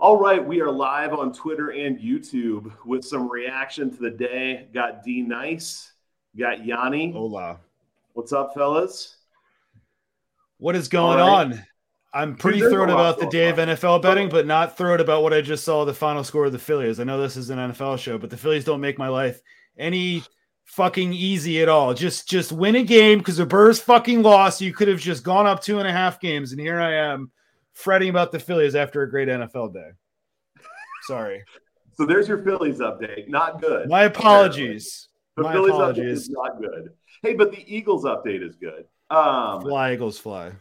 All 0.00 0.16
right, 0.16 0.42
we 0.42 0.62
are 0.62 0.70
live 0.70 1.12
on 1.12 1.30
Twitter 1.30 1.72
and 1.72 1.98
YouTube 1.98 2.72
with 2.86 3.04
some 3.04 3.30
reaction 3.30 3.90
to 3.90 3.96
the 3.98 4.10
day. 4.10 4.66
Got 4.72 5.04
D 5.04 5.20
Nice, 5.20 5.92
got 6.38 6.64
Yanni. 6.64 7.12
Hola. 7.12 7.58
What's 8.14 8.32
up, 8.32 8.54
fellas? 8.54 9.16
What 10.56 10.74
is 10.74 10.88
going 10.88 11.18
right. 11.18 11.28
on? 11.28 11.66
I'm 12.14 12.34
pretty 12.34 12.60
thrilled 12.60 12.88
about 12.88 13.18
the 13.18 13.26
day 13.26 13.50
of 13.50 13.58
NFL 13.58 14.00
betting, 14.00 14.30
but 14.30 14.46
not 14.46 14.74
thrilled 14.74 15.02
about 15.02 15.22
what 15.22 15.34
I 15.34 15.42
just 15.42 15.64
saw 15.64 15.84
the 15.84 15.92
final 15.92 16.24
score 16.24 16.46
of 16.46 16.52
the 16.52 16.58
Phillies. 16.58 16.98
I 16.98 17.04
know 17.04 17.20
this 17.20 17.36
is 17.36 17.50
an 17.50 17.58
NFL 17.58 17.98
show, 17.98 18.16
but 18.16 18.30
the 18.30 18.38
Phillies 18.38 18.64
don't 18.64 18.80
make 18.80 18.96
my 18.96 19.08
life 19.08 19.42
any 19.76 20.22
fucking 20.64 21.12
easy 21.12 21.60
at 21.60 21.68
all. 21.68 21.92
Just 21.92 22.26
just 22.26 22.52
win 22.52 22.76
a 22.76 22.82
game 22.82 23.18
because 23.18 23.36
the 23.36 23.44
Burrs 23.44 23.82
fucking 23.82 24.22
lost. 24.22 24.62
You 24.62 24.72
could 24.72 24.88
have 24.88 24.98
just 24.98 25.24
gone 25.24 25.46
up 25.46 25.60
two 25.60 25.78
and 25.78 25.86
a 25.86 25.92
half 25.92 26.20
games, 26.20 26.52
and 26.52 26.60
here 26.60 26.80
I 26.80 26.94
am 26.94 27.30
fretting 27.72 28.10
about 28.10 28.32
the 28.32 28.38
Phillies 28.38 28.74
after 28.74 29.02
a 29.02 29.10
great 29.10 29.28
NFL 29.28 29.74
day. 29.74 29.90
Sorry. 31.06 31.44
So 31.94 32.06
there's 32.06 32.28
your 32.28 32.38
Phillies 32.38 32.78
update. 32.78 33.28
Not 33.28 33.60
good. 33.60 33.86
My 33.90 34.04
apologies. 34.04 35.08
The 35.36 35.42
My 35.42 35.52
Phillies 35.52 35.74
apologies. 35.74 36.02
update 36.04 36.12
is 36.12 36.30
not 36.30 36.58
good. 36.58 36.88
Hey, 37.22 37.34
but 37.34 37.50
the 37.50 37.62
Eagles 37.66 38.04
update 38.04 38.42
is 38.42 38.56
good. 38.56 38.86
Um, 39.10 39.60
fly 39.60 39.92
Eagles 39.92 40.18
fly. 40.18 40.52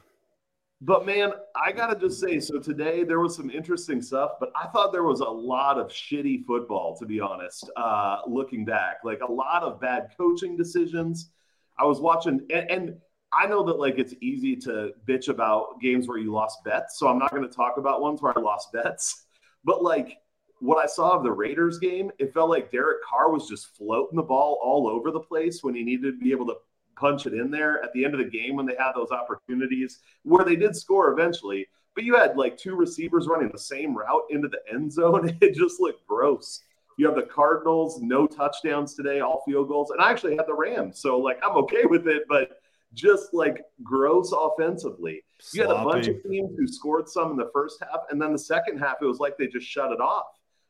But 0.81 1.05
man, 1.05 1.31
I 1.55 1.71
gotta 1.71 1.97
just 1.97 2.19
say, 2.19 2.41
so 2.41 2.59
today 2.59 3.05
there 3.05 3.21
was 3.21 3.37
some 3.37 3.49
interesting 3.49 4.01
stuff, 4.01 4.31
but 4.41 4.51
I 4.53 4.67
thought 4.67 4.91
there 4.91 5.03
was 5.03 5.21
a 5.21 5.29
lot 5.29 5.77
of 5.77 5.87
shitty 5.87 6.43
football, 6.45 6.97
to 6.97 7.05
be 7.05 7.21
honest. 7.21 7.69
Uh, 7.77 8.17
looking 8.27 8.65
back, 8.65 8.97
like 9.05 9.21
a 9.21 9.31
lot 9.31 9.63
of 9.63 9.79
bad 9.79 10.09
coaching 10.17 10.57
decisions. 10.57 11.29
I 11.77 11.85
was 11.85 12.01
watching, 12.01 12.41
and, 12.51 12.69
and 12.69 12.97
I 13.31 13.47
know 13.47 13.63
that 13.63 13.79
like 13.79 13.99
it's 13.99 14.13
easy 14.21 14.55
to 14.57 14.93
bitch 15.07 15.29
about 15.29 15.79
games 15.81 16.07
where 16.07 16.17
you 16.17 16.31
lost 16.31 16.63
bets, 16.63 16.97
so 16.97 17.07
I'm 17.07 17.19
not 17.19 17.31
going 17.31 17.47
to 17.47 17.55
talk 17.55 17.77
about 17.77 18.01
ones 18.01 18.21
where 18.21 18.37
I 18.37 18.41
lost 18.41 18.71
bets. 18.73 19.25
But 19.65 19.83
like 19.83 20.19
what 20.59 20.77
I 20.77 20.85
saw 20.85 21.17
of 21.17 21.23
the 21.23 21.31
Raiders 21.33 21.79
game, 21.79 22.11
it 22.17 22.33
felt 22.33 22.49
like 22.49 22.71
Derek 22.71 23.03
Carr 23.03 23.29
was 23.29 23.45
just 23.45 23.75
floating 23.75 24.15
the 24.15 24.23
ball 24.23 24.57
all 24.63 24.87
over 24.87 25.11
the 25.11 25.19
place 25.19 25.61
when 25.61 25.75
he 25.75 25.83
needed 25.83 26.13
to 26.13 26.17
be 26.17 26.31
able 26.31 26.45
to 26.47 26.55
punch 26.95 27.25
it 27.25 27.33
in 27.33 27.51
there 27.51 27.83
at 27.83 27.91
the 27.93 28.05
end 28.05 28.13
of 28.13 28.19
the 28.19 28.29
game 28.29 28.55
when 28.55 28.65
they 28.65 28.75
had 28.77 28.93
those 28.93 29.11
opportunities 29.11 29.99
where 30.23 30.45
they 30.45 30.55
did 30.55 30.77
score 30.77 31.11
eventually. 31.11 31.67
But 31.95 32.03
you 32.03 32.15
had 32.15 32.37
like 32.37 32.57
two 32.57 32.75
receivers 32.75 33.27
running 33.27 33.49
the 33.51 33.59
same 33.59 33.97
route 33.97 34.23
into 34.29 34.47
the 34.47 34.59
end 34.71 34.91
zone. 34.91 35.37
It 35.41 35.55
just 35.55 35.79
looked 35.79 36.05
gross. 36.07 36.61
You 36.97 37.05
have 37.07 37.15
the 37.15 37.23
Cardinals, 37.23 38.01
no 38.01 38.27
touchdowns 38.27 38.93
today, 38.93 39.21
all 39.21 39.43
field 39.45 39.69
goals. 39.69 39.91
And 39.91 40.01
I 40.01 40.11
actually 40.11 40.35
had 40.35 40.47
the 40.47 40.53
Rams. 40.53 40.99
So 40.99 41.17
like 41.17 41.39
I'm 41.43 41.55
okay 41.57 41.85
with 41.85 42.07
it, 42.07 42.23
but 42.27 42.61
just 42.93 43.33
like 43.33 43.61
gross 43.83 44.33
offensively. 44.33 45.23
You 45.53 45.61
had 45.61 45.71
a 45.71 45.83
bunch 45.83 46.07
of 46.07 46.21
teams 46.23 46.57
who 46.57 46.67
scored 46.67 47.07
some 47.07 47.31
in 47.31 47.37
the 47.37 47.49
first 47.53 47.81
half, 47.81 48.01
and 48.09 48.21
then 48.21 48.31
the 48.33 48.39
second 48.39 48.79
half, 48.79 48.97
it 49.01 49.05
was 49.05 49.19
like 49.19 49.37
they 49.37 49.47
just 49.47 49.67
shut 49.67 49.91
it 49.91 50.01
off. 50.01 50.25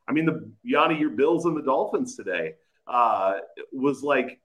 I 0.07 0.11
mean, 0.11 0.25
the 0.25 0.51
Yanni, 0.63 0.99
your 0.99 1.11
Bills 1.11 1.45
and 1.45 1.55
the 1.55 1.61
Dolphins 1.61 2.15
today 2.15 2.55
uh, 2.87 3.35
was 3.71 4.03
like 4.03 4.39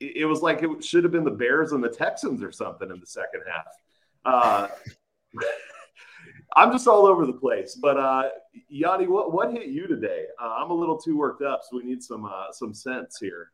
it 0.00 0.26
was 0.26 0.42
like 0.42 0.62
it 0.62 0.84
should 0.84 1.04
have 1.04 1.12
been 1.12 1.24
the 1.24 1.30
Bears 1.30 1.72
and 1.72 1.82
the 1.82 1.88
Texans 1.88 2.42
or 2.42 2.50
something 2.50 2.90
in 2.90 2.98
the 2.98 3.06
second 3.06 3.42
half. 3.46 3.66
Uh, 4.24 4.68
I'm 6.56 6.72
just 6.72 6.86
all 6.86 7.06
over 7.06 7.24
the 7.26 7.32
place. 7.32 7.78
But 7.80 7.96
uh, 7.96 8.28
Yanni, 8.68 9.06
what 9.06 9.32
what 9.32 9.52
hit 9.52 9.66
you 9.66 9.86
today? 9.86 10.26
Uh, 10.40 10.56
I'm 10.58 10.70
a 10.70 10.74
little 10.74 10.98
too 10.98 11.16
worked 11.16 11.42
up, 11.42 11.60
so 11.68 11.76
we 11.76 11.84
need 11.84 12.02
some 12.02 12.24
uh, 12.24 12.50
some 12.52 12.74
sense 12.74 13.18
here. 13.20 13.50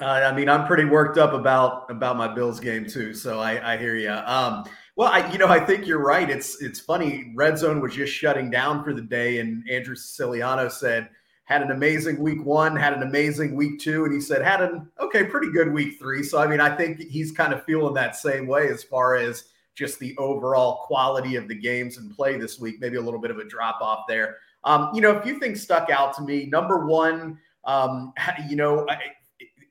Uh, 0.00 0.04
I 0.04 0.34
mean, 0.34 0.48
I'm 0.48 0.66
pretty 0.66 0.84
worked 0.84 1.18
up 1.18 1.32
about 1.32 1.88
about 1.88 2.16
my 2.16 2.26
Bills 2.26 2.58
game 2.58 2.84
too. 2.84 3.14
So 3.14 3.38
I, 3.38 3.74
I 3.74 3.76
hear 3.76 3.96
you. 3.96 4.10
Um, 4.10 4.64
well, 4.96 5.10
I 5.12 5.30
you 5.30 5.38
know 5.38 5.46
I 5.46 5.60
think 5.60 5.86
you're 5.86 6.04
right. 6.04 6.28
It's 6.28 6.60
it's 6.60 6.80
funny. 6.80 7.32
Red 7.36 7.58
Zone 7.58 7.80
was 7.80 7.94
just 7.94 8.12
shutting 8.12 8.50
down 8.50 8.82
for 8.82 8.92
the 8.92 9.02
day, 9.02 9.38
and 9.38 9.68
Andrew 9.70 9.94
Siciliano 9.94 10.68
said 10.68 11.10
had 11.44 11.62
an 11.62 11.70
amazing 11.70 12.18
week 12.18 12.44
one, 12.44 12.74
had 12.74 12.94
an 12.94 13.02
amazing 13.02 13.54
week 13.54 13.78
two, 13.78 14.04
and 14.04 14.12
he 14.12 14.20
said 14.20 14.42
had 14.42 14.62
an 14.62 14.88
okay, 14.98 15.24
pretty 15.24 15.52
good 15.52 15.72
week 15.72 15.98
three. 15.98 16.24
So 16.24 16.38
I 16.40 16.48
mean, 16.48 16.60
I 16.60 16.74
think 16.74 17.00
he's 17.00 17.30
kind 17.30 17.52
of 17.52 17.64
feeling 17.64 17.94
that 17.94 18.16
same 18.16 18.48
way 18.48 18.68
as 18.68 18.82
far 18.82 19.14
as 19.14 19.44
just 19.76 20.00
the 20.00 20.16
overall 20.18 20.84
quality 20.86 21.36
of 21.36 21.46
the 21.46 21.54
games 21.54 21.98
and 21.98 22.10
play 22.14 22.36
this 22.36 22.58
week. 22.58 22.80
Maybe 22.80 22.96
a 22.96 23.00
little 23.00 23.20
bit 23.20 23.30
of 23.30 23.38
a 23.38 23.44
drop 23.44 23.78
off 23.80 24.06
there. 24.08 24.38
Um, 24.64 24.90
you 24.92 25.00
know, 25.00 25.12
a 25.12 25.22
few 25.22 25.38
things 25.38 25.62
stuck 25.62 25.88
out 25.90 26.14
to 26.14 26.22
me. 26.22 26.46
Number 26.46 26.84
one, 26.84 27.38
um, 27.64 28.12
you 28.48 28.56
know. 28.56 28.86
I, 28.88 28.98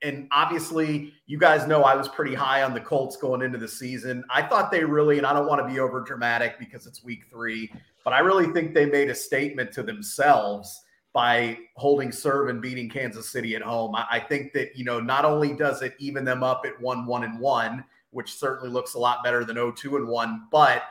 and 0.04 0.28
obviously, 0.30 1.14
you 1.26 1.38
guys 1.38 1.66
know 1.66 1.82
I 1.82 1.96
was 1.96 2.08
pretty 2.08 2.34
high 2.34 2.62
on 2.62 2.74
the 2.74 2.80
Colts 2.80 3.16
going 3.16 3.42
into 3.42 3.58
the 3.58 3.66
season. 3.66 4.22
I 4.30 4.42
thought 4.42 4.70
they 4.70 4.84
really, 4.84 5.18
and 5.18 5.26
I 5.26 5.32
don't 5.32 5.48
want 5.48 5.66
to 5.66 5.72
be 5.72 5.80
over 5.80 6.02
dramatic 6.02 6.58
because 6.58 6.86
it's 6.86 7.02
week 7.02 7.24
three, 7.30 7.72
but 8.04 8.12
I 8.12 8.18
really 8.18 8.52
think 8.52 8.74
they 8.74 8.86
made 8.86 9.08
a 9.08 9.14
statement 9.14 9.72
to 9.72 9.82
themselves 9.82 10.82
by 11.14 11.56
holding 11.76 12.12
serve 12.12 12.48
and 12.48 12.60
beating 12.60 12.90
Kansas 12.90 13.30
City 13.30 13.56
at 13.56 13.62
home. 13.62 13.94
I, 13.94 14.04
I 14.10 14.20
think 14.20 14.52
that, 14.52 14.76
you 14.76 14.84
know, 14.84 15.00
not 15.00 15.24
only 15.24 15.54
does 15.54 15.80
it 15.80 15.94
even 15.98 16.24
them 16.24 16.42
up 16.42 16.64
at 16.66 16.78
1 16.80 17.06
1 17.06 17.24
and 17.24 17.40
1, 17.40 17.84
which 18.10 18.34
certainly 18.34 18.68
looks 18.68 18.94
a 18.94 18.98
lot 18.98 19.24
better 19.24 19.44
than 19.44 19.56
0 19.56 19.72
2 19.72 19.96
and 19.96 20.08
1, 20.08 20.48
but 20.52 20.82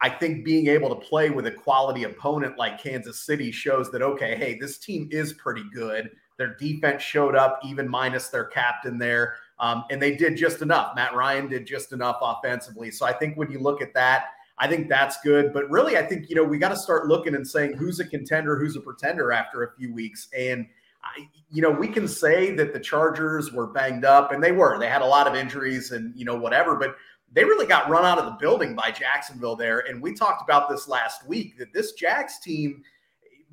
I 0.00 0.10
think 0.10 0.44
being 0.44 0.68
able 0.68 0.88
to 0.90 1.06
play 1.08 1.30
with 1.30 1.46
a 1.46 1.50
quality 1.50 2.04
opponent 2.04 2.58
like 2.58 2.82
Kansas 2.82 3.20
City 3.24 3.50
shows 3.50 3.90
that, 3.90 4.02
okay, 4.02 4.36
hey, 4.36 4.58
this 4.58 4.78
team 4.78 5.08
is 5.10 5.32
pretty 5.32 5.64
good. 5.72 6.10
Their 6.38 6.54
defense 6.54 7.02
showed 7.02 7.34
up, 7.34 7.58
even 7.64 7.88
minus 7.88 8.28
their 8.28 8.44
captain 8.44 8.96
there. 8.96 9.34
Um, 9.58 9.84
and 9.90 10.00
they 10.00 10.14
did 10.14 10.36
just 10.36 10.62
enough. 10.62 10.94
Matt 10.94 11.14
Ryan 11.14 11.48
did 11.48 11.66
just 11.66 11.92
enough 11.92 12.18
offensively. 12.22 12.92
So 12.92 13.04
I 13.04 13.12
think 13.12 13.36
when 13.36 13.50
you 13.50 13.58
look 13.58 13.82
at 13.82 13.92
that, 13.94 14.26
I 14.56 14.68
think 14.68 14.88
that's 14.88 15.20
good. 15.22 15.52
But 15.52 15.68
really, 15.68 15.96
I 15.96 16.02
think, 16.02 16.30
you 16.30 16.36
know, 16.36 16.44
we 16.44 16.58
got 16.58 16.68
to 16.68 16.76
start 16.76 17.08
looking 17.08 17.34
and 17.34 17.46
saying 17.46 17.76
who's 17.76 17.98
a 17.98 18.04
contender, 18.04 18.56
who's 18.56 18.76
a 18.76 18.80
pretender 18.80 19.32
after 19.32 19.64
a 19.64 19.72
few 19.76 19.92
weeks. 19.92 20.28
And, 20.36 20.66
I, 21.02 21.28
you 21.50 21.60
know, 21.60 21.72
we 21.72 21.88
can 21.88 22.06
say 22.06 22.54
that 22.54 22.72
the 22.72 22.80
Chargers 22.80 23.52
were 23.52 23.66
banged 23.66 24.04
up, 24.04 24.30
and 24.30 24.42
they 24.42 24.52
were. 24.52 24.78
They 24.78 24.88
had 24.88 25.02
a 25.02 25.06
lot 25.06 25.26
of 25.26 25.34
injuries 25.34 25.90
and, 25.90 26.14
you 26.16 26.24
know, 26.24 26.36
whatever. 26.36 26.76
But 26.76 26.94
they 27.32 27.42
really 27.42 27.66
got 27.66 27.90
run 27.90 28.04
out 28.04 28.18
of 28.18 28.26
the 28.26 28.36
building 28.38 28.76
by 28.76 28.92
Jacksonville 28.92 29.56
there. 29.56 29.80
And 29.80 30.00
we 30.00 30.14
talked 30.14 30.42
about 30.42 30.68
this 30.68 30.86
last 30.86 31.26
week 31.26 31.58
that 31.58 31.72
this 31.72 31.94
Jags 31.94 32.38
team– 32.38 32.84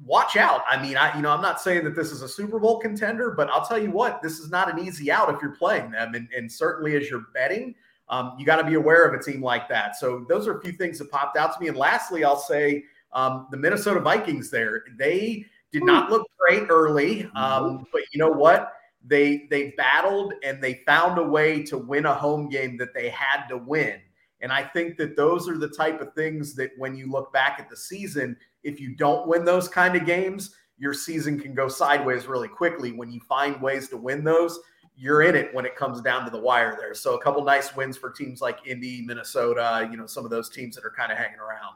watch 0.03 0.35
out. 0.35 0.61
I 0.69 0.81
mean, 0.81 0.97
I 0.97 1.15
you 1.15 1.21
know, 1.21 1.31
I'm 1.31 1.41
not 1.41 1.61
saying 1.61 1.83
that 1.85 1.95
this 1.95 2.11
is 2.11 2.21
a 2.21 2.27
Super 2.27 2.59
Bowl 2.59 2.79
contender, 2.79 3.31
but 3.31 3.49
I'll 3.49 3.65
tell 3.65 3.81
you 3.81 3.91
what, 3.91 4.21
this 4.21 4.39
is 4.39 4.49
not 4.49 4.71
an 4.71 4.85
easy 4.85 5.11
out 5.11 5.33
if 5.33 5.41
you're 5.41 5.55
playing 5.55 5.91
them, 5.91 6.15
and, 6.15 6.27
and 6.35 6.51
certainly 6.51 6.95
as 6.95 7.09
you're 7.09 7.27
betting, 7.33 7.75
um, 8.09 8.35
you 8.37 8.45
got 8.45 8.57
to 8.57 8.63
be 8.63 8.75
aware 8.75 9.05
of 9.05 9.19
a 9.19 9.23
team 9.23 9.41
like 9.41 9.69
that. 9.69 9.95
So 9.95 10.25
those 10.27 10.47
are 10.47 10.57
a 10.57 10.61
few 10.61 10.73
things 10.73 10.99
that 10.99 11.09
popped 11.11 11.37
out 11.37 11.53
to 11.53 11.59
me. 11.59 11.67
And 11.67 11.77
lastly, 11.77 12.23
I'll 12.23 12.35
say 12.37 12.83
um, 13.13 13.47
the 13.51 13.57
Minnesota 13.57 13.99
Vikings. 13.99 14.49
There, 14.49 14.83
they 14.97 15.45
did 15.71 15.83
not 15.83 16.09
look 16.09 16.27
great 16.39 16.67
early, 16.69 17.29
um, 17.35 17.85
but 17.91 18.01
you 18.11 18.19
know 18.19 18.31
what? 18.31 18.73
They 19.07 19.47
they 19.49 19.71
battled 19.77 20.33
and 20.43 20.61
they 20.61 20.81
found 20.85 21.19
a 21.19 21.23
way 21.23 21.63
to 21.63 21.77
win 21.77 22.05
a 22.05 22.13
home 22.13 22.49
game 22.49 22.77
that 22.77 22.93
they 22.93 23.09
had 23.09 23.47
to 23.47 23.57
win. 23.57 23.99
And 24.41 24.51
I 24.51 24.63
think 24.63 24.97
that 24.97 25.15
those 25.15 25.47
are 25.49 25.57
the 25.57 25.69
type 25.69 26.01
of 26.01 26.13
things 26.13 26.53
that 26.55 26.71
when 26.77 26.95
you 26.95 27.09
look 27.09 27.31
back 27.31 27.57
at 27.59 27.69
the 27.69 27.77
season, 27.77 28.37
if 28.65 28.81
you 28.81 28.95
don't 28.95 29.27
win 29.27 29.45
those 29.45 29.67
kind 29.69 29.95
of 29.95 30.05
games, 30.05 30.55
your 30.77 30.93
season 30.93 31.39
can 31.39 31.53
go 31.53 31.67
sideways 31.67 32.25
really 32.25 32.49
quickly. 32.49 32.91
When 32.91 33.11
you 33.11 33.21
find 33.21 33.61
ways 33.61 33.87
to 33.89 33.97
win 33.97 34.23
those, 34.23 34.59
you're 34.97 35.21
in 35.21 35.35
it 35.35 35.53
when 35.53 35.65
it 35.65 35.75
comes 35.75 36.01
down 36.01 36.25
to 36.25 36.31
the 36.31 36.39
wire 36.39 36.75
there. 36.77 36.93
So 36.93 37.15
a 37.15 37.21
couple 37.21 37.43
nice 37.43 37.75
wins 37.75 37.97
for 37.97 38.09
teams 38.09 38.41
like 38.41 38.59
Indy, 38.65 39.01
Minnesota, 39.01 39.87
you 39.89 39.97
know, 39.97 40.05
some 40.05 40.25
of 40.25 40.31
those 40.31 40.49
teams 40.49 40.75
that 40.75 40.85
are 40.85 40.93
kind 40.97 41.11
of 41.11 41.17
hanging 41.17 41.39
around. 41.39 41.75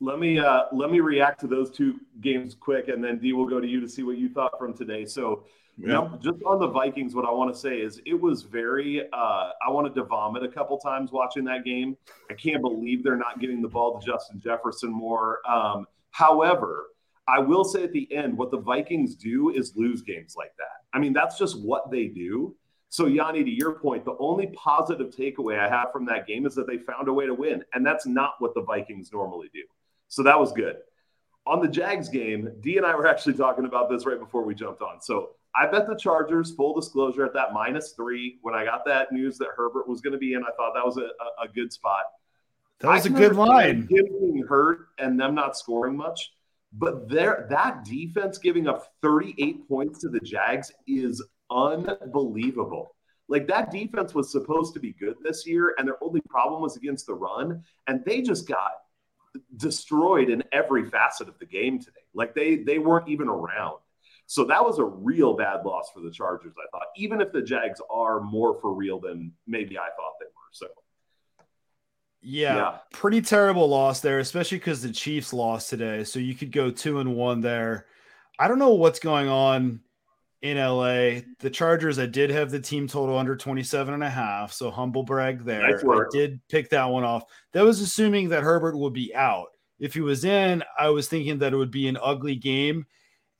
Let 0.00 0.18
me 0.18 0.38
uh, 0.38 0.64
let 0.72 0.90
me 0.90 1.00
react 1.00 1.40
to 1.40 1.48
those 1.48 1.70
two 1.72 1.98
games 2.20 2.54
quick, 2.54 2.86
and 2.86 3.02
then 3.02 3.18
D 3.18 3.32
will 3.32 3.48
go 3.48 3.60
to 3.60 3.66
you 3.66 3.80
to 3.80 3.88
see 3.88 4.04
what 4.04 4.16
you 4.16 4.28
thought 4.28 4.56
from 4.56 4.72
today. 4.72 5.04
So, 5.04 5.44
yeah. 5.76 6.08
just 6.20 6.38
on 6.46 6.60
the 6.60 6.68
Vikings, 6.68 7.16
what 7.16 7.24
I 7.24 7.32
want 7.32 7.52
to 7.52 7.58
say 7.58 7.78
is 7.78 8.00
it 8.06 8.14
was 8.14 8.42
very. 8.42 9.02
Uh, 9.12 9.50
I 9.66 9.70
wanted 9.70 9.96
to 9.96 10.04
vomit 10.04 10.44
a 10.44 10.48
couple 10.48 10.78
times 10.78 11.10
watching 11.10 11.42
that 11.46 11.64
game. 11.64 11.96
I 12.30 12.34
can't 12.34 12.62
believe 12.62 13.02
they're 13.02 13.16
not 13.16 13.40
getting 13.40 13.60
the 13.60 13.68
ball 13.68 13.98
to 13.98 14.06
Justin 14.06 14.38
Jefferson 14.38 14.92
more. 14.92 15.40
Um, 15.50 15.84
However, 16.18 16.88
I 17.28 17.38
will 17.38 17.62
say 17.62 17.84
at 17.84 17.92
the 17.92 18.12
end, 18.12 18.36
what 18.36 18.50
the 18.50 18.58
Vikings 18.58 19.14
do 19.14 19.50
is 19.50 19.76
lose 19.76 20.02
games 20.02 20.34
like 20.36 20.50
that. 20.58 20.82
I 20.92 20.98
mean, 20.98 21.12
that's 21.12 21.38
just 21.38 21.62
what 21.62 21.92
they 21.92 22.06
do. 22.06 22.56
So, 22.88 23.06
Yanni, 23.06 23.44
to 23.44 23.50
your 23.50 23.78
point, 23.78 24.04
the 24.04 24.16
only 24.18 24.48
positive 24.48 25.14
takeaway 25.14 25.60
I 25.60 25.68
have 25.68 25.92
from 25.92 26.06
that 26.06 26.26
game 26.26 26.44
is 26.44 26.56
that 26.56 26.66
they 26.66 26.78
found 26.78 27.06
a 27.06 27.12
way 27.12 27.26
to 27.26 27.34
win. 27.34 27.62
And 27.72 27.86
that's 27.86 28.04
not 28.04 28.32
what 28.40 28.52
the 28.54 28.62
Vikings 28.62 29.12
normally 29.12 29.46
do. 29.54 29.62
So, 30.08 30.24
that 30.24 30.40
was 30.40 30.50
good. 30.50 30.78
On 31.46 31.60
the 31.60 31.68
Jags 31.68 32.08
game, 32.08 32.50
D 32.62 32.78
and 32.78 32.84
I 32.84 32.96
were 32.96 33.06
actually 33.06 33.34
talking 33.34 33.64
about 33.64 33.88
this 33.88 34.04
right 34.04 34.18
before 34.18 34.42
we 34.42 34.56
jumped 34.56 34.82
on. 34.82 35.00
So, 35.00 35.36
I 35.54 35.68
bet 35.68 35.86
the 35.86 35.94
Chargers, 35.94 36.50
full 36.50 36.74
disclosure, 36.74 37.24
at 37.24 37.32
that 37.34 37.52
minus 37.52 37.92
three, 37.92 38.38
when 38.42 38.56
I 38.56 38.64
got 38.64 38.84
that 38.86 39.12
news 39.12 39.38
that 39.38 39.50
Herbert 39.56 39.86
was 39.86 40.00
going 40.00 40.14
to 40.14 40.18
be 40.18 40.32
in, 40.32 40.42
I 40.42 40.50
thought 40.56 40.72
that 40.74 40.84
was 40.84 40.96
a, 40.96 41.10
a 41.40 41.46
good 41.54 41.72
spot. 41.72 42.06
That 42.80 42.88
was 42.88 43.06
I 43.06 43.10
a 43.10 43.12
good 43.12 43.36
line. 43.36 43.86
Getting 43.86 44.44
hurt 44.48 44.88
and 44.98 45.18
them 45.18 45.34
not 45.34 45.56
scoring 45.56 45.96
much, 45.96 46.30
but 46.72 47.08
there 47.08 47.46
that 47.50 47.84
defense 47.84 48.38
giving 48.38 48.68
up 48.68 48.92
38 49.02 49.68
points 49.68 50.00
to 50.00 50.08
the 50.08 50.20
Jags 50.20 50.72
is 50.86 51.22
unbelievable. 51.50 52.94
Like 53.28 53.46
that 53.48 53.70
defense 53.70 54.14
was 54.14 54.30
supposed 54.30 54.74
to 54.74 54.80
be 54.80 54.92
good 54.92 55.16
this 55.22 55.46
year, 55.46 55.74
and 55.76 55.86
their 55.86 56.02
only 56.02 56.20
problem 56.28 56.62
was 56.62 56.76
against 56.76 57.06
the 57.06 57.14
run, 57.14 57.62
and 57.86 58.02
they 58.04 58.22
just 58.22 58.48
got 58.48 58.72
destroyed 59.56 60.30
in 60.30 60.42
every 60.52 60.88
facet 60.88 61.28
of 61.28 61.38
the 61.38 61.46
game 61.46 61.78
today. 61.78 62.00
Like 62.14 62.34
they 62.34 62.56
they 62.56 62.78
weren't 62.78 63.08
even 63.08 63.28
around. 63.28 63.78
So 64.26 64.44
that 64.44 64.62
was 64.62 64.78
a 64.78 64.84
real 64.84 65.34
bad 65.34 65.64
loss 65.64 65.90
for 65.92 66.00
the 66.00 66.10
Chargers, 66.10 66.52
I 66.58 66.68
thought, 66.70 66.88
even 66.96 67.22
if 67.22 67.32
the 67.32 67.40
Jags 67.40 67.80
are 67.90 68.20
more 68.20 68.60
for 68.60 68.74
real 68.74 69.00
than 69.00 69.32
maybe 69.46 69.78
I 69.78 69.88
thought 69.96 70.14
they 70.20 70.26
were. 70.26 70.52
So 70.52 70.66
yeah, 72.20 72.56
yeah. 72.56 72.78
pretty 72.92 73.20
terrible 73.20 73.68
loss 73.68 74.00
there, 74.00 74.18
especially 74.18 74.58
because 74.58 74.82
the 74.82 74.92
Chiefs 74.92 75.32
lost 75.32 75.70
today. 75.70 76.04
So 76.04 76.18
you 76.18 76.34
could 76.34 76.52
go 76.52 76.70
two 76.70 77.00
and 77.00 77.14
one 77.14 77.40
there. 77.40 77.86
I 78.38 78.48
don't 78.48 78.58
know 78.58 78.74
what's 78.74 78.98
going 78.98 79.28
on 79.28 79.80
in 80.42 80.56
LA. 80.56 81.22
The 81.40 81.50
Chargers, 81.50 81.98
I 81.98 82.06
did 82.06 82.30
have 82.30 82.50
the 82.50 82.60
team 82.60 82.86
total 82.86 83.18
under 83.18 83.36
27 83.36 83.94
and 83.94 84.04
a 84.04 84.10
half. 84.10 84.52
So 84.52 84.70
humble 84.70 85.02
brag 85.02 85.44
there. 85.44 85.68
Nice 85.68 85.84
I 85.84 86.04
did 86.10 86.40
pick 86.48 86.70
that 86.70 86.84
one 86.84 87.04
off. 87.04 87.24
That 87.52 87.64
was 87.64 87.80
assuming 87.80 88.28
that 88.30 88.42
Herbert 88.42 88.76
would 88.76 88.92
be 88.92 89.14
out. 89.14 89.48
If 89.78 89.94
he 89.94 90.00
was 90.00 90.24
in, 90.24 90.62
I 90.78 90.90
was 90.90 91.08
thinking 91.08 91.38
that 91.38 91.52
it 91.52 91.56
would 91.56 91.70
be 91.70 91.88
an 91.88 91.98
ugly 92.02 92.36
game. 92.36 92.86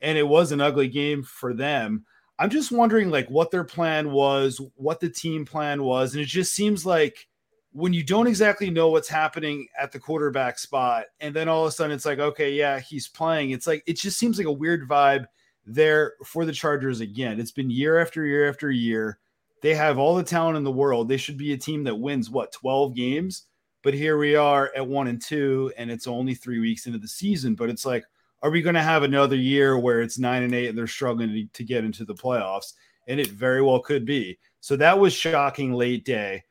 And 0.00 0.16
it 0.16 0.26
was 0.26 0.52
an 0.52 0.60
ugly 0.60 0.88
game 0.88 1.24
for 1.24 1.52
them. 1.52 2.04
I'm 2.38 2.50
just 2.50 2.70
wondering 2.70 3.10
like 3.10 3.28
what 3.28 3.50
their 3.50 3.64
plan 3.64 4.12
was, 4.12 4.60
what 4.76 5.00
the 5.00 5.10
team 5.10 5.44
plan 5.44 5.82
was. 5.82 6.14
And 6.14 6.22
it 6.22 6.26
just 6.26 6.54
seems 6.54 6.86
like 6.86 7.26
when 7.72 7.92
you 7.92 8.02
don't 8.02 8.26
exactly 8.26 8.70
know 8.70 8.88
what's 8.88 9.08
happening 9.08 9.66
at 9.78 9.92
the 9.92 10.00
quarterback 10.00 10.58
spot, 10.58 11.06
and 11.20 11.34
then 11.34 11.48
all 11.48 11.64
of 11.64 11.68
a 11.68 11.72
sudden 11.72 11.94
it's 11.94 12.06
like, 12.06 12.18
okay, 12.18 12.52
yeah, 12.52 12.80
he's 12.80 13.08
playing. 13.08 13.50
It's 13.50 13.66
like 13.66 13.82
it 13.86 13.98
just 13.98 14.18
seems 14.18 14.38
like 14.38 14.46
a 14.46 14.52
weird 14.52 14.88
vibe 14.88 15.26
there 15.66 16.14
for 16.24 16.44
the 16.44 16.52
Chargers 16.52 17.00
again. 17.00 17.38
It's 17.38 17.52
been 17.52 17.70
year 17.70 17.98
after 18.00 18.24
year 18.24 18.48
after 18.48 18.70
year. 18.70 19.18
They 19.60 19.74
have 19.74 19.98
all 19.98 20.14
the 20.14 20.22
talent 20.22 20.56
in 20.56 20.64
the 20.64 20.70
world. 20.70 21.08
They 21.08 21.16
should 21.16 21.36
be 21.36 21.52
a 21.52 21.58
team 21.58 21.84
that 21.84 21.94
wins 21.94 22.30
what 22.30 22.52
12 22.52 22.94
games. 22.94 23.44
But 23.82 23.94
here 23.94 24.18
we 24.18 24.34
are 24.34 24.72
at 24.74 24.86
one 24.86 25.08
and 25.08 25.22
two, 25.22 25.72
and 25.76 25.90
it's 25.90 26.06
only 26.06 26.34
three 26.34 26.58
weeks 26.58 26.86
into 26.86 26.98
the 26.98 27.08
season. 27.08 27.54
But 27.54 27.70
it's 27.70 27.86
like, 27.86 28.04
are 28.42 28.50
we 28.50 28.62
going 28.62 28.74
to 28.74 28.82
have 28.82 29.02
another 29.02 29.36
year 29.36 29.78
where 29.78 30.00
it's 30.00 30.18
nine 30.18 30.42
and 30.42 30.54
eight 30.54 30.68
and 30.68 30.78
they're 30.78 30.86
struggling 30.86 31.28
to, 31.30 31.46
to 31.46 31.64
get 31.64 31.84
into 31.84 32.04
the 32.04 32.14
playoffs? 32.14 32.74
And 33.06 33.18
it 33.20 33.28
very 33.28 33.62
well 33.62 33.80
could 33.80 34.04
be. 34.04 34.38
So 34.60 34.76
that 34.76 34.98
was 34.98 35.12
shocking 35.12 35.72
late 35.72 36.04
day. 36.04 36.44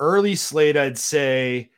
Early 0.00 0.34
slate, 0.34 0.76
I'd 0.76 0.98
say 0.98 1.70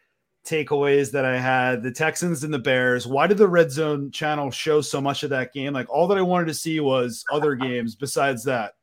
takeaways 0.47 1.11
that 1.11 1.25
I 1.25 1.39
had 1.39 1.83
the 1.83 1.91
Texans 1.91 2.45
and 2.45 2.55
the 2.55 2.59
Bears. 2.59 3.07
Why 3.07 3.27
did 3.27 3.39
the 3.39 3.49
Red 3.49 3.71
Zone 3.71 4.11
channel 4.11 4.51
show 4.51 4.81
so 4.81 5.01
much 5.01 5.23
of 5.23 5.31
that 5.31 5.53
game? 5.53 5.75
Like 5.75 5.91
all 5.91 6.07
that 6.07 6.17
I 6.19 6.23
wanted 6.23 6.47
to 6.47 6.55
see 6.55 6.81
was 6.81 7.25
other 7.31 7.55
games 7.57 7.95
besides 7.95 8.45
that, 8.45 8.75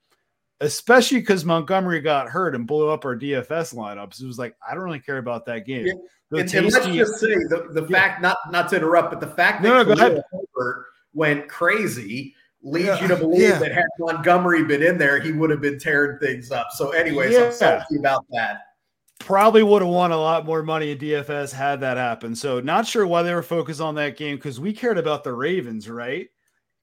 especially 0.60 1.20
because 1.20 1.46
Montgomery 1.46 2.02
got 2.02 2.30
hurt 2.30 2.54
and 2.54 2.68
blew 2.68 2.90
up 2.90 3.06
our 3.06 3.18
DFS 3.18 3.74
lineups. 3.74 4.22
It 4.22 4.28
was 4.28 4.38
like, 4.38 4.56
I 4.68 4.76
don't 4.76 4.84
really 4.84 5.00
care 5.00 5.18
about 5.18 5.46
that 5.46 5.66
game. 5.66 5.88
Yeah. 5.88 5.94
And, 6.40 6.50
tasty, 6.50 6.58
and, 6.58 6.74
let's 6.74 6.86
just 6.88 7.20
say 7.20 7.36
the, 7.36 7.68
the 7.72 7.86
yeah. 7.90 7.98
fact, 7.98 8.22
not 8.22 8.38
not 8.50 8.68
to 8.70 8.76
interrupt, 8.76 9.12
but 9.12 9.20
the 9.20 9.28
fact 9.28 9.62
that 9.62 9.70
no, 9.70 9.84
no, 9.84 10.24
Herbert 10.32 10.88
went 11.14 11.48
crazy 11.48 12.34
leads 12.64 12.88
yeah. 12.88 13.02
you 13.02 13.08
to 13.10 13.16
believe 13.18 13.60
that 13.60 13.72
had 13.72 13.86
Montgomery 14.00 14.64
been 14.64 14.82
in 14.82 14.98
there, 14.98 15.20
he 15.20 15.32
would 15.32 15.52
have 15.52 15.62
been 15.62 15.78
tearing 15.78 16.18
things 16.18 16.50
up. 16.50 16.70
So, 16.72 16.90
anyways, 16.92 17.38
I'm 17.38 17.52
salty 17.52 17.98
about 17.98 18.26
that 18.32 18.62
probably 19.24 19.64
would 19.64 19.82
have 19.82 19.90
won 19.90 20.12
a 20.12 20.18
lot 20.18 20.46
more 20.46 20.64
money 20.64 20.92
in 20.92 20.98
DFS 20.98 21.54
had 21.54 21.80
that 21.80 21.96
happened. 21.96 22.38
So 22.38 22.60
not 22.60 22.86
sure 22.86 23.08
why 23.08 23.24
they 23.24 23.34
were 23.34 23.42
focused 23.42 23.80
on 23.80 23.96
that 23.96 24.18
game 24.18 24.36
because 24.36 24.60
we 24.60 24.74
cared 24.74 24.98
about 24.98 25.24
the 25.24 25.34
Ravens, 25.34 25.90
right? 25.90 26.28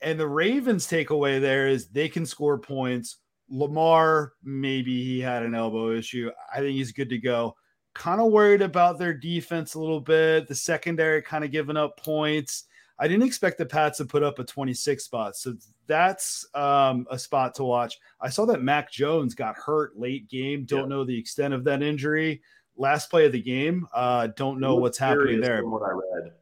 And 0.00 0.18
the 0.18 0.26
Ravens 0.26 0.86
takeaway 0.86 1.38
there 1.38 1.68
is 1.68 1.88
they 1.88 2.08
can 2.08 2.24
score 2.24 2.58
points. 2.58 3.18
Lamar, 3.50 4.32
maybe 4.42 5.04
he 5.04 5.20
had 5.20 5.42
an 5.42 5.54
elbow 5.54 5.90
issue. 5.90 6.30
I 6.52 6.60
think 6.60 6.72
he's 6.72 6.92
good 6.92 7.10
to 7.10 7.18
go. 7.18 7.56
Kind 7.94 8.22
of 8.22 8.32
worried 8.32 8.62
about 8.62 8.98
their 8.98 9.12
defense 9.12 9.74
a 9.74 9.80
little 9.80 10.00
bit. 10.00 10.48
The 10.48 10.54
secondary 10.54 11.20
kind 11.20 11.44
of 11.44 11.50
giving 11.50 11.76
up 11.76 11.98
points. 11.98 12.64
I 13.00 13.08
didn't 13.08 13.24
expect 13.24 13.56
the 13.56 13.64
Pats 13.64 13.96
to 13.98 14.04
put 14.04 14.22
up 14.22 14.38
a 14.38 14.44
26 14.44 15.02
spot. 15.02 15.34
So 15.34 15.54
that's 15.86 16.46
um, 16.54 17.06
a 17.10 17.18
spot 17.18 17.54
to 17.54 17.64
watch. 17.64 17.98
I 18.20 18.28
saw 18.28 18.44
that 18.46 18.62
Mac 18.62 18.92
Jones 18.92 19.34
got 19.34 19.56
hurt 19.56 19.98
late 19.98 20.28
game. 20.28 20.66
Don't 20.66 20.90
know 20.90 21.04
the 21.04 21.18
extent 21.18 21.54
of 21.54 21.64
that 21.64 21.82
injury. 21.82 22.42
Last 22.76 23.08
play 23.08 23.24
of 23.24 23.32
the 23.32 23.40
game. 23.40 23.86
Uh, 23.94 24.28
don't 24.36 24.60
know 24.60 24.76
what's 24.76 24.98
happening 24.98 25.40
there. 25.40 25.66
What 25.66 25.82
I 25.82 25.92
read. 25.92 26.32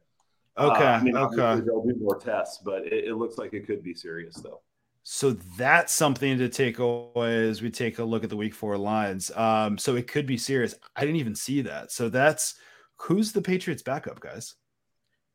Okay. 0.57 0.85
Uh, 0.85 0.91
I 0.91 1.01
mean, 1.01 1.15
okay. 1.15 1.61
They'll 1.65 1.83
do 1.83 1.95
more 1.97 2.19
tests, 2.19 2.59
but 2.63 2.85
it, 2.85 3.05
it 3.05 3.15
looks 3.15 3.37
like 3.37 3.53
it 3.53 3.65
could 3.65 3.81
be 3.81 3.93
serious 3.93 4.35
though. 4.35 4.61
So 5.03 5.31
that's 5.57 5.93
something 5.93 6.37
to 6.37 6.49
take 6.49 6.79
away 6.79 7.47
as 7.47 7.61
we 7.61 7.71
take 7.71 7.99
a 7.99 8.03
look 8.03 8.25
at 8.25 8.29
the 8.29 8.35
week 8.35 8.53
four 8.53 8.77
lines. 8.77 9.31
Um, 9.31 9.77
so 9.77 9.95
it 9.95 10.07
could 10.07 10.27
be 10.27 10.37
serious. 10.37 10.75
I 10.95 11.01
didn't 11.01 11.15
even 11.15 11.35
see 11.35 11.61
that. 11.61 11.91
So 11.91 12.09
that's 12.09 12.55
who's 12.97 13.31
the 13.31 13.41
Patriots 13.41 13.81
backup, 13.81 14.19
guys? 14.19 14.55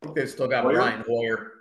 Think 0.04 0.16
they've 0.16 0.30
still 0.30 0.48
got 0.48 0.64
Hoyer? 0.64 0.74
Brian 0.74 1.04
Hoyer. 1.06 1.50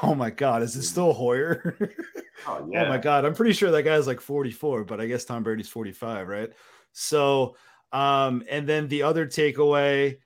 Oh 0.00 0.14
my 0.14 0.30
God, 0.30 0.62
is 0.62 0.76
it 0.76 0.84
still 0.84 1.12
Hoyer? 1.12 1.76
oh, 2.46 2.68
yeah. 2.70 2.84
oh 2.84 2.88
my 2.88 2.98
God, 2.98 3.24
I'm 3.24 3.34
pretty 3.34 3.52
sure 3.52 3.72
that 3.72 3.82
guy's 3.82 4.06
like 4.06 4.20
44, 4.20 4.84
but 4.84 5.00
I 5.00 5.06
guess 5.06 5.24
Tom 5.24 5.42
Brady's 5.42 5.68
45, 5.68 6.28
right? 6.28 6.50
So, 6.92 7.56
um, 7.90 8.44
and 8.48 8.64
then 8.64 8.86
the 8.86 9.02
other 9.02 9.26
takeaway, 9.26 10.18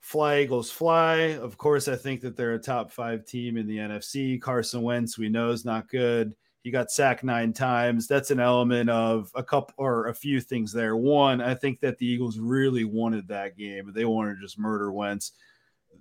fly 0.00 0.40
Eagles 0.40 0.72
fly. 0.72 1.36
Of 1.36 1.56
course, 1.56 1.86
I 1.86 1.94
think 1.94 2.20
that 2.22 2.36
they're 2.36 2.54
a 2.54 2.58
top 2.58 2.90
five 2.90 3.24
team 3.24 3.56
in 3.56 3.68
the 3.68 3.76
NFC. 3.76 4.40
Carson 4.40 4.82
Wentz, 4.82 5.16
we 5.16 5.28
know 5.28 5.50
is 5.50 5.64
not 5.64 5.88
good. 5.88 6.34
He 6.62 6.72
got 6.72 6.90
sacked 6.90 7.22
nine 7.22 7.52
times. 7.52 8.08
That's 8.08 8.32
an 8.32 8.40
element 8.40 8.90
of 8.90 9.30
a 9.36 9.42
couple 9.44 9.74
or 9.78 10.08
a 10.08 10.14
few 10.14 10.40
things 10.40 10.72
there. 10.72 10.96
One, 10.96 11.40
I 11.40 11.54
think 11.54 11.78
that 11.78 11.96
the 11.98 12.06
Eagles 12.06 12.40
really 12.40 12.82
wanted 12.82 13.28
that 13.28 13.56
game. 13.56 13.92
They 13.94 14.04
wanted 14.04 14.34
to 14.34 14.40
just 14.40 14.58
murder 14.58 14.90
Wentz 14.90 15.30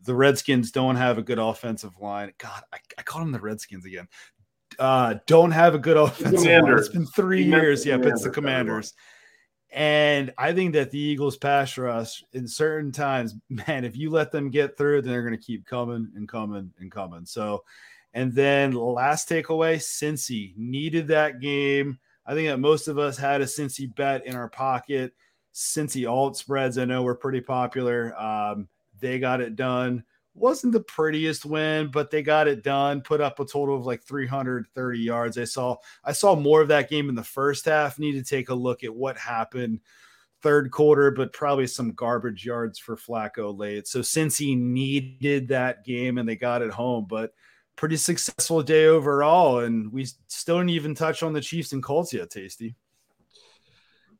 the 0.03 0.15
Redskins 0.15 0.71
don't 0.71 0.95
have 0.95 1.17
a 1.17 1.23
good 1.23 1.39
offensive 1.39 1.99
line. 1.99 2.33
God, 2.37 2.61
I, 2.73 2.77
I 2.97 3.03
call 3.03 3.21
them 3.21 3.31
the 3.31 3.39
Redskins 3.39 3.85
again. 3.85 4.07
Uh, 4.77 5.15
don't 5.25 5.51
have 5.51 5.75
a 5.75 5.79
good 5.79 5.97
offensive 5.97 6.45
line. 6.45 6.77
It's 6.77 6.89
been 6.89 7.05
three 7.07 7.43
years. 7.43 7.85
Yeah, 7.85 7.97
it's 7.99 8.23
the 8.23 8.29
Commanders. 8.29 8.93
And 9.71 10.33
I 10.37 10.53
think 10.53 10.73
that 10.73 10.91
the 10.91 10.99
Eagles 10.99 11.35
pass 11.35 11.77
rush 11.77 12.23
in 12.31 12.47
certain 12.47 12.93
times, 12.93 13.35
man, 13.49 13.83
if 13.83 13.97
you 13.97 14.09
let 14.09 14.31
them 14.31 14.49
get 14.49 14.77
through, 14.77 15.01
then 15.01 15.11
they're 15.11 15.27
going 15.27 15.37
to 15.37 15.45
keep 15.45 15.65
coming 15.65 16.11
and 16.15 16.27
coming 16.27 16.71
and 16.79 16.91
coming. 16.91 17.25
So, 17.25 17.63
and 18.13 18.33
then 18.33 18.71
last 18.71 19.27
takeaway, 19.27 19.75
Cincy 19.75 20.55
needed 20.55 21.09
that 21.09 21.41
game. 21.41 21.99
I 22.25 22.33
think 22.33 22.47
that 22.47 22.57
most 22.57 22.87
of 22.87 22.97
us 22.97 23.17
had 23.17 23.41
a 23.41 23.45
Cincy 23.45 23.93
bet 23.93 24.25
in 24.25 24.35
our 24.35 24.49
pocket. 24.49 25.13
Cincy 25.53 26.09
alt 26.09 26.37
spreads, 26.37 26.77
I 26.77 26.85
know 26.85 27.03
were 27.03 27.15
pretty 27.15 27.41
popular. 27.41 28.15
Um, 28.17 28.69
they 28.99 29.19
got 29.19 29.41
it 29.41 29.55
done. 29.55 30.03
Wasn't 30.33 30.73
the 30.73 30.81
prettiest 30.81 31.45
win, 31.45 31.89
but 31.91 32.11
they 32.11 32.21
got 32.21 32.47
it 32.47 32.63
done. 32.63 33.01
Put 33.01 33.21
up 33.21 33.39
a 33.39 33.45
total 33.45 33.75
of 33.75 33.85
like 33.85 34.03
330 34.03 34.99
yards. 34.99 35.37
I 35.37 35.45
saw 35.45 35.77
I 36.03 36.11
saw 36.11 36.35
more 36.35 36.61
of 36.61 36.67
that 36.67 36.89
game 36.89 37.07
in 37.07 37.15
the 37.15 37.23
first 37.23 37.65
half. 37.65 37.99
Need 37.99 38.13
to 38.13 38.23
take 38.23 38.49
a 38.49 38.55
look 38.55 38.83
at 38.83 38.93
what 38.93 39.17
happened 39.17 39.79
third 40.45 40.69
quarter, 40.69 41.09
but 41.09 41.33
probably 41.33 41.65
some 41.65 41.91
garbage 41.93 42.45
yards 42.45 42.77
for 42.77 42.95
Flacco 42.95 43.57
late. 43.57 43.87
So 43.87 44.01
Cincy 44.01 44.55
needed 44.55 45.47
that 45.47 45.83
game 45.83 46.19
and 46.19 46.29
they 46.29 46.35
got 46.35 46.61
it 46.61 46.69
home, 46.69 47.07
but 47.09 47.33
pretty 47.75 47.97
successful 47.97 48.61
day 48.61 48.85
overall. 48.85 49.61
And 49.61 49.91
we 49.91 50.05
still 50.27 50.57
didn't 50.59 50.69
even 50.69 50.93
touch 50.93 51.23
on 51.23 51.33
the 51.33 51.41
Chiefs 51.41 51.73
and 51.73 51.81
Colts 51.81 52.13
yet, 52.13 52.29
Tasty. 52.29 52.75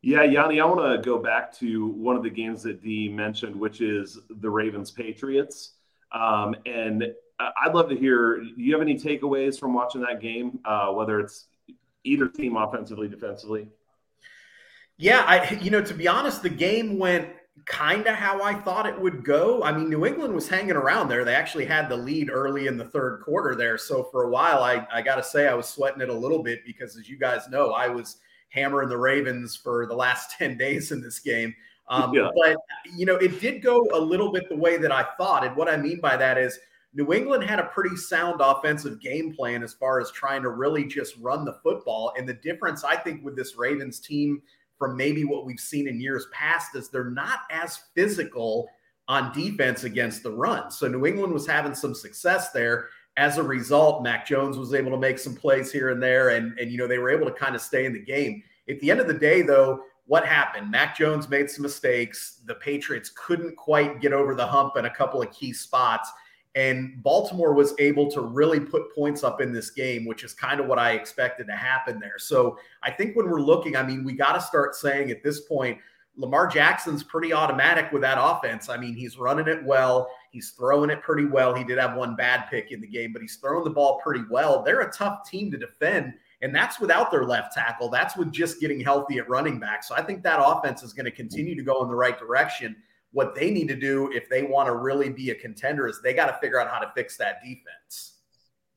Yeah, 0.06 0.22
Yanni, 0.22 0.62
I 0.62 0.66
want 0.66 1.02
to 1.02 1.04
go 1.04 1.18
back 1.18 1.52
to 1.54 1.88
one 1.88 2.16
of 2.16 2.22
the 2.22 2.30
games 2.30 2.62
that 2.62 2.84
Dee 2.84 3.10
mentioned, 3.10 3.56
which 3.56 3.82
is 3.82 4.20
the 4.30 4.48
Ravens 4.48 4.92
Patriots. 4.92 5.72
Um, 6.12 6.56
and 6.68 7.12
I'd 7.40 7.74
love 7.74 7.90
to 7.90 7.98
hear 7.98 8.40
do 8.40 8.54
you 8.56 8.72
have 8.74 8.84
any 8.84 9.00
takeaways 9.00 9.60
from 9.60 9.74
watching 9.74 10.02
that 10.02 10.22
game, 10.22 10.60
uh, 10.64 10.92
whether 10.92 11.20
it's 11.20 11.46
either 12.04 12.28
team 12.28 12.56
offensively, 12.56 13.08
defensively? 13.08 13.68
Yeah, 14.98 15.24
I 15.26 15.56
you 15.56 15.72
know, 15.72 15.82
to 15.82 15.96
be 15.96 16.08
honest, 16.08 16.44
the 16.44 16.50
game 16.50 17.00
went 17.00 17.28
kind 17.66 18.06
of 18.06 18.14
how 18.14 18.44
I 18.44 18.54
thought 18.54 18.86
it 18.86 19.02
would 19.02 19.26
go. 19.26 19.64
I 19.64 19.76
mean, 19.76 19.90
New 19.90 20.06
England 20.06 20.36
was 20.36 20.48
hanging 20.48 20.76
around 20.76 21.08
there. 21.08 21.26
They 21.26 21.34
actually 21.34 21.66
had 21.66 21.90
the 21.90 21.98
lead 21.98 22.30
early 22.30 22.68
in 22.68 22.78
the 22.78 22.86
third 22.86 23.22
quarter 23.22 23.56
there. 23.56 23.80
So 23.80 24.04
for 24.12 24.26
a 24.26 24.30
while, 24.30 24.62
I, 24.62 24.86
I 24.94 25.02
got 25.02 25.16
to 25.16 25.24
say 25.24 25.48
I 25.48 25.56
was 25.56 25.68
sweating 25.68 26.02
it 26.02 26.10
a 26.10 26.14
little 26.14 26.44
bit 26.44 26.60
because, 26.64 26.96
as 26.96 27.10
you 27.10 27.18
guys 27.18 27.50
know, 27.50 27.72
I 27.72 27.88
was 27.88 28.18
hammering 28.56 28.90
the 28.90 28.98
Ravens 28.98 29.56
for 29.56 29.86
the 29.86 29.94
last 29.94 30.32
10 30.38 30.58
days 30.58 30.92
in 30.92 31.02
this 31.02 31.20
game. 31.20 31.54
Um, 31.88 32.14
yeah. 32.14 32.30
But, 32.36 32.58
you 32.96 33.06
know, 33.06 33.16
it 33.18 33.40
did 33.40 33.62
go 33.62 33.88
a 33.94 34.00
little 34.00 34.32
bit 34.32 34.50
the 34.50 34.56
way 34.56 34.78
that 34.78 34.92
I 34.92 35.04
thought. 35.18 35.46
And 35.46 35.56
what 35.56 35.70
I 35.70 35.78
mean 35.78 36.00
by 36.00 36.18
that 36.18 36.38
is 36.38 36.58
New 36.94 37.14
England 37.14 37.44
had 37.44 37.60
a 37.60 37.66
pretty 37.66 37.96
sound 37.96 38.40
offensive 38.42 39.00
game 39.02 39.36
plan 39.36 39.62
as 39.62 39.74
far 39.74 40.00
as 40.00 40.12
trying 40.12 40.42
to 40.42 40.50
really 40.50 40.86
just 40.86 41.16
run 41.18 41.46
the 41.46 41.60
football. 41.62 42.14
And 42.18 42.28
the 42.28 42.34
difference, 42.34 42.84
I 42.84 42.96
think, 42.96 43.24
with 43.24 43.36
this 43.36 43.56
Ravens 43.56 44.00
team 44.00 44.42
from 44.80 44.98
maybe 44.98 45.26
what 45.26 45.46
we've 45.46 45.60
seen 45.60 45.88
in 45.88 46.02
years 46.02 46.28
past 46.32 46.76
is 46.76 46.90
they're 46.90 47.12
not 47.12 47.40
as 47.52 47.82
physical 47.94 48.68
on 49.08 49.32
defense 49.34 49.84
against 49.84 50.24
the 50.24 50.32
run. 50.32 50.72
So 50.72 50.88
New 50.88 51.06
England 51.06 51.32
was 51.32 51.46
having 51.46 51.76
some 51.76 51.94
success 51.94 52.52
there 52.52 52.88
as 53.18 53.38
a 53.38 53.44
result, 53.44 54.04
Mac 54.04 54.28
Jones 54.28 54.58
was 54.58 54.74
able 54.74 54.92
to 54.92 54.98
make 54.98 55.20
some 55.20 55.36
plays 55.36 55.72
here 55.72 55.90
and 55.90 56.02
there, 56.02 56.30
and 56.30 56.58
and 56.60 56.72
you 56.72 56.78
know 56.78 56.88
they 56.88 56.98
were 56.98 57.10
able 57.10 57.26
to 57.26 57.32
kind 57.32 57.56
of 57.56 57.62
stay 57.62 57.86
in 57.86 57.94
the 57.94 58.00
game. 58.00 58.44
At 58.70 58.80
the 58.80 58.92
end 58.92 59.00
of 59.00 59.08
the 59.08 59.14
day, 59.14 59.42
though, 59.42 59.84
what 60.08 60.26
happened? 60.26 60.70
Mac 60.70 60.98
Jones 60.98 61.30
made 61.30 61.50
some 61.50 61.64
mistakes. 61.64 62.42
The 62.46 62.56
Patriots 62.56 63.12
couldn't 63.16 63.56
quite 63.56 64.02
get 64.02 64.14
over 64.14 64.36
the 64.36 64.46
hump 64.46 64.78
in 64.78 64.86
a 64.86 64.90
couple 64.90 65.22
of 65.22 65.32
key 65.32 65.54
spots, 65.54 66.12
And 66.56 67.04
Baltimore 67.04 67.54
was 67.54 67.74
able 67.80 68.10
to 68.12 68.22
really 68.22 68.60
put 68.62 68.94
points 68.96 69.24
up 69.24 69.42
in 69.42 69.52
this 69.52 69.72
game, 69.72 70.06
which 70.06 70.24
is 70.24 70.34
kind 70.34 70.60
of 70.62 70.68
what 70.68 70.80
I 70.80 70.92
expected 70.92 71.48
to 71.48 71.56
happen 71.56 72.00
there. 72.00 72.18
So 72.18 72.58
I 72.82 72.92
think 72.92 73.16
when 73.16 73.30
we're 73.30 73.42
looking, 73.42 73.76
I 73.76 73.84
mean, 73.84 74.04
we 74.06 74.14
got 74.14 74.34
to 74.34 74.42
start 74.42 74.76
saying 74.76 75.12
at 75.12 75.22
this 75.22 75.42
point, 75.42 75.80
Lamar 76.16 76.48
Jackson's 76.48 77.04
pretty 77.04 77.34
automatic 77.34 77.92
with 77.92 78.02
that 78.04 78.18
offense. 78.20 78.70
I 78.70 78.78
mean, 78.78 78.96
he's 78.96 79.18
running 79.18 79.48
it 79.50 79.66
well. 79.66 80.10
He's 80.36 80.50
throwing 80.50 80.90
it 80.90 81.02
pretty 81.02 81.24
well. 81.24 81.56
He 81.56 81.64
did 81.64 81.78
have 81.78 81.96
one 81.96 82.14
bad 82.14 82.50
pick 82.50 82.74
in 82.74 82.82
the 82.82 82.88
game, 82.88 83.14
but 83.14 83.22
he's 83.22 83.38
throwing 83.38 83.64
the 83.64 83.70
ball 83.70 84.02
pretty 84.04 84.26
well. 84.30 84.62
They're 84.62 84.82
a 84.82 84.92
tough 84.92 85.30
team 85.30 85.50
to 85.52 85.58
defend, 85.58 86.14
and 86.42 86.54
that's 86.54 86.78
without 86.78 87.10
their 87.10 87.24
left 87.24 87.54
tackle. 87.54 87.88
That's 87.88 88.18
with 88.18 88.34
just 88.34 88.60
getting 88.60 88.82
healthy 88.82 89.18
at 89.18 89.30
running 89.30 89.62
back. 89.62 89.82
So 89.82 89.96
I 89.96 90.02
think 90.02 90.24
that 90.24 90.42
offense 90.46 90.84
is 90.84 90.92
going 90.92 91.06
to 91.06 91.12
continue 91.12 91.56
to 91.56 91.64
go 91.64 91.82
in 91.84 91.88
the 91.88 91.96
right 91.96 92.20
direction. 92.20 92.76
What 93.14 93.34
they 93.34 93.50
need 93.50 93.70
to 93.70 93.78
do 93.78 94.12
if 94.12 94.28
they 94.28 94.44
want 94.44 94.68
to 94.68 94.76
really 94.76 95.08
be 95.08 95.30
a 95.30 95.36
contender 95.36 95.88
is 95.88 96.02
they 96.02 96.14
got 96.14 96.26
to 96.26 96.38
figure 96.42 96.60
out 96.60 96.70
how 96.70 96.80
to 96.80 96.92
fix 96.94 97.16
that 97.16 97.42
defense. 97.42 98.18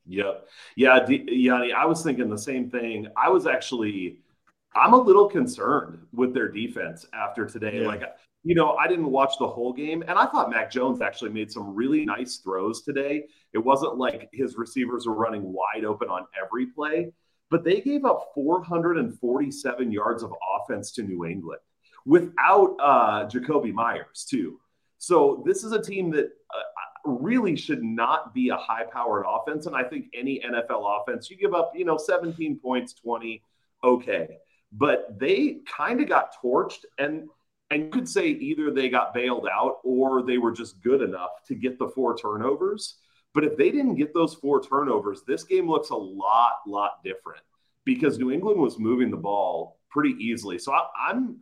Yep. 0.07 0.47
Yeah, 0.77 1.05
D- 1.05 1.25
Yanni, 1.27 1.73
I 1.73 1.83
was 1.83 2.01
thinking 2.03 2.29
the 2.29 2.37
same 2.37 2.69
thing. 2.69 3.07
I 3.17 3.27
was 3.27 3.45
actually– 3.47 4.21
I'm 4.75 4.93
a 4.93 4.97
little 4.97 5.27
concerned 5.27 5.99
with 6.13 6.33
their 6.33 6.47
defense 6.47 7.05
after 7.13 7.45
today. 7.45 7.81
Yeah. 7.81 7.87
Like, 7.87 8.03
you 8.43 8.55
know, 8.55 8.75
I 8.75 8.87
didn't 8.87 9.11
watch 9.11 9.33
the 9.37 9.47
whole 9.47 9.73
game, 9.73 10.01
and 10.07 10.17
I 10.17 10.25
thought 10.25 10.49
Mac 10.49 10.71
Jones 10.71 11.01
actually 11.01 11.31
made 11.31 11.51
some 11.51 11.75
really 11.75 12.05
nice 12.05 12.37
throws 12.37 12.83
today. 12.83 13.25
It 13.53 13.57
wasn't 13.57 13.97
like 13.97 14.29
his 14.31 14.57
receivers 14.57 15.05
were 15.05 15.13
running 15.13 15.53
wide 15.53 15.83
open 15.83 16.07
on 16.09 16.25
every 16.41 16.67
play, 16.67 17.11
but 17.49 17.63
they 17.63 17.81
gave 17.81 18.05
up 18.05 18.31
447 18.33 19.91
yards 19.91 20.23
of 20.23 20.33
offense 20.57 20.91
to 20.93 21.03
New 21.03 21.25
England 21.25 21.59
without 22.05 22.77
uh, 22.81 23.27
Jakobi 23.27 23.73
Meyers, 23.73 24.25
too. 24.29 24.59
So 24.99 25.43
this 25.45 25.63
is 25.63 25.73
a 25.73 25.81
team 25.81 26.09
that 26.11 26.25
uh, 26.25 27.09
really 27.09 27.57
should 27.57 27.83
not 27.83 28.33
be 28.33 28.49
a 28.49 28.57
high-powered 28.57 29.25
offense, 29.27 29.65
and 29.65 29.75
I 29.75 29.83
think 29.83 30.05
any 30.13 30.39
NFL 30.39 31.01
offense, 31.01 31.29
you 31.29 31.35
give 31.35 31.53
up, 31.53 31.73
you 31.75 31.83
know, 31.83 31.97
17 31.97 32.59
points, 32.59 32.93
20, 32.93 33.43
okay 33.83 34.37
but 34.71 35.17
they 35.19 35.59
kind 35.65 36.01
of 36.01 36.07
got 36.07 36.35
torched 36.43 36.85
and 36.97 37.27
and 37.71 37.83
you 37.83 37.89
could 37.89 38.09
say 38.09 38.27
either 38.27 38.71
they 38.71 38.89
got 38.89 39.13
bailed 39.13 39.47
out 39.51 39.79
or 39.83 40.23
they 40.23 40.37
were 40.37 40.51
just 40.51 40.81
good 40.81 41.01
enough 41.01 41.43
to 41.47 41.55
get 41.55 41.77
the 41.77 41.89
four 41.89 42.17
turnovers. 42.17 42.97
But 43.33 43.43
if 43.43 43.57
they 43.57 43.69
didn't 43.69 43.95
get 43.95 44.13
those 44.13 44.33
four 44.33 44.61
turnovers, 44.61 45.21
this 45.27 45.43
game 45.43 45.69
looks 45.69 45.91
a 45.91 45.95
lot, 45.95 46.53
lot 46.65 47.03
different 47.03 47.43
because 47.85 48.17
New 48.17 48.31
England 48.31 48.59
was 48.59 48.79
moving 48.79 49.11
the 49.11 49.17
ball 49.17 49.79
pretty 49.89 50.15
easily. 50.19 50.57
So 50.57 50.73
I, 50.73 50.87
I'm 51.09 51.37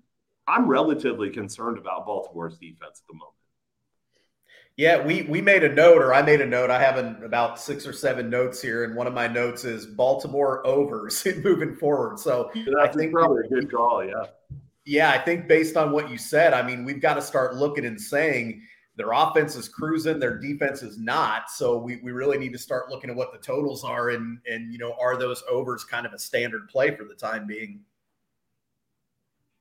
I'm 0.48 0.68
relatively 0.68 1.30
concerned 1.30 1.78
about 1.78 2.06
Baltimore's 2.06 2.58
defense 2.58 3.02
at 3.02 3.08
the 3.08 3.14
moment. 3.14 3.34
Yeah, 4.76 5.04
we 5.04 5.24
we 5.24 5.42
made 5.42 5.64
a 5.64 5.74
note, 5.74 6.02
or 6.02 6.14
I 6.14 6.22
made 6.22 6.40
a 6.40 6.46
note. 6.46 6.70
I 6.70 6.80
have 6.80 6.98
an, 6.98 7.24
about 7.24 7.60
six 7.60 7.88
or 7.88 7.94
seven 7.94 8.30
notes 8.30 8.62
here, 8.62 8.84
and 8.84 8.96
one 8.96 9.08
of 9.08 9.14
my 9.14 9.28
notes 9.28 9.66
is 9.66 9.88
Baltimore 9.88 10.66
overs 10.68 11.26
moving 11.44 11.76
forward. 11.76 12.20
So 12.20 12.52
yeah, 12.54 12.76
I 12.82 12.88
think 12.88 13.12
probably 13.12 13.46
a 13.46 13.50
good 13.50 13.72
call. 13.72 14.06
Yeah, 14.06 14.26
yeah, 14.88 15.12
I 15.12 15.18
think 15.18 15.48
based 15.48 15.76
on 15.76 15.92
what 15.92 16.10
you 16.10 16.18
said, 16.18 16.54
I 16.54 16.64
mean, 16.64 16.86
we've 16.86 17.02
got 17.02 17.16
to 17.16 17.22
start 17.22 17.56
looking 17.56 17.86
and 17.86 18.00
saying 18.00 18.62
their 18.96 19.12
offense 19.12 19.56
is 19.56 19.68
cruising, 19.68 20.18
their 20.18 20.38
defense 20.38 20.82
is 20.82 20.98
not. 20.98 21.52
So 21.52 21.78
we, 21.78 21.98
we 21.98 22.14
really 22.14 22.38
need 22.38 22.54
to 22.54 22.58
start 22.58 22.90
looking 22.90 23.10
at 23.10 23.16
what 23.16 23.34
the 23.34 23.38
totals 23.40 23.84
are, 23.84 24.12
and 24.12 24.40
and 24.48 24.72
you 24.72 24.80
know, 24.80 24.96
are 25.00 25.18
those 25.18 25.44
overs 25.50 25.84
kind 25.84 26.06
of 26.06 26.14
a 26.14 26.20
standard 26.20 26.70
play 26.70 26.96
for 26.96 27.04
the 27.04 27.14
time 27.14 27.46
being? 27.46 27.82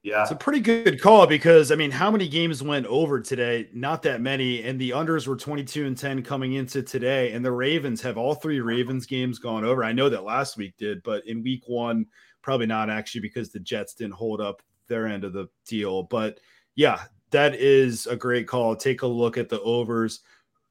Yeah. 0.05 0.23
It's 0.23 0.31
a 0.31 0.37
pretty 0.37 0.61
good 0.61 1.03
call 1.03 1.27
because 1.27 1.73
I 1.73 1.75
mean, 1.75 1.91
how 1.91 2.13
many 2.13 2.29
games 2.29 2.63
went 2.63 2.87
over 2.87 3.19
today? 3.19 3.69
Not 3.75 4.03
that 4.03 4.21
many. 4.21 4.63
And 4.63 4.81
the 4.81 4.91
unders 4.91 5.27
were 5.27 5.35
22 5.35 5.85
and 5.85 5.99
10 5.99 6.23
coming 6.23 6.53
into 6.53 6.81
today. 6.81 7.33
And 7.33 7.45
the 7.45 7.51
Ravens 7.51 8.01
have 8.03 8.17
all 8.17 8.37
three 8.37 8.61
Ravens 8.61 9.05
games 9.05 9.41
gone 9.41 9.65
over. 9.65 9.83
I 9.83 9.91
know 9.91 10.09
that 10.09 10.23
last 10.23 10.57
week 10.57 10.75
did, 10.79 11.03
but 11.03 11.27
in 11.27 11.43
week 11.43 11.65
one, 11.67 12.07
probably 12.41 12.67
not 12.67 12.89
actually 12.89 13.23
because 13.23 13.51
the 13.51 13.59
Jets 13.59 13.95
didn't 13.95 14.15
hold 14.15 14.41
up 14.41 14.63
their 14.89 15.07
end 15.07 15.25
of 15.25 15.33
the 15.33 15.49
deal. 15.67 16.05
But 16.05 16.41
yeah, 16.75 17.05
that 17.31 17.55
is 17.55 18.07
a 18.07 18.17
great 18.17 18.47
call. 18.47 18.77
Take 18.77 19.03
a 19.03 19.07
look 19.07 19.37
at 19.37 19.49
the 19.49 19.61
overs 19.61 20.21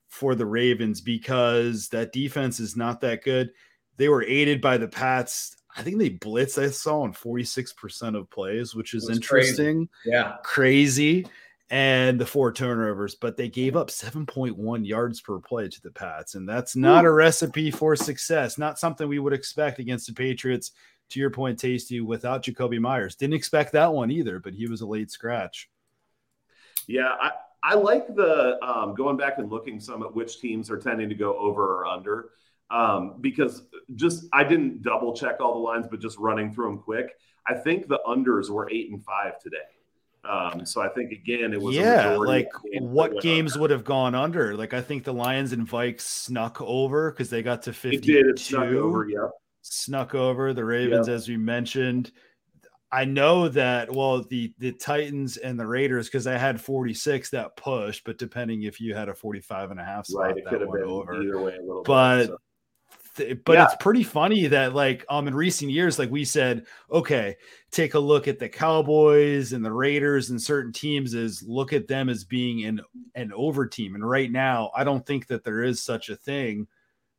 for 0.07 0.35
the 0.35 0.45
Ravens 0.45 1.01
because 1.01 1.89
that 1.89 2.13
defense 2.13 2.59
is 2.59 2.75
not 2.75 3.01
that 3.01 3.23
good. 3.23 3.51
They 3.97 4.09
were 4.09 4.23
aided 4.23 4.61
by 4.61 4.77
the 4.77 4.87
Pats 4.87 5.55
I 5.75 5.83
think 5.83 5.97
they 5.97 6.09
blitz 6.09 6.57
I 6.57 6.69
saw 6.69 7.01
on 7.01 7.13
46% 7.13 8.17
of 8.17 8.29
plays, 8.29 8.73
which 8.73 8.93
is 8.93 9.09
interesting. 9.09 9.89
Crazy. 10.03 10.15
Yeah. 10.15 10.35
Crazy. 10.43 11.27
And 11.69 12.19
the 12.19 12.25
four 12.25 12.53
turnovers, 12.53 13.15
but 13.15 13.35
they 13.35 13.49
gave 13.49 13.75
up 13.75 13.89
7.1 13.89 14.87
yards 14.87 15.19
per 15.19 15.39
play 15.39 15.67
to 15.67 15.81
the 15.81 15.91
Pats. 15.91 16.35
And 16.35 16.47
that's 16.47 16.75
not 16.75 17.03
Ooh. 17.03 17.09
a 17.09 17.11
recipe 17.11 17.71
for 17.71 17.95
success. 17.95 18.57
Not 18.57 18.79
something 18.79 19.07
we 19.07 19.19
would 19.19 19.33
expect 19.33 19.79
against 19.79 20.07
the 20.07 20.13
Patriots. 20.13 20.71
To 21.11 21.19
your 21.19 21.29
point, 21.29 21.59
Tasty, 21.59 22.01
without 22.01 22.43
Jakobi 22.43 22.79
Meyers. 22.79 23.15
Didn't 23.15 23.35
expect 23.35 23.73
that 23.73 23.93
one 23.93 24.11
either, 24.11 24.39
but 24.39 24.53
he 24.53 24.67
was 24.67 24.81
a 24.81 24.87
late 24.87 25.11
scratch. 25.11 25.69
Yeah, 26.87 27.09
I, 27.21 27.31
I 27.63 27.75
like 27.75 28.07
the 28.07 28.57
um, 28.63 28.95
going 28.95 29.17
back 29.17 29.37
and 29.37 29.49
looking 29.49 29.79
some 29.79 30.03
at 30.03 30.15
which 30.15 30.39
teams 30.39 30.69
are 30.69 30.77
tending 30.77 31.09
to 31.09 31.15
go 31.15 31.37
over 31.37 31.63
or 31.63 31.85
under 31.85 32.29
um, 32.69 33.15
because 33.21 33.63
just 33.95 34.25
I 34.33 34.43
didn't 34.43 34.81
double 34.81 35.15
check 35.15 35.39
all 35.39 35.53
the 35.53 35.59
lines, 35.59 35.87
but 35.89 35.99
just 35.99 36.17
running 36.17 36.53
through 36.53 36.71
them 36.71 36.77
quick, 36.79 37.17
I 37.47 37.53
think 37.53 37.87
the 37.87 37.99
unders 38.07 38.49
were 38.49 38.69
eight 38.71 38.91
and 38.91 39.03
five 39.03 39.39
today. 39.39 39.57
Um, 40.27 40.65
so 40.65 40.81
I 40.81 40.89
think 40.89 41.11
again 41.11 41.53
it 41.53 41.61
was 41.61 41.75
yeah, 41.75 42.15
like 42.15 42.49
what 42.79 43.21
games 43.21 43.53
under. 43.53 43.61
would 43.61 43.69
have 43.69 43.83
gone 43.83 44.15
under? 44.15 44.55
Like 44.55 44.73
I 44.73 44.81
think 44.81 45.03
the 45.03 45.13
Lions 45.13 45.51
and 45.51 45.67
Vikes 45.67 46.01
snuck 46.01 46.59
over 46.61 47.11
because 47.11 47.29
they 47.29 47.43
got 47.43 47.63
to 47.63 47.73
fifty. 47.73 47.97
It 47.97 48.23
did. 48.23 48.25
It 48.27 48.39
snuck 48.39 48.65
over. 48.65 49.07
Yeah. 49.07 49.27
Snuck 49.65 50.13
over 50.15 50.53
the 50.53 50.65
Ravens, 50.65 51.09
as 51.09 51.27
we 51.27 51.37
mentioned. 51.37 52.11
I 52.91 53.03
know 53.03 53.49
that 53.49 53.91
well 53.91 54.23
the 54.23 54.53
the 54.59 54.71
Titans 54.71 55.37
and 55.37 55.59
the 55.59 55.67
Raiders 55.67 56.07
because 56.07 56.27
I 56.27 56.37
had 56.37 56.61
46 56.61 57.31
that 57.31 57.57
pushed, 57.57 58.05
but 58.05 58.17
depending 58.17 58.63
if 58.63 58.79
you 58.79 58.93
had 58.93 59.09
a 59.09 59.13
45 59.15 59.71
and 59.71 59.79
a 59.79 59.83
half 59.83 60.05
slot, 60.05 60.27
right, 60.27 60.37
it 60.37 60.45
could 60.45 60.61
have 60.61 60.71
been 60.71 60.83
over. 60.83 61.21
Either 61.21 61.41
way 61.41 61.57
a 61.57 61.61
little 61.61 61.83
but 61.83 62.17
bit, 62.17 62.27
so 62.27 62.37
but 63.45 63.53
yeah. 63.53 63.63
it's 63.65 63.75
pretty 63.79 64.03
funny 64.03 64.47
that 64.47 64.73
like 64.73 65.05
um 65.09 65.27
in 65.27 65.33
recent 65.33 65.71
years 65.71 65.97
like 65.97 66.11
we 66.11 66.25
said 66.25 66.65
okay 66.91 67.35
take 67.71 67.93
a 67.93 67.99
look 67.99 68.27
at 68.27 68.39
the 68.39 68.49
cowboys 68.49 69.53
and 69.53 69.63
the 69.63 69.71
raiders 69.71 70.29
and 70.29 70.41
certain 70.41 70.73
teams 70.73 71.13
is 71.13 71.41
look 71.43 71.71
at 71.71 71.87
them 71.87 72.09
as 72.09 72.23
being 72.23 72.65
an 72.65 72.81
an 73.15 73.31
over 73.33 73.65
team 73.65 73.95
and 73.95 74.07
right 74.07 74.31
now 74.31 74.69
i 74.75 74.83
don't 74.83 75.05
think 75.05 75.27
that 75.27 75.43
there 75.43 75.63
is 75.63 75.81
such 75.81 76.09
a 76.09 76.15
thing 76.15 76.67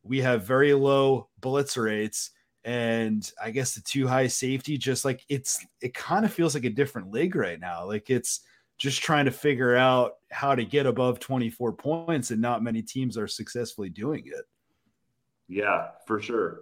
we 0.03 0.19
have 0.19 0.43
very 0.43 0.73
low 0.73 1.27
blitz 1.39 1.75
rates 1.77 2.31
and 2.67 3.31
i 3.41 3.49
guess 3.49 3.73
the 3.73 3.81
two 3.81 4.07
high 4.07 4.27
safety 4.27 4.77
just 4.77 5.05
like 5.05 5.23
it's 5.29 5.65
it 5.81 5.93
kind 5.93 6.25
of 6.25 6.33
feels 6.33 6.53
like 6.53 6.65
a 6.65 6.69
different 6.69 7.11
league 7.11 7.35
right 7.35 7.59
now 7.59 7.85
like 7.85 8.09
it's 8.09 8.41
just 8.77 9.01
trying 9.01 9.25
to 9.25 9.31
figure 9.31 9.75
out 9.75 10.13
how 10.31 10.53
to 10.53 10.63
get 10.63 10.85
above 10.85 11.19
24 11.19 11.73
points 11.73 12.29
and 12.29 12.41
not 12.41 12.61
many 12.61 12.81
teams 12.81 13.17
are 13.17 13.27
successfully 13.27 13.89
doing 13.89 14.23
it 14.27 14.45
yeah, 15.47 15.89
for 16.05 16.21
sure. 16.21 16.61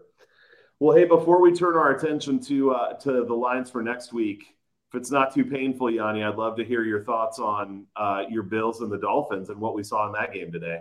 Well, 0.80 0.96
hey, 0.96 1.06
before 1.06 1.42
we 1.42 1.54
turn 1.54 1.76
our 1.76 1.92
attention 1.92 2.40
to 2.42 2.72
uh, 2.72 2.94
to 3.00 3.26
the 3.26 3.34
lines 3.34 3.72
for 3.72 3.82
next 3.82 4.14
week, 4.14 4.44
if 4.90 5.00
it's 5.00 5.12
not 5.12 5.34
too 5.34 5.46
painful, 5.46 5.90
Yanni, 5.90 6.24
I'd 6.24 6.36
love 6.36 6.58
to 6.58 6.66
hear 6.66 6.84
your 6.84 7.04
thoughts 7.04 7.40
on 7.40 7.86
uh, 7.96 8.24
your 8.30 8.44
Bills 8.44 8.82
and 8.82 8.92
the 8.92 8.98
Dolphins 8.98 9.50
and 9.50 9.60
what 9.60 9.74
we 9.74 9.84
saw 9.84 10.06
in 10.08 10.14
that 10.14 10.34
game 10.34 10.52
today. 10.52 10.80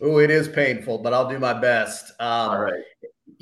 Oh, 0.00 0.18
it 0.18 0.30
is 0.30 0.48
painful, 0.48 0.98
but 0.98 1.14
I'll 1.14 1.28
do 1.28 1.38
my 1.38 1.52
best. 1.52 2.10
Um, 2.18 2.50
All 2.50 2.60
right. 2.60 2.82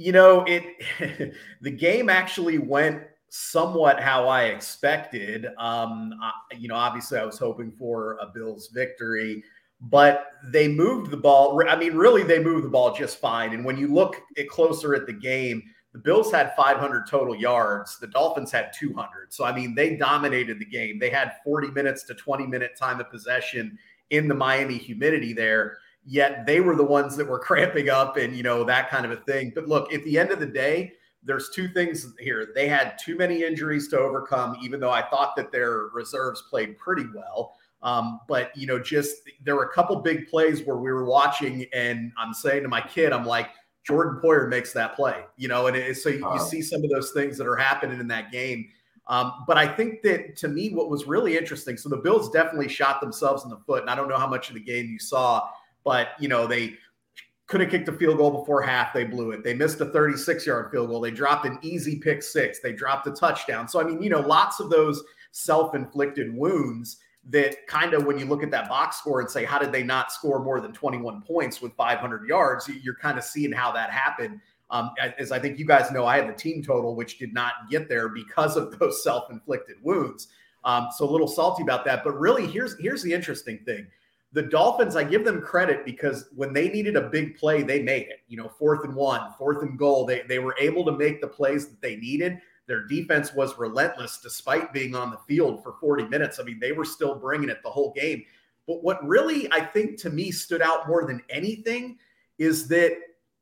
You 0.01 0.13
know, 0.13 0.45
it 0.49 1.35
the 1.61 1.71
game 1.71 2.09
actually 2.09 2.59
went 2.59 3.03
somewhat 3.29 4.01
how 4.01 4.29
I 4.29 4.45
expected. 4.45 5.47
Um, 5.59 6.15
I, 6.23 6.33
you 6.57 6.69
know, 6.69 6.75
obviously, 6.75 7.19
I 7.19 7.25
was 7.25 7.39
hoping 7.39 7.71
for 7.71 8.19
a 8.21 8.27
Bills 8.27 8.71
victory 8.73 9.43
but 9.81 10.33
they 10.45 10.69
moved 10.69 11.11
the 11.11 11.17
ball. 11.17 11.63
I 11.67 11.77
mean, 11.77 11.95
really, 11.95 12.23
they 12.23 12.39
moved 12.39 12.65
the 12.65 12.71
ball 12.71 12.95
just 12.95 13.19
fine. 13.19 13.55
And 13.55 13.65
when 13.65 13.79
you 13.79 13.93
look 13.93 14.17
closer 14.51 14.95
at 14.95 15.07
the 15.07 15.13
game, 15.13 15.63
the 15.93 15.99
Bills 15.99 16.31
had 16.31 16.55
500 16.55 17.07
total 17.07 17.35
yards. 17.35 17.99
The 17.99 18.07
Dolphins 18.07 18.53
had 18.53 18.73
200. 18.79 19.33
So, 19.33 19.45
I 19.45 19.55
mean, 19.55 19.75
they 19.75 19.97
dominated 19.97 20.59
the 20.59 20.67
game. 20.67 20.99
They 20.99 21.11
had 21.11 21.35
40 21.43 21.69
minutes 21.69 22.05
to 22.05 22.15
20 22.15 22.47
minute 22.47 22.77
time 22.77 23.01
of 23.01 23.11
possession 23.11 23.79
in 24.11 24.29
the 24.29 24.35
Miami 24.35 24.77
humidity 24.77 25.33
there. 25.33 25.79
Yet 26.05 26.47
they 26.47 26.61
were 26.61 26.77
the 26.77 26.85
ones 26.85 27.17
that 27.17 27.27
were 27.27 27.39
cramping 27.51 27.89
up 27.89 28.17
and, 28.17 28.37
you 28.37 28.43
know, 28.43 28.65
that 28.65 28.91
kind 28.91 29.05
of 29.05 29.13
a 29.13 29.17
thing. 29.17 29.53
But 29.55 29.69
look, 29.69 29.93
at 29.93 30.05
the 30.05 30.19
end 30.19 30.31
of 30.31 30.41
the 30.41 30.47
day, 30.47 30.93
there's 31.23 31.51
two 31.51 31.69
things 31.69 32.15
here. 32.19 32.53
They 32.55 32.67
had 32.67 32.99
too 32.99 33.17
many 33.17 33.43
injuries 33.43 33.89
to 33.89 33.99
overcome, 33.99 34.57
even 34.63 34.81
though 34.81 34.91
I 34.91 35.03
thought 35.03 35.37
that 35.37 35.53
their 35.53 35.89
reserves 35.93 36.43
played 36.49 36.79
pretty 36.79 37.05
well. 37.15 37.55
Um, 37.83 38.21
but 38.29 38.55
you 38.57 38.67
know, 38.67 38.79
just 38.79 39.17
there 39.43 39.57
were 39.57 39.65
a 39.65 39.73
couple 39.73 39.97
big 39.97 40.29
plays 40.29 40.63
where 40.63 40.77
we 40.77 40.93
were 40.93 41.05
watching, 41.05 41.67
and 41.73 42.13
I'm 42.19 42.35
saying 42.35 42.63
to 42.63 42.69
my 42.69 42.81
kid, 42.81 43.13
I'm 43.13 43.25
like, 43.25 43.49
Jordan 43.85 44.21
Poyer 44.23 44.49
makes 44.49 44.73
that 44.75 44.95
play, 44.95 45.25
you 45.37 45.49
know, 45.49 45.67
and 45.67 45.77
it, 45.77 45.97
so 45.97 46.11
you, 46.11 46.31
you, 46.33 46.39
see 46.39 46.61
some 46.61 46.85
of 46.85 46.91
those 46.91 47.13
things 47.13 47.39
that 47.39 47.47
are 47.47 47.57
happening 47.57 47.99
in 47.99 48.07
that 48.09 48.31
game. 48.31 48.69
Um, 49.07 49.45
but 49.47 49.57
I 49.57 49.67
think 49.67 50.03
that 50.03 50.37
to 50.37 50.49
me, 50.49 50.69
what 50.75 50.91
was 50.91 51.07
really 51.07 51.39
interesting, 51.39 51.79
so 51.79 51.89
the 51.89 51.97
Bills 51.97 52.31
definitely 52.31 52.69
shot 52.69 53.01
themselves 53.01 53.45
in 53.45 53.51
the 53.51 53.57
foot, 53.57 53.81
and 53.81 53.91
I 53.91 53.95
don't 53.95 54.09
know 54.09 54.19
how 54.19 54.29
much 54.29 54.49
of 54.49 54.55
the 54.55 54.61
game 54.61 54.87
you 54.87 54.99
saw, 54.99 55.49
but 55.85 56.11
you 56.19 56.29
know, 56.29 56.47
they 56.47 56.75
could 57.51 57.61
have 57.61 57.71
kicked 57.71 57.89
a 57.89 57.93
field 57.93 58.17
goal 58.17 58.31
before 58.31 58.63
half. 58.63 58.95
They 58.95 59.05
blew 59.05 59.33
it. 59.33 59.43
They 59.43 59.55
missed 59.55 59.81
a 59.81 59.87
36 59.87 60.47
yard 60.47 60.71
field 60.71 60.89
goal. 60.89 61.01
They 61.01 61.11
dropped 61.11 61.47
an 61.47 61.59
easy 61.63 61.97
pick 61.97 62.23
six. 62.23 62.61
They 62.61 62.73
dropped 62.73 63.09
a 63.09 63.11
touchdown. 63.11 63.67
So, 63.67 63.81
I 63.81 63.85
mean, 63.85 64.01
you 64.01 64.09
know, 64.09 64.21
lots 64.21 64.61
of 64.61 64.71
those 64.71 65.03
self 65.33 65.75
inflicted 65.75 66.33
wounds 66.33 66.99
that 67.29 67.67
kind 67.67 67.93
of 67.93 68.07
when 68.07 68.19
you 68.19 68.25
look 68.25 68.43
at 68.43 68.51
that 68.53 68.69
box 68.69 68.99
score 68.99 69.21
and 69.21 69.29
say, 69.29 69.45
how 69.45 69.59
did 69.59 69.73
they 69.73 69.83
not 69.83 70.13
score 70.13 70.43
more 70.43 70.61
than 70.61 70.73
21 70.73 71.23
points 71.23 71.61
with 71.61 71.75
500 71.75 72.27
yards? 72.27 72.69
You're 72.69 72.95
kind 72.95 73.19
of 73.19 73.25
seeing 73.25 73.53
how 73.53 73.73
that 73.73 73.91
happened. 73.91 74.41
Um, 74.71 74.93
as 75.19 75.33
I 75.33 75.41
think 75.41 75.59
you 75.59 75.67
guys 75.67 75.91
know, 75.91 76.07
I 76.07 76.17
had 76.17 76.29
the 76.29 76.33
team 76.33 76.63
total, 76.63 76.95
which 76.95 77.19
did 77.19 77.35
not 77.35 77.69
get 77.69 77.89
there 77.89 78.09
because 78.09 78.57
of 78.57 78.79
those 78.79 79.03
self 79.03 79.31
inflicted 79.31 79.77
wounds. 79.83 80.29
Um, 80.63 80.89
so 80.97 81.05
a 81.05 81.11
little 81.11 81.27
salty 81.27 81.63
about 81.63 81.85
that. 81.87 82.05
But 82.05 82.19
really, 82.19 82.47
here's 82.47 82.79
here's 82.79 83.03
the 83.03 83.13
interesting 83.13 83.59
thing. 83.65 83.87
The 84.33 84.43
Dolphins, 84.43 84.95
I 84.95 85.03
give 85.03 85.25
them 85.25 85.41
credit 85.41 85.85
because 85.85 86.29
when 86.37 86.53
they 86.53 86.69
needed 86.69 86.97
a 86.97 87.09
big 87.09 87.37
play, 87.37 87.63
they 87.63 87.83
made 87.83 88.07
it. 88.09 88.21
You 88.29 88.37
know, 88.37 88.49
fourth 88.49 88.85
and 88.85 88.95
one, 88.95 89.33
fourth 89.37 89.63
and 89.63 89.77
goal, 89.77 90.07
they, 90.07 90.23
they 90.29 90.39
were 90.39 90.55
able 90.59 90.85
to 90.85 90.93
make 90.93 91.21
the 91.21 91.27
plays 91.27 91.69
that 91.69 91.81
they 91.81 91.97
needed. 91.97 92.39
Their 92.67 92.87
defense 92.87 93.35
was 93.35 93.59
relentless 93.59 94.21
despite 94.23 94.73
being 94.73 94.95
on 94.95 95.11
the 95.11 95.19
field 95.27 95.65
for 95.65 95.75
40 95.81 96.05
minutes. 96.05 96.39
I 96.39 96.45
mean, 96.45 96.61
they 96.61 96.71
were 96.71 96.85
still 96.85 97.17
bringing 97.17 97.49
it 97.49 97.59
the 97.65 97.71
whole 97.71 97.93
game. 97.93 98.23
But 98.69 98.85
what 98.85 99.05
really, 99.05 99.51
I 99.53 99.61
think, 99.63 99.99
to 100.03 100.11
me 100.11 100.31
stood 100.31 100.63
out 100.63 100.87
more 100.87 101.05
than 101.05 101.21
anything 101.29 101.99
is 102.39 102.69
that 102.69 102.97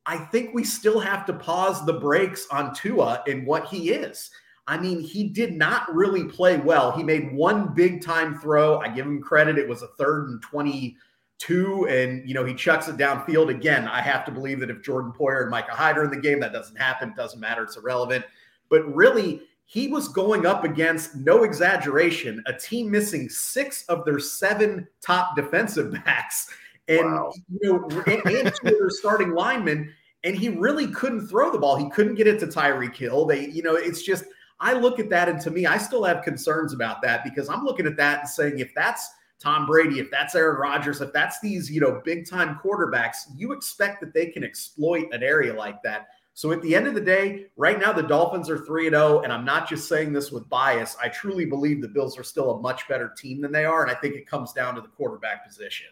I 0.07 0.17
think 0.17 0.55
we 0.55 0.65
still 0.65 0.99
have 1.01 1.27
to 1.27 1.35
pause 1.35 1.85
the 1.85 1.93
brakes 1.93 2.47
on 2.51 2.75
Tua 2.75 3.23
and 3.27 3.47
what 3.47 3.67
he 3.67 3.91
is. 3.91 4.31
I 4.69 4.77
mean, 4.77 5.01
he 5.01 5.25
did 5.25 5.55
not 5.55 5.93
really 5.93 6.25
play 6.25 6.59
well. 6.59 6.93
He 6.93 7.03
made 7.03 7.33
one 7.33 7.73
big 7.73 8.03
time 8.05 8.39
throw. 8.39 8.79
I 8.81 8.89
give 8.89 9.07
him 9.07 9.23
credit. 9.23 9.57
It 9.57 9.67
was 9.67 9.81
a 9.81 9.89
third 9.99 10.29
and 10.29 10.43
22, 10.43 11.87
and, 11.89 12.29
you 12.29 12.35
know, 12.35 12.45
he 12.45 12.53
chucks 12.53 12.87
it 12.87 12.99
downfield. 12.99 13.49
Again, 13.49 13.89
I 13.89 14.03
have 14.03 14.27
to 14.27 14.31
believe 14.31 14.61
that 14.61 14.69
if 14.69 14.83
Jordan 14.83 15.11
Poyer 15.19 15.41
and 15.41 15.51
Micah 15.51 15.73
Hyde 15.73 15.97
are 15.97 16.05
in 16.05 16.11
the 16.11 16.21
game, 16.21 16.39
that 16.41 16.53
doesn't 16.53 16.77
happen. 16.77 17.15
Doesn't 17.17 17.41
matter. 17.41 17.63
It's 17.63 17.79
irrelevant. 17.79 18.27
But 18.69 18.95
really, 18.95 19.41
he 19.65 19.89
was 19.89 20.07
going 20.09 20.45
up 20.45 20.65
against, 20.65 21.17
no 21.17 21.45
exaggeration, 21.45 22.43
a 22.45 22.53
team 22.53 22.91
missing 22.91 23.31
six 23.31 23.85
of 23.85 24.05
their 24.05 24.19
seven 24.19 24.87
top 25.01 25.35
defensive 25.35 25.93
backs. 26.05 26.47
And, 26.89 27.07
wow. 27.07 27.33
you 27.49 27.73
know, 27.73 28.03
and, 28.07 28.23
and 28.27 28.53
their 28.63 28.89
starting 28.91 29.31
linemen. 29.33 29.95
And 30.25 30.37
he 30.37 30.51
really 30.51 30.89
couldn't 30.89 31.29
throw 31.29 31.51
the 31.51 31.59
ball. 31.59 31.77
He 31.77 31.89
couldn't 31.89 32.17
get 32.17 32.27
it 32.27 32.39
to 32.41 32.47
Tyreek 32.47 32.97
Hill. 32.97 33.25
They, 33.25 33.49
you 33.49 33.63
know, 33.63 33.75
it's 33.75 34.03
just, 34.03 34.25
I 34.61 34.73
look 34.73 34.99
at 34.99 35.09
that. 35.11 35.29
And 35.29 35.41
to 35.43 35.51
me, 35.51 35.67
I 35.67 35.79
still 35.79 36.05
have 36.05 36.23
concerns 36.23 36.73
about 36.73 37.01
that 37.03 37.25
because 37.25 37.49
I'm 37.49 37.65
looking 37.65 37.87
at 37.87 37.97
that 37.97 38.21
and 38.21 38.29
saying, 38.29 38.59
if 38.59 38.75
that's 38.75 39.09
Tom 39.39 39.67
Brady, 39.67 40.01
if 40.01 40.11
that's 40.11 40.35
Aaron 40.35 40.61
Rodgers, 40.61 41.01
if 41.01 41.13
that's 41.13 41.39
these, 41.41 41.71
you 41.71 41.81
know, 41.81 42.01
big 42.05 42.29
time 42.29 42.59
quarterbacks, 42.63 43.19
you 43.37 43.53
expect 43.53 44.01
that 44.01 44.13
they 44.13 44.27
can 44.27 44.43
exploit 44.43 45.13
an 45.13 45.23
area 45.23 45.55
like 45.55 45.83
that. 45.83 46.09
So 46.35 46.53
at 46.53 46.63
the 46.63 46.75
end 46.75 46.87
of 46.87 46.95
the 46.95 47.01
day, 47.01 47.47
right 47.57 47.81
now 47.81 47.93
the 47.93 48.03
Dolphins 48.03 48.49
are 48.49 48.59
3 48.59 48.91
0 48.91 49.23
and 49.23 49.33
I'm 49.33 49.45
not 49.45 49.69
just 49.69 49.89
saying 49.89 50.13
this 50.13 50.31
with 50.31 50.49
bias. 50.49 50.97
I 51.03 51.09
truly 51.09 51.45
believe 51.45 51.81
the 51.81 51.89
Bills 51.89 52.19
are 52.19 52.23
still 52.25 52.53
a 52.53 52.61
much 52.61 52.87
better 52.89 53.13
team 53.17 53.41
than 53.41 53.53
they 53.53 53.65
are 53.65 53.83
and 53.83 53.91
I 53.91 53.95
think 53.95 54.15
it 54.15 54.27
comes 54.27 54.53
down 54.53 54.75
to 54.77 54.81
the 54.81 54.89
quarterback 54.89 55.47
position. 55.47 55.87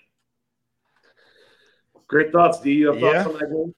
Great 2.08 2.30
thoughts, 2.30 2.60
D. 2.60 2.72
You 2.74 2.92
have 2.92 3.00
yeah. 3.00 3.24
on 3.24 3.32
that 3.34 3.50
game? 3.50 3.74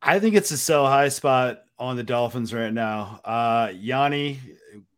I 0.00 0.18
think 0.18 0.34
it's 0.34 0.50
a 0.50 0.56
sell 0.56 0.86
high 0.86 1.08
spot 1.08 1.64
on 1.78 1.96
the 1.96 2.02
Dolphins 2.02 2.52
right 2.52 2.72
now. 2.72 3.20
Uh 3.24 3.72
Yanni, 3.74 4.40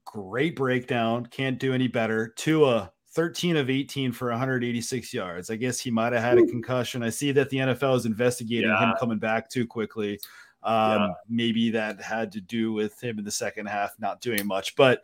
great 0.05 0.57
breakdown. 0.57 1.27
Can't 1.27 1.59
do 1.59 1.73
any 1.73 1.89
better. 1.89 2.29
Tua, 2.37 2.93
13 3.13 3.57
of 3.57 3.71
18 3.71 4.13
for 4.13 4.29
186 4.31 5.13
yards. 5.13 5.51
I 5.51 5.57
guess 5.57 5.81
he 5.81 5.91
might 5.91 6.13
have 6.13 6.23
had 6.23 6.39
a 6.39 6.47
concussion. 6.47 7.03
I 7.03 7.11
see 7.11 7.33
that 7.33 7.51
the 7.51 7.59
NFL 7.59 7.97
is 7.97 8.07
investigating 8.07 8.71
yeah. 8.71 8.91
him 8.91 8.95
coming 8.99 9.19
back 9.19 9.49
too 9.51 9.67
quickly. 9.67 10.21
Um, 10.63 11.01
yeah. 11.03 11.09
Maybe 11.29 11.71
that 11.71 12.01
had 12.01 12.33
to 12.33 12.41
do 12.41 12.73
with 12.73 13.03
him 13.03 13.19
in 13.19 13.25
the 13.25 13.31
second 13.31 13.67
half 13.67 13.95
not 13.99 14.21
doing 14.21 14.47
much. 14.47 14.77
But 14.77 15.03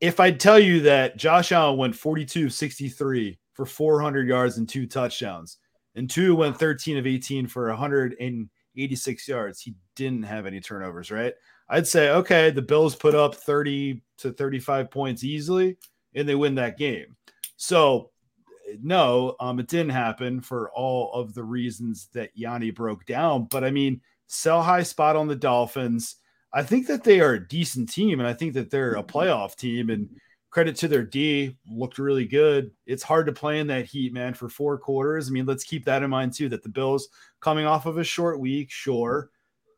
if 0.00 0.20
I 0.20 0.30
tell 0.30 0.58
you 0.58 0.80
that 0.80 1.16
Josh 1.16 1.50
Allen 1.50 1.78
went 1.78 1.96
42 1.96 2.50
63 2.50 3.38
for 3.52 3.66
400 3.66 4.28
yards 4.28 4.58
and 4.58 4.68
two 4.68 4.86
touchdowns, 4.86 5.58
and 5.94 6.10
Tua 6.10 6.34
went 6.34 6.58
13 6.58 6.98
of 6.98 7.06
18 7.06 7.46
for 7.46 7.68
186 7.68 9.28
yards, 9.28 9.60
he 9.60 9.74
didn't 9.96 10.24
have 10.24 10.46
any 10.46 10.60
turnovers, 10.60 11.10
right? 11.10 11.34
I'd 11.68 11.86
say, 11.86 12.10
okay, 12.10 12.50
the 12.50 12.62
Bills 12.62 12.94
put 12.94 13.14
up 13.14 13.34
30 13.34 14.02
to 14.18 14.32
35 14.32 14.90
points 14.90 15.24
easily 15.24 15.76
and 16.14 16.28
they 16.28 16.34
win 16.34 16.54
that 16.56 16.78
game. 16.78 17.16
So, 17.56 18.10
no, 18.82 19.36
um, 19.40 19.60
it 19.60 19.68
didn't 19.68 19.90
happen 19.90 20.40
for 20.40 20.70
all 20.72 21.12
of 21.12 21.34
the 21.34 21.44
reasons 21.44 22.08
that 22.14 22.30
Yanni 22.34 22.70
broke 22.70 23.06
down. 23.06 23.46
But 23.50 23.64
I 23.64 23.70
mean, 23.70 24.00
sell 24.26 24.62
high 24.62 24.82
spot 24.82 25.16
on 25.16 25.28
the 25.28 25.36
Dolphins. 25.36 26.16
I 26.52 26.62
think 26.62 26.86
that 26.86 27.04
they 27.04 27.20
are 27.20 27.34
a 27.34 27.48
decent 27.48 27.90
team, 27.90 28.20
and 28.20 28.28
I 28.28 28.32
think 28.32 28.54
that 28.54 28.70
they're 28.70 28.94
a 28.94 29.02
playoff 29.02 29.56
team. 29.56 29.90
And 29.90 30.08
credit 30.50 30.76
to 30.76 30.88
their 30.88 31.02
D, 31.02 31.56
looked 31.68 31.98
really 31.98 32.26
good. 32.26 32.70
It's 32.86 33.02
hard 33.02 33.26
to 33.26 33.32
play 33.32 33.58
in 33.58 33.66
that 33.66 33.86
heat, 33.86 34.12
man, 34.12 34.34
for 34.34 34.48
four 34.48 34.78
quarters. 34.78 35.28
I 35.28 35.32
mean, 35.32 35.46
let's 35.46 35.64
keep 35.64 35.84
that 35.86 36.04
in 36.04 36.10
mind 36.10 36.32
too. 36.32 36.48
That 36.48 36.62
the 36.62 36.68
Bills 36.68 37.08
coming 37.40 37.66
off 37.66 37.86
of 37.86 37.98
a 37.98 38.04
short 38.04 38.38
week, 38.38 38.70
sure. 38.70 39.30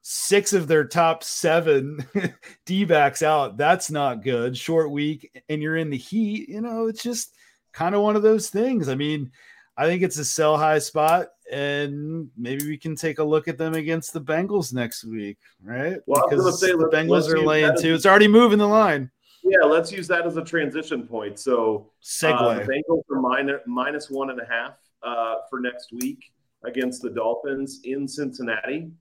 Six 0.08 0.52
of 0.52 0.68
their 0.68 0.84
top 0.84 1.24
seven 1.24 2.06
D 2.64 2.84
backs 2.84 3.24
out. 3.24 3.56
That's 3.56 3.90
not 3.90 4.22
good. 4.22 4.56
Short 4.56 4.92
week, 4.92 5.42
and 5.48 5.60
you're 5.60 5.76
in 5.76 5.90
the 5.90 5.96
heat. 5.96 6.48
You 6.48 6.60
know, 6.60 6.86
it's 6.86 7.02
just 7.02 7.34
kind 7.72 7.92
of 7.92 8.02
one 8.02 8.14
of 8.14 8.22
those 8.22 8.48
things. 8.48 8.88
I 8.88 8.94
mean, 8.94 9.32
I 9.76 9.86
think 9.86 10.02
it's 10.02 10.16
a 10.18 10.24
sell 10.24 10.56
high 10.56 10.78
spot, 10.78 11.30
and 11.50 12.30
maybe 12.36 12.68
we 12.68 12.78
can 12.78 12.94
take 12.94 13.18
a 13.18 13.24
look 13.24 13.48
at 13.48 13.58
them 13.58 13.74
against 13.74 14.12
the 14.12 14.20
Bengals 14.20 14.72
next 14.72 15.02
week, 15.02 15.38
right? 15.60 15.96
Well, 16.06 16.28
because 16.30 16.60
say, 16.60 16.68
the 16.68 16.88
Bengals 16.88 17.28
are 17.28 17.40
laying 17.40 17.76
two. 17.76 17.92
It's 17.92 18.06
already 18.06 18.28
moving 18.28 18.60
the 18.60 18.68
line. 18.68 19.10
Yeah, 19.42 19.66
let's 19.66 19.90
use 19.90 20.06
that 20.06 20.24
as 20.24 20.36
a 20.36 20.44
transition 20.44 21.08
point. 21.08 21.40
So, 21.40 21.90
segue. 22.00 22.32
Uh, 22.32 22.54
the 22.54 22.60
Bengals 22.60 23.02
are 23.10 23.20
minus, 23.20 23.60
minus 23.66 24.08
one 24.08 24.30
and 24.30 24.40
a 24.40 24.46
half 24.46 24.74
uh, 25.02 25.38
for 25.50 25.58
next 25.58 25.92
week 25.92 26.30
against 26.64 27.02
the 27.02 27.10
Dolphins 27.10 27.80
in 27.82 28.06
Cincinnati. 28.06 28.92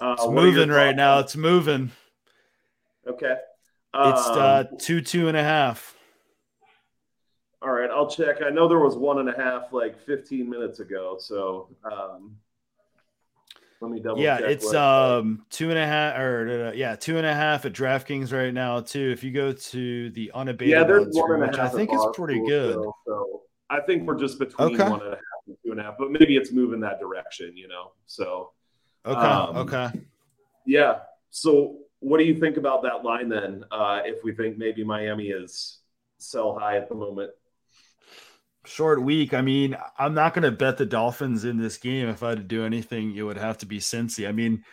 Uh, 0.00 0.14
it's 0.18 0.28
moving 0.28 0.68
right 0.68 0.94
now. 0.94 1.20
It's 1.20 1.36
moving. 1.36 1.90
Okay. 3.06 3.34
It's 3.94 4.28
uh, 4.28 4.66
um, 4.70 4.78
two, 4.78 5.00
two 5.00 5.28
and 5.28 5.36
a 5.36 5.42
half. 5.42 5.96
All 7.62 7.70
right, 7.70 7.90
I'll 7.90 8.08
check. 8.08 8.36
I 8.44 8.50
know 8.50 8.68
there 8.68 8.78
was 8.78 8.96
one 8.96 9.18
and 9.18 9.28
a 9.28 9.36
half 9.36 9.72
like 9.72 9.98
15 10.04 10.48
minutes 10.48 10.80
ago. 10.80 11.16
So 11.18 11.70
um, 11.90 12.36
let 13.80 13.90
me 13.90 14.00
double. 14.00 14.20
Yeah, 14.20 14.38
it's 14.38 14.72
um 14.72 15.44
two 15.50 15.70
and 15.70 15.78
a 15.78 15.86
half 15.86 16.18
or 16.18 16.68
uh, 16.68 16.72
yeah 16.72 16.96
two 16.96 17.16
and 17.18 17.26
a 17.26 17.34
half 17.34 17.64
at 17.64 17.72
DraftKings 17.72 18.32
right 18.32 18.52
now 18.52 18.80
too. 18.80 19.10
If 19.10 19.24
you 19.24 19.32
go 19.32 19.52
to 19.52 20.10
the 20.10 20.30
unabated, 20.34 20.72
yeah, 20.72 20.84
there's 20.84 21.08
one 21.10 21.42
and 21.42 21.54
a 21.54 21.56
half. 21.56 21.72
I 21.72 21.76
think 21.76 21.90
it's 21.92 22.06
pretty 22.14 22.40
good. 22.40 22.74
So, 22.74 22.94
so, 23.06 23.42
I 23.68 23.80
think 23.80 24.04
we're 24.06 24.18
just 24.18 24.38
between 24.38 24.74
okay. 24.80 24.88
one 24.88 25.00
and 25.00 25.14
a 25.14 25.16
half 25.16 25.46
and 25.46 25.56
two 25.64 25.72
and 25.72 25.80
a 25.80 25.82
half, 25.82 25.94
but 25.98 26.10
maybe 26.10 26.36
it's 26.36 26.52
moving 26.52 26.80
that 26.80 27.00
direction, 27.00 27.56
you 27.56 27.68
know. 27.68 27.92
So 28.06 28.52
okay, 29.06 29.20
um, 29.20 29.56
okay, 29.56 29.90
yeah. 30.66 30.98
So 31.30 31.78
what 32.00 32.18
do 32.18 32.24
you 32.24 32.34
think 32.34 32.56
about 32.56 32.82
that 32.82 33.04
line 33.04 33.28
then? 33.28 33.64
Uh, 33.70 34.00
if 34.04 34.24
we 34.24 34.34
think 34.34 34.58
maybe 34.58 34.84
Miami 34.84 35.28
is 35.28 35.78
sell 36.18 36.58
high 36.58 36.76
at 36.76 36.88
the 36.88 36.94
moment 36.94 37.30
short 38.66 39.02
week. 39.02 39.34
I 39.34 39.40
mean, 39.40 39.76
I'm 39.98 40.14
not 40.14 40.34
going 40.34 40.44
to 40.44 40.50
bet 40.50 40.76
the 40.76 40.86
Dolphins 40.86 41.44
in 41.44 41.56
this 41.56 41.78
game. 41.78 42.08
If 42.08 42.22
I 42.22 42.30
had 42.30 42.38
to 42.38 42.44
do 42.44 42.64
anything, 42.64 43.16
it 43.16 43.22
would 43.22 43.38
have 43.38 43.58
to 43.58 43.66
be 43.66 43.78
Cincy. 43.78 44.28
I 44.28 44.32
mean, 44.32 44.64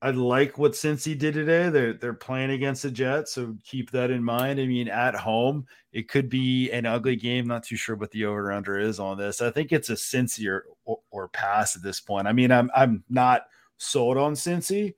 I 0.00 0.10
like 0.10 0.58
what 0.58 0.72
Cincy 0.72 1.16
did 1.16 1.34
today. 1.34 1.68
They're 1.68 1.92
they're 1.92 2.12
playing 2.12 2.50
against 2.50 2.82
the 2.82 2.90
Jets, 2.90 3.32
so 3.32 3.56
keep 3.64 3.92
that 3.92 4.10
in 4.10 4.22
mind. 4.22 4.58
I 4.58 4.66
mean, 4.66 4.88
at 4.88 5.14
home, 5.14 5.66
it 5.92 6.08
could 6.08 6.28
be 6.28 6.70
an 6.72 6.86
ugly 6.86 7.14
game. 7.14 7.46
Not 7.46 7.62
too 7.62 7.76
sure 7.76 7.94
what 7.94 8.10
the 8.10 8.24
over 8.24 8.50
under 8.50 8.78
is 8.78 8.98
on 8.98 9.16
this. 9.16 9.40
I 9.40 9.50
think 9.50 9.70
it's 9.70 9.90
a 9.90 9.94
Cincy 9.94 10.48
or, 10.48 10.66
or, 10.84 10.98
or 11.10 11.28
pass 11.28 11.76
at 11.76 11.82
this 11.82 12.00
point. 12.00 12.26
I 12.26 12.32
mean, 12.32 12.50
I'm 12.50 12.70
I'm 12.74 13.04
not 13.08 13.46
sold 13.82 14.16
on 14.16 14.34
Cincy, 14.34 14.94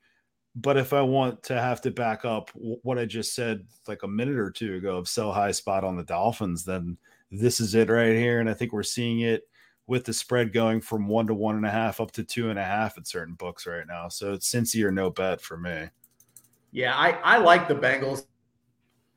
but 0.55 0.77
if 0.77 0.93
I 0.93 1.01
want 1.01 1.43
to 1.43 1.59
have 1.59 1.81
to 1.81 1.91
back 1.91 2.23
up 2.23 2.49
what 2.53 2.97
I 2.97 3.05
just 3.05 3.35
said 3.35 3.65
like 3.87 4.03
a 4.03 4.07
minute 4.07 4.37
or 4.37 4.51
two 4.51 4.75
ago 4.75 4.97
of 4.97 5.09
sell 5.09 5.31
high 5.31 5.51
spot 5.51 5.83
on 5.83 5.97
the 5.97 6.03
Dolphins, 6.03 6.63
then 6.63 6.97
this 7.31 7.59
is 7.59 7.75
it 7.75 7.89
right 7.89 8.15
here. 8.15 8.39
And 8.39 8.49
I 8.49 8.53
think 8.53 8.71
we're 8.71 8.83
seeing 8.83 9.21
it 9.21 9.47
with 9.87 10.05
the 10.05 10.13
spread 10.13 10.53
going 10.53 10.81
from 10.81 11.07
one 11.07 11.27
to 11.27 11.33
one 11.33 11.55
and 11.55 11.65
a 11.65 11.69
half 11.69 11.99
up 11.99 12.11
to 12.11 12.23
two 12.23 12.49
and 12.49 12.57
a 12.57 12.63
half 12.63 12.97
at 12.97 13.07
certain 13.07 13.35
books 13.35 13.67
right 13.67 13.85
now. 13.87 14.07
So 14.07 14.33
it's 14.33 14.49
Cincy 14.49 14.83
or 14.83 14.91
no 14.91 15.09
bet 15.09 15.41
for 15.41 15.57
me. 15.57 15.89
Yeah, 16.71 16.95
I, 16.95 17.11
I 17.23 17.37
like 17.37 17.67
the 17.67 17.75
Bengals. 17.75 18.25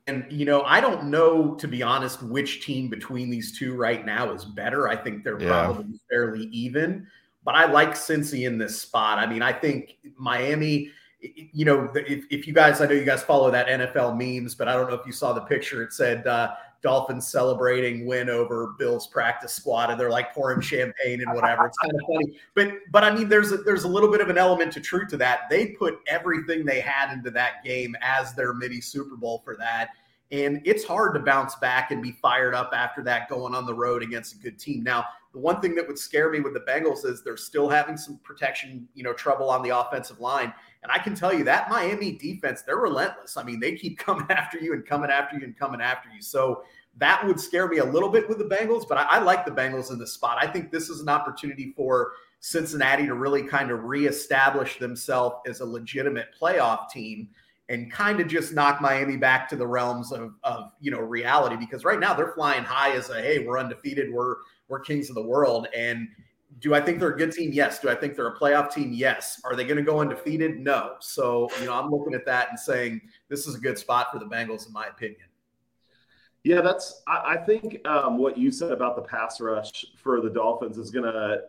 And, 0.07 0.25
you 0.31 0.45
know, 0.45 0.63
I 0.63 0.81
don't 0.81 1.05
know, 1.05 1.53
to 1.55 1.67
be 1.67 1.83
honest, 1.83 2.23
which 2.23 2.65
team 2.65 2.89
between 2.89 3.29
these 3.29 3.57
two 3.57 3.75
right 3.75 4.05
now 4.05 4.31
is 4.31 4.43
better. 4.43 4.87
I 4.87 4.95
think 4.95 5.23
they're 5.23 5.39
yeah. 5.39 5.49
probably 5.49 5.99
fairly 6.09 6.45
even, 6.47 7.05
but 7.43 7.55
I 7.55 7.71
like 7.71 7.91
Cincy 7.91 8.45
in 8.45 8.57
this 8.57 8.81
spot. 8.81 9.19
I 9.19 9.25
mean, 9.25 9.41
I 9.41 9.53
think 9.53 9.97
Miami 10.17 10.91
you 11.21 11.65
know, 11.65 11.91
if, 11.95 12.23
if 12.29 12.47
you 12.47 12.53
guys, 12.53 12.79
I 12.79 12.85
know 12.85 12.93
you 12.93 13.03
guys 13.03 13.23
follow 13.23 13.51
that 13.51 13.67
NFL 13.67 14.17
memes, 14.17 14.55
but 14.55 14.67
I 14.67 14.73
don't 14.73 14.89
know 14.89 14.95
if 14.95 15.05
you 15.05 15.11
saw 15.11 15.33
the 15.33 15.41
picture. 15.41 15.83
It 15.83 15.91
said 15.91 16.25
uh, 16.25 16.53
Dolphins 16.81 17.27
celebrating 17.27 18.05
win 18.05 18.29
over 18.29 18.75
Bills 18.79 19.07
practice 19.07 19.53
squad, 19.53 19.89
and 19.91 19.99
they're 19.99 20.09
like 20.09 20.33
pouring 20.33 20.61
champagne 20.61 21.21
and 21.21 21.33
whatever. 21.33 21.65
It's 21.65 21.77
kind 21.77 21.93
of 21.93 22.01
funny, 22.07 22.39
but 22.55 22.71
but 22.91 23.03
I 23.03 23.13
mean, 23.13 23.27
there's 23.27 23.51
a, 23.51 23.57
there's 23.57 23.83
a 23.83 23.87
little 23.87 24.09
bit 24.09 24.21
of 24.21 24.29
an 24.29 24.37
element 24.37 24.71
to 24.73 24.79
truth 24.79 25.09
to 25.09 25.17
that. 25.17 25.49
They 25.49 25.67
put 25.67 25.99
everything 26.07 26.65
they 26.65 26.79
had 26.79 27.11
into 27.11 27.31
that 27.31 27.63
game 27.65 27.97
as 28.01 28.33
their 28.33 28.53
mini 28.53 28.79
Super 28.79 29.17
Bowl 29.17 29.41
for 29.43 29.57
that, 29.57 29.89
and 30.31 30.61
it's 30.63 30.85
hard 30.85 31.15
to 31.15 31.19
bounce 31.19 31.55
back 31.55 31.91
and 31.91 32.01
be 32.01 32.13
fired 32.13 32.55
up 32.55 32.71
after 32.73 33.03
that 33.03 33.27
going 33.27 33.53
on 33.53 33.65
the 33.65 33.73
road 33.73 34.03
against 34.03 34.35
a 34.35 34.37
good 34.37 34.57
team. 34.57 34.83
Now, 34.83 35.05
the 35.31 35.39
one 35.39 35.61
thing 35.61 35.75
that 35.75 35.87
would 35.87 35.99
scare 35.99 36.31
me 36.31 36.39
with 36.39 36.53
the 36.53 36.61
Bengals 36.61 37.05
is 37.05 37.23
they're 37.23 37.37
still 37.37 37.69
having 37.69 37.97
some 37.97 38.19
protection, 38.23 38.87
you 38.95 39.03
know, 39.03 39.13
trouble 39.13 39.49
on 39.49 39.61
the 39.61 39.77
offensive 39.77 40.19
line. 40.19 40.51
And 40.81 40.91
I 40.91 40.97
can 40.97 41.13
tell 41.13 41.33
you 41.33 41.43
that 41.43 41.69
Miami 41.69 42.13
defense, 42.13 42.63
they're 42.63 42.77
relentless. 42.77 43.37
I 43.37 43.43
mean, 43.43 43.59
they 43.59 43.75
keep 43.75 43.97
coming 43.99 44.25
after 44.29 44.57
you 44.57 44.73
and 44.73 44.85
coming 44.85 45.11
after 45.11 45.37
you 45.37 45.43
and 45.43 45.57
coming 45.57 45.81
after 45.81 46.09
you. 46.09 46.21
So 46.21 46.63
that 46.97 47.25
would 47.25 47.39
scare 47.39 47.67
me 47.67 47.77
a 47.77 47.85
little 47.85 48.09
bit 48.09 48.27
with 48.27 48.39
the 48.39 48.45
Bengals, 48.45 48.87
but 48.87 48.97
I, 48.97 49.03
I 49.03 49.19
like 49.19 49.45
the 49.45 49.51
Bengals 49.51 49.91
in 49.91 49.99
this 49.99 50.13
spot. 50.13 50.37
I 50.41 50.47
think 50.47 50.71
this 50.71 50.89
is 50.89 50.99
an 50.99 51.09
opportunity 51.09 51.73
for 51.75 52.13
Cincinnati 52.39 53.05
to 53.05 53.13
really 53.13 53.43
kind 53.43 53.69
of 53.69 53.83
reestablish 53.83 54.79
themselves 54.79 55.35
as 55.47 55.59
a 55.59 55.65
legitimate 55.65 56.29
playoff 56.39 56.89
team 56.89 57.29
and 57.69 57.91
kind 57.91 58.19
of 58.19 58.27
just 58.27 58.53
knock 58.53 58.81
Miami 58.81 59.15
back 59.15 59.47
to 59.49 59.55
the 59.55 59.67
realms 59.67 60.11
of, 60.11 60.33
of 60.43 60.71
you 60.81 60.89
know 60.89 60.99
reality 60.99 61.55
because 61.55 61.85
right 61.85 61.99
now 61.99 62.13
they're 62.13 62.33
flying 62.33 62.63
high 62.63 62.91
as 62.93 63.09
a 63.09 63.21
hey 63.21 63.45
we're 63.45 63.59
undefeated 63.59 64.11
we're 64.11 64.37
we're 64.69 64.79
kings 64.79 65.09
of 65.09 65.15
the 65.15 65.23
world 65.23 65.67
and 65.75 66.07
do 66.59 66.73
I 66.73 66.81
think 66.81 66.99
they're 66.99 67.11
a 67.11 67.17
good 67.17 67.31
team? 67.31 67.51
Yes. 67.53 67.79
Do 67.79 67.89
I 67.89 67.95
think 67.95 68.15
they're 68.15 68.27
a 68.27 68.37
playoff 68.37 68.73
team? 68.73 68.91
Yes. 68.91 69.39
Are 69.45 69.55
they 69.55 69.63
going 69.63 69.77
to 69.77 69.83
go 69.83 69.99
undefeated? 69.99 70.59
No. 70.59 70.95
So, 70.99 71.49
you 71.59 71.65
know, 71.65 71.73
I'm 71.73 71.89
looking 71.89 72.13
at 72.13 72.25
that 72.25 72.49
and 72.49 72.59
saying 72.59 73.01
this 73.29 73.47
is 73.47 73.55
a 73.55 73.59
good 73.59 73.77
spot 73.77 74.07
for 74.11 74.19
the 74.19 74.25
Bengals, 74.25 74.67
in 74.67 74.73
my 74.73 74.87
opinion. 74.87 75.21
Yeah, 76.43 76.61
that's, 76.61 77.03
I, 77.07 77.35
I 77.35 77.37
think 77.37 77.85
um, 77.87 78.17
what 78.17 78.37
you 78.37 78.51
said 78.51 78.71
about 78.71 78.95
the 78.95 79.01
pass 79.03 79.39
rush 79.39 79.85
for 79.97 80.21
the 80.21 80.29
Dolphins 80.29 80.77
is 80.77 80.89
going 80.89 81.05
to 81.05 81.41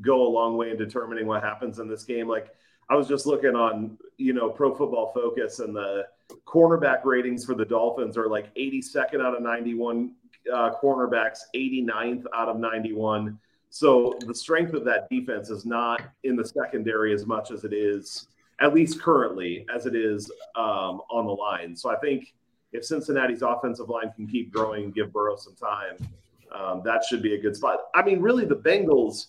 go 0.00 0.26
a 0.26 0.30
long 0.30 0.56
way 0.56 0.70
in 0.70 0.76
determining 0.76 1.26
what 1.26 1.42
happens 1.42 1.78
in 1.78 1.88
this 1.88 2.04
game. 2.04 2.28
Like, 2.28 2.54
I 2.90 2.94
was 2.94 3.08
just 3.08 3.26
looking 3.26 3.54
on, 3.54 3.98
you 4.16 4.32
know, 4.32 4.48
Pro 4.48 4.74
Football 4.74 5.12
Focus, 5.12 5.58
and 5.58 5.74
the 5.74 6.06
cornerback 6.46 7.04
ratings 7.04 7.44
for 7.44 7.54
the 7.54 7.64
Dolphins 7.64 8.16
are 8.16 8.28
like 8.28 8.54
82nd 8.54 9.20
out 9.20 9.34
of 9.34 9.42
91 9.42 10.12
uh, 10.52 10.72
cornerbacks, 10.82 11.40
89th 11.54 12.24
out 12.34 12.48
of 12.48 12.58
91 12.58 13.38
so 13.70 14.14
the 14.26 14.34
strength 14.34 14.74
of 14.74 14.84
that 14.84 15.08
defense 15.10 15.50
is 15.50 15.66
not 15.66 16.02
in 16.24 16.36
the 16.36 16.44
secondary 16.44 17.12
as 17.12 17.26
much 17.26 17.50
as 17.50 17.64
it 17.64 17.72
is, 17.72 18.28
at 18.60 18.74
least 18.74 19.00
currently, 19.00 19.66
as 19.74 19.86
it 19.86 19.94
is 19.94 20.30
um, 20.56 21.02
on 21.10 21.26
the 21.26 21.32
line. 21.32 21.76
So 21.76 21.90
I 21.90 21.96
think 21.96 22.32
if 22.72 22.84
Cincinnati's 22.84 23.42
offensive 23.42 23.88
line 23.88 24.10
can 24.14 24.26
keep 24.26 24.52
growing 24.52 24.84
and 24.84 24.94
give 24.94 25.12
Burrow 25.12 25.36
some 25.36 25.54
time, 25.54 26.08
um, 26.54 26.82
that 26.84 27.04
should 27.04 27.22
be 27.22 27.34
a 27.34 27.40
good 27.40 27.54
spot. 27.54 27.80
I 27.94 28.02
mean, 28.02 28.20
really, 28.20 28.46
the 28.46 28.56
Bengals 28.56 29.26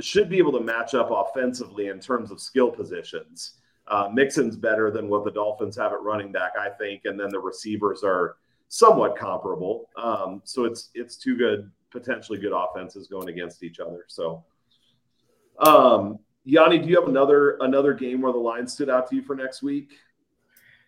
should 0.00 0.28
be 0.28 0.38
able 0.38 0.52
to 0.52 0.60
match 0.60 0.94
up 0.94 1.10
offensively 1.12 1.86
in 1.86 2.00
terms 2.00 2.32
of 2.32 2.40
skill 2.40 2.70
positions. 2.70 3.52
Uh, 3.86 4.08
Mixon's 4.12 4.56
better 4.56 4.90
than 4.90 5.08
what 5.08 5.24
the 5.24 5.30
Dolphins 5.30 5.76
have 5.76 5.92
at 5.92 6.02
running 6.02 6.32
back, 6.32 6.52
I 6.58 6.70
think, 6.70 7.02
and 7.04 7.20
then 7.20 7.28
the 7.28 7.38
receivers 7.38 8.02
are 8.02 8.36
somewhat 8.74 9.16
comparable. 9.16 9.88
Um, 9.96 10.42
so 10.44 10.64
it's 10.64 10.90
it's 10.94 11.16
two 11.16 11.36
good 11.36 11.70
potentially 11.90 12.40
good 12.40 12.52
offenses 12.52 13.06
going 13.06 13.28
against 13.28 13.62
each 13.62 13.78
other. 13.78 14.04
So, 14.08 14.44
um, 15.60 16.18
Yanni, 16.44 16.78
do 16.78 16.88
you 16.88 16.98
have 16.98 17.08
another 17.08 17.56
another 17.60 17.94
game 17.94 18.20
where 18.20 18.32
the 18.32 18.38
line 18.38 18.66
stood 18.66 18.90
out 18.90 19.08
to 19.10 19.16
you 19.16 19.22
for 19.22 19.36
next 19.36 19.62
week? 19.62 19.92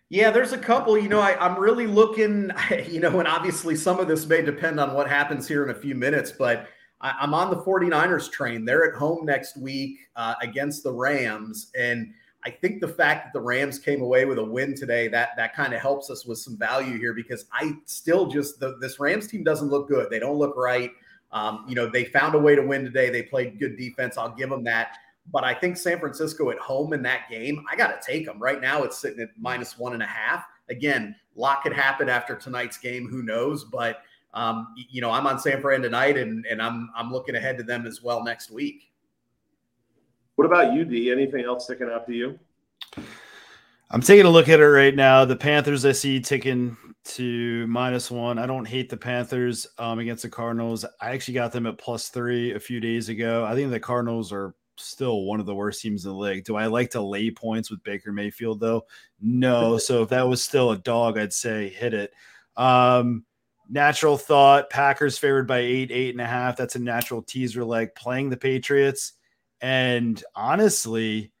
Yeah, 0.09 0.31
there's 0.31 0.51
a 0.51 0.57
couple. 0.57 0.97
You 0.97 1.07
know, 1.07 1.21
I, 1.21 1.45
am 1.45 1.57
really 1.57 1.87
looking, 1.87 2.51
you 2.89 2.99
know, 2.99 3.19
and 3.19 3.27
obviously 3.27 3.75
some 3.77 3.99
of 3.99 4.07
this 4.09 4.25
may 4.25 4.41
depend 4.41 4.81
on 4.81 4.93
what 4.93 5.07
happens 5.07 5.47
here 5.47 5.63
in 5.63 5.69
a 5.69 5.79
few 5.79 5.95
minutes, 5.95 6.31
but 6.31 6.67
I, 6.99 7.23
am 7.23 7.33
on 7.33 7.49
the 7.49 7.57
49ers 7.57 8.29
train. 8.29 8.65
They're 8.65 8.93
at 8.93 8.97
home 8.97 9.25
next 9.25 9.57
week 9.57 9.99
uh, 10.15 10.35
against 10.41 10.83
the 10.83 10.91
Rams. 10.91 11.71
And 11.77 12.13
I 12.47 12.49
think 12.49 12.79
the 12.79 12.87
fact 12.87 13.25
that 13.25 13.33
the 13.33 13.41
Rams 13.41 13.77
came 13.77 14.01
away 14.01 14.23
with 14.23 14.37
a 14.37 14.43
win 14.43 14.73
today, 14.73 15.09
that 15.09 15.31
that 15.35 15.53
kind 15.53 15.73
of 15.73 15.81
helps 15.81 16.09
us 16.09 16.25
with 16.25 16.37
some 16.37 16.57
value 16.57 16.97
here 16.97 17.13
because 17.13 17.43
I 17.51 17.73
still 17.83 18.27
just 18.27 18.61
the, 18.61 18.77
this 18.79 19.01
Rams 19.01 19.27
team 19.27 19.43
doesn't 19.43 19.67
look 19.67 19.89
good. 19.89 20.09
They 20.09 20.19
don't 20.19 20.37
look 20.37 20.55
right. 20.55 20.89
Um, 21.33 21.65
you 21.67 21.75
know, 21.75 21.89
they 21.89 22.05
found 22.05 22.35
a 22.35 22.39
way 22.39 22.55
to 22.55 22.61
win 22.61 22.85
today. 22.85 23.09
They 23.09 23.23
played 23.23 23.59
good 23.59 23.77
defense. 23.77 24.17
I'll 24.17 24.33
give 24.33 24.49
them 24.49 24.63
that. 24.63 24.95
But 25.29 25.43
I 25.43 25.53
think 25.53 25.75
San 25.75 25.99
Francisco 25.99 26.49
at 26.49 26.57
home 26.57 26.93
in 26.93 27.01
that 27.01 27.29
game, 27.29 27.65
I 27.69 27.75
got 27.75 28.01
to 28.01 28.07
take 28.11 28.25
them. 28.25 28.41
Right 28.41 28.61
now, 28.61 28.83
it's 28.83 28.97
sitting 28.97 29.19
at 29.19 29.31
minus 29.37 29.77
one 29.77 29.91
and 29.91 30.01
a 30.01 30.07
half. 30.07 30.45
Again, 30.69 31.17
a 31.35 31.39
lot 31.39 31.63
could 31.63 31.73
happen 31.73 32.07
after 32.07 32.33
tonight's 32.33 32.77
game. 32.77 33.09
Who 33.09 33.23
knows? 33.23 33.65
But 33.65 34.03
um, 34.33 34.73
you 34.89 35.01
know, 35.01 35.11
I'm 35.11 35.27
on 35.27 35.37
San 35.37 35.59
Fran 35.59 35.81
tonight, 35.81 36.17
and 36.17 36.45
and 36.45 36.61
I'm 36.61 36.91
I'm 36.95 37.11
looking 37.11 37.35
ahead 37.35 37.57
to 37.57 37.63
them 37.65 37.85
as 37.85 38.01
well 38.01 38.23
next 38.23 38.51
week. 38.51 38.89
What 40.37 40.45
about 40.45 40.73
you, 40.73 40.85
D? 40.85 41.11
Anything 41.11 41.45
else 41.45 41.63
sticking 41.63 41.89
out 41.89 42.05
to 42.05 42.13
you? 42.13 42.39
I'm 43.89 44.01
taking 44.01 44.27
a 44.27 44.29
look 44.29 44.49
at 44.49 44.59
it 44.59 44.67
right 44.67 44.93
now. 44.93 45.25
The 45.25 45.35
Panthers 45.35 45.83
I 45.83 45.93
see 45.93 46.19
ticking 46.19 46.77
to 47.05 47.65
minus 47.65 48.11
one. 48.11 48.37
I 48.37 48.45
don't 48.45 48.67
hate 48.67 48.87
the 48.87 48.97
Panthers 48.97 49.65
um, 49.79 49.97
against 49.97 50.21
the 50.21 50.29
Cardinals. 50.29 50.85
I 51.01 51.09
actually 51.09 51.33
got 51.33 51.51
them 51.51 51.65
at 51.65 51.79
plus 51.79 52.09
three 52.09 52.53
a 52.53 52.59
few 52.59 52.79
days 52.79 53.09
ago. 53.09 53.45
I 53.45 53.55
think 53.55 53.71
the 53.71 53.79
Cardinals 53.79 54.31
are 54.31 54.53
still 54.75 55.23
one 55.23 55.39
of 55.39 55.47
the 55.47 55.55
worst 55.55 55.81
teams 55.81 56.05
in 56.05 56.11
the 56.11 56.17
league. 56.17 56.43
Do 56.43 56.55
I 56.55 56.67
like 56.67 56.91
to 56.91 57.01
lay 57.01 57.31
points 57.31 57.71
with 57.71 57.83
Baker 57.83 58.11
Mayfield 58.11 58.59
though? 58.59 58.85
No. 59.19 59.77
so 59.79 60.03
if 60.03 60.09
that 60.09 60.27
was 60.27 60.43
still 60.43 60.69
a 60.69 60.77
dog, 60.77 61.17
I'd 61.17 61.33
say 61.33 61.69
hit 61.69 61.95
it. 61.95 62.13
Um, 62.55 63.25
natural 63.67 64.17
thought 64.17 64.69
Packers 64.69 65.17
favored 65.17 65.47
by 65.47 65.59
eight, 65.59 65.89
eight 65.91 66.13
and 66.13 66.21
a 66.21 66.27
half. 66.27 66.57
That's 66.57 66.75
a 66.75 66.79
natural 66.79 67.23
teaser 67.23 67.65
leg 67.65 67.95
playing 67.95 68.29
the 68.29 68.37
Patriots. 68.37 69.13
And 69.61 70.23
honestly, 70.35 71.31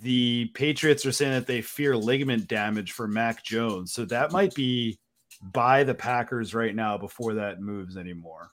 the 0.00 0.46
Patriots 0.54 1.06
are 1.06 1.12
saying 1.12 1.32
that 1.32 1.46
they 1.46 1.62
fear 1.62 1.96
ligament 1.96 2.48
damage 2.48 2.92
for 2.92 3.06
Mac 3.06 3.44
Jones. 3.44 3.92
So 3.92 4.04
that 4.06 4.32
might 4.32 4.54
be 4.54 4.98
by 5.42 5.84
the 5.84 5.94
Packers 5.94 6.54
right 6.54 6.74
now 6.74 6.98
before 6.98 7.34
that 7.34 7.60
moves 7.60 7.96
anymore. 7.96 8.50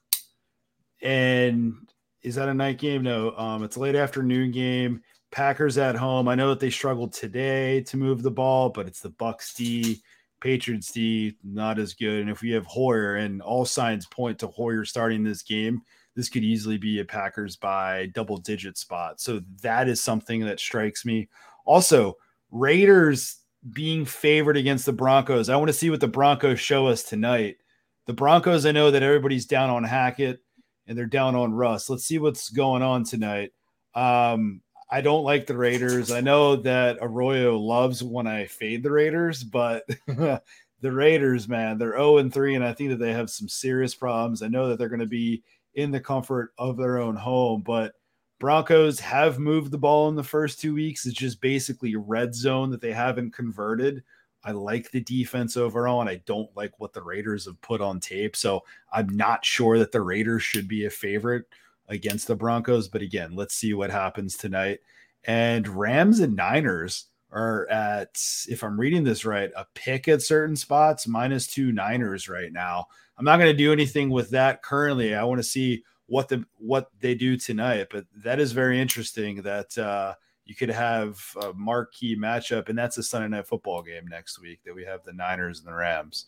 And 1.01 1.73
is 2.21 2.35
that 2.35 2.49
a 2.49 2.53
night 2.53 2.77
game? 2.77 3.03
No, 3.03 3.35
um, 3.37 3.63
it's 3.63 3.77
a 3.77 3.79
late 3.79 3.95
afternoon 3.95 4.51
game. 4.51 5.01
Packers 5.31 5.77
at 5.77 5.95
home. 5.95 6.27
I 6.27 6.35
know 6.35 6.49
that 6.49 6.59
they 6.59 6.69
struggled 6.69 7.13
today 7.13 7.81
to 7.81 7.97
move 7.97 8.21
the 8.21 8.31
ball, 8.31 8.69
but 8.69 8.87
it's 8.87 8.99
the 8.99 9.11
Bucs 9.11 9.55
D, 9.55 10.01
Patriots 10.41 10.91
D, 10.91 11.37
not 11.43 11.79
as 11.79 11.93
good. 11.93 12.21
And 12.21 12.29
if 12.29 12.41
we 12.41 12.51
have 12.51 12.65
Hoyer, 12.65 13.15
and 13.15 13.41
all 13.41 13.65
signs 13.65 14.07
point 14.07 14.39
to 14.39 14.47
Hoyer 14.47 14.85
starting 14.85 15.23
this 15.23 15.43
game, 15.43 15.81
this 16.15 16.29
could 16.29 16.43
easily 16.43 16.77
be 16.77 16.99
a 16.99 17.05
Packers 17.05 17.55
by 17.55 18.07
double 18.07 18.37
digit 18.37 18.77
spot. 18.77 19.21
So 19.21 19.41
that 19.61 19.87
is 19.87 20.01
something 20.01 20.45
that 20.45 20.59
strikes 20.59 21.05
me. 21.05 21.29
Also, 21.65 22.17
Raiders 22.51 23.37
being 23.71 24.05
favored 24.05 24.57
against 24.57 24.85
the 24.85 24.93
Broncos. 24.93 25.49
I 25.49 25.55
want 25.55 25.69
to 25.69 25.73
see 25.73 25.89
what 25.89 25.99
the 25.99 26.07
Broncos 26.07 26.59
show 26.59 26.87
us 26.87 27.03
tonight. 27.03 27.57
The 28.05 28.13
Broncos, 28.13 28.65
I 28.65 28.71
know 28.71 28.91
that 28.91 29.03
everybody's 29.03 29.45
down 29.45 29.69
on 29.69 29.83
Hackett 29.83 30.41
and 30.87 30.97
they're 30.97 31.05
down 31.05 31.35
on 31.35 31.53
Russ. 31.53 31.89
Let's 31.89 32.05
see 32.05 32.17
what's 32.17 32.49
going 32.49 32.81
on 32.81 33.03
tonight. 33.03 33.51
Um, 33.93 34.61
I 34.89 35.01
don't 35.01 35.23
like 35.23 35.45
the 35.45 35.57
Raiders. 35.57 36.09
I 36.09 36.21
know 36.21 36.55
that 36.57 36.97
Arroyo 37.01 37.59
loves 37.59 38.01
when 38.01 38.25
I 38.25 38.45
fade 38.45 38.81
the 38.81 38.91
Raiders, 38.91 39.43
but 39.43 39.83
the 40.07 40.41
Raiders, 40.81 41.47
man, 41.47 41.77
they're 41.77 41.91
0 41.91 42.17
and 42.17 42.33
3, 42.33 42.55
and 42.55 42.63
I 42.63 42.73
think 42.73 42.89
that 42.89 42.99
they 42.99 43.13
have 43.13 43.29
some 43.29 43.47
serious 43.47 43.93
problems. 43.93 44.41
I 44.41 44.47
know 44.47 44.69
that 44.69 44.79
they're 44.79 44.89
going 44.89 44.99
to 44.99 45.05
be 45.05 45.43
in 45.81 45.91
the 45.91 45.99
comfort 45.99 46.53
of 46.57 46.77
their 46.77 46.99
own 46.99 47.15
home. 47.15 47.61
But 47.61 47.93
Broncos 48.39 48.99
have 48.99 49.39
moved 49.39 49.71
the 49.71 49.77
ball 49.77 50.09
in 50.09 50.15
the 50.15 50.23
first 50.23 50.59
two 50.59 50.73
weeks. 50.73 51.05
It's 51.05 51.17
just 51.17 51.41
basically 51.41 51.95
red 51.95 52.33
zone 52.33 52.69
that 52.71 52.81
they 52.81 52.93
haven't 52.93 53.33
converted. 53.33 54.03
I 54.43 54.51
like 54.51 54.91
the 54.91 55.01
defense 55.01 55.57
overall, 55.57 55.99
and 55.99 56.09
I 56.09 56.21
don't 56.25 56.49
like 56.55 56.79
what 56.79 56.93
the 56.93 57.03
Raiders 57.03 57.45
have 57.45 57.59
put 57.61 57.81
on 57.81 57.99
tape. 57.99 58.37
So 58.37 58.63
I'm 58.93 59.09
not 59.09 59.43
sure 59.43 59.77
that 59.79 59.91
the 59.91 60.01
Raiders 60.01 60.43
should 60.43 60.67
be 60.67 60.85
a 60.85 60.89
favorite 60.89 61.45
against 61.89 62.27
the 62.27 62.35
Broncos. 62.35 62.87
But 62.87 63.01
again, 63.01 63.35
let's 63.35 63.55
see 63.55 63.73
what 63.73 63.91
happens 63.91 64.37
tonight. 64.37 64.79
And 65.25 65.67
Rams 65.67 66.21
and 66.21 66.37
Niners 66.37 67.07
are 67.31 67.67
at, 67.69 68.17
if 68.47 68.63
I'm 68.63 68.79
reading 68.79 69.03
this 69.03 69.25
right, 69.25 69.51
a 69.57 69.67
pick 69.75 70.07
at 70.07 70.21
certain 70.21 70.55
spots, 70.55 71.05
minus 71.05 71.45
two 71.45 71.73
Niners 71.73 72.29
right 72.29 72.53
now. 72.53 72.87
I'm 73.19 73.25
not 73.25 73.37
going 73.37 73.51
to 73.51 73.57
do 73.57 73.73
anything 73.73 74.09
with 74.09 74.29
that 74.29 74.63
currently. 74.63 75.13
I 75.13 75.25
want 75.25 75.39
to 75.39 75.43
see 75.43 75.83
what 76.05 76.29
the 76.29 76.45
what 76.57 76.89
they 77.01 77.15
do 77.15 77.35
tonight. 77.35 77.87
But 77.91 78.05
that 78.23 78.39
is 78.39 78.53
very 78.53 78.79
interesting 78.79 79.41
that 79.41 79.77
uh, 79.77 80.13
you 80.45 80.55
could 80.55 80.69
have 80.69 81.19
a 81.43 81.53
marquee 81.53 82.15
matchup, 82.15 82.69
and 82.69 82.77
that's 82.77 82.97
a 82.97 83.03
Sunday 83.03 83.27
night 83.27 83.45
football 83.45 83.83
game 83.83 84.07
next 84.07 84.41
week 84.41 84.61
that 84.65 84.73
we 84.73 84.85
have 84.85 85.03
the 85.03 85.11
Niners 85.11 85.59
and 85.59 85.67
the 85.67 85.73
Rams. 85.73 86.27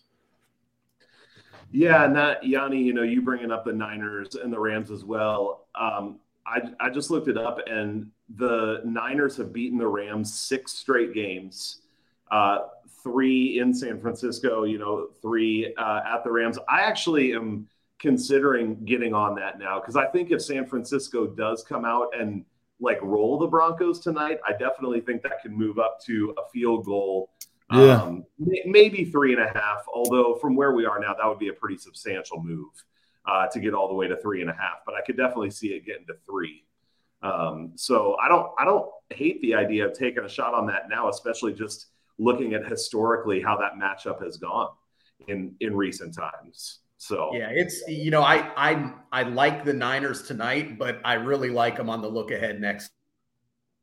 Yeah, 1.72 2.08
that 2.08 2.46
Yanni, 2.46 2.84
you 2.84 2.94
know, 2.94 3.04
you 3.04 3.22
bringing 3.22 3.52
up 3.52 3.64
the 3.64 3.72
Niners 3.72 4.36
and 4.36 4.52
the 4.52 4.60
Rams 4.60 4.92
as 4.92 5.06
well. 5.06 5.68
Um, 5.76 6.20
I 6.46 6.62
I 6.82 6.90
just 6.90 7.10
looked 7.10 7.30
it 7.30 7.38
up, 7.38 7.60
and 7.68 8.12
the 8.36 8.82
Niners 8.84 9.38
have 9.38 9.54
beaten 9.54 9.78
the 9.78 9.88
Rams 9.88 10.38
six 10.38 10.74
straight 10.74 11.14
games. 11.14 11.84
uh, 12.32 12.60
three 13.04 13.60
in 13.60 13.74
San 13.74 14.00
Francisco, 14.00 14.64
you 14.64 14.78
know, 14.78 15.08
three 15.22 15.74
uh, 15.78 16.02
at 16.06 16.24
the 16.24 16.32
Rams. 16.32 16.58
I 16.70 16.82
actually 16.82 17.34
am 17.34 17.68
considering 18.00 18.84
getting 18.84 19.14
on 19.14 19.36
that 19.36 19.60
now 19.60 19.80
because 19.80 19.96
I 19.96 20.08
think 20.08 20.32
if 20.32 20.42
San 20.42 20.66
Francisco 20.66 21.28
does 21.28 21.64
come 21.64 21.86
out 21.86 22.10
and 22.18 22.44
like 22.80 23.00
roll 23.02 23.38
the 23.38 23.48
Broncos 23.48 24.00
tonight, 24.00 24.40
I 24.46 24.54
definitely 24.54 25.02
think 25.02 25.22
that 25.22 25.42
can 25.42 25.56
move 25.56 25.78
up 25.78 26.00
to 26.08 26.34
a 26.38 26.50
field 26.52 26.86
goal. 26.86 27.30
Yeah. 27.72 28.02
Um, 28.02 28.26
maybe 28.66 29.06
three 29.06 29.34
and 29.34 29.42
a 29.42 29.48
half, 29.48 29.86
although 29.94 30.36
from 30.36 30.56
where 30.56 30.74
we 30.74 30.86
are 30.86 31.00
now, 31.00 31.14
that 31.14 31.26
would 31.26 31.40
be 31.40 31.48
a 31.48 31.54
pretty 31.54 31.78
substantial 31.78 32.44
move 32.44 32.72
uh, 33.26 33.48
to 33.48 33.60
get 33.60 33.74
all 33.74 33.88
the 33.88 33.94
way 33.94 34.08
to 34.08 34.18
three 34.18 34.42
and 34.42 34.50
a 34.50 34.54
half. 34.54 34.80
But 34.86 34.96
I 34.96 35.02
could 35.06 35.16
definitely 35.16 35.52
see 35.52 35.68
it 35.68 35.86
getting 35.86 36.06
to 36.08 36.16
three. 36.26 36.66
Um, 37.22 37.74
so 37.76 38.18
I 38.22 38.28
don't, 38.28 38.52
I 38.60 38.66
don't 38.66 38.90
hate 39.12 39.42
the 39.42 39.54
idea 39.54 39.86
of 39.88 39.94
taking 39.94 40.26
a 40.26 40.30
shot 40.30 40.54
on 40.54 40.66
that 40.68 40.90
now, 40.90 41.08
especially 41.08 41.54
just 41.54 41.91
looking 42.22 42.54
at 42.54 42.66
historically 42.66 43.42
how 43.42 43.58
that 43.58 43.74
matchup 43.74 44.24
has 44.24 44.38
gone 44.38 44.70
in 45.28 45.56
in 45.60 45.76
recent 45.76 46.14
times. 46.14 46.80
So 46.98 47.32
yeah, 47.34 47.50
it's 47.52 47.84
you 47.88 48.12
know 48.12 48.22
I 48.22 48.52
I 48.56 48.94
I 49.12 49.24
like 49.24 49.66
the 49.66 49.74
Niners 49.74 50.22
tonight, 50.22 50.78
but 50.78 51.02
I 51.04 51.16
really 51.16 51.50
like 51.50 51.76
them 51.78 51.90
on 51.90 52.02
the 52.02 52.08
look 52.08 52.32
ahead 52.32 52.62
next. 52.62 52.92